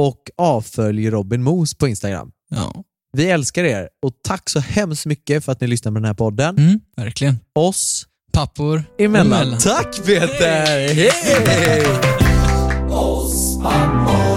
och 0.00 0.30
avfölj 0.36 1.10
Robin 1.10 1.42
Mos 1.42 1.74
på 1.74 1.88
Instagram. 1.88 2.30
Ja, 2.50 2.84
Vi 3.12 3.30
älskar 3.30 3.64
er 3.64 3.88
och 4.02 4.12
tack 4.22 4.50
så 4.50 4.60
hemskt 4.60 5.06
mycket 5.06 5.44
för 5.44 5.52
att 5.52 5.60
ni 5.60 5.66
lyssnar 5.66 5.92
på 5.92 5.94
den 5.98 6.04
här 6.04 6.14
podden. 6.14 6.58
mm, 6.58 6.80
verkligen. 6.96 7.38
Oss 7.54 8.06
Pappor 8.32 8.84
emellan. 8.98 9.26
emellan. 9.32 9.58
Tack 9.60 10.04
Peter! 10.06 10.94
Hej! 10.94 11.86
Oss 12.90 13.58
pappor 13.62 14.33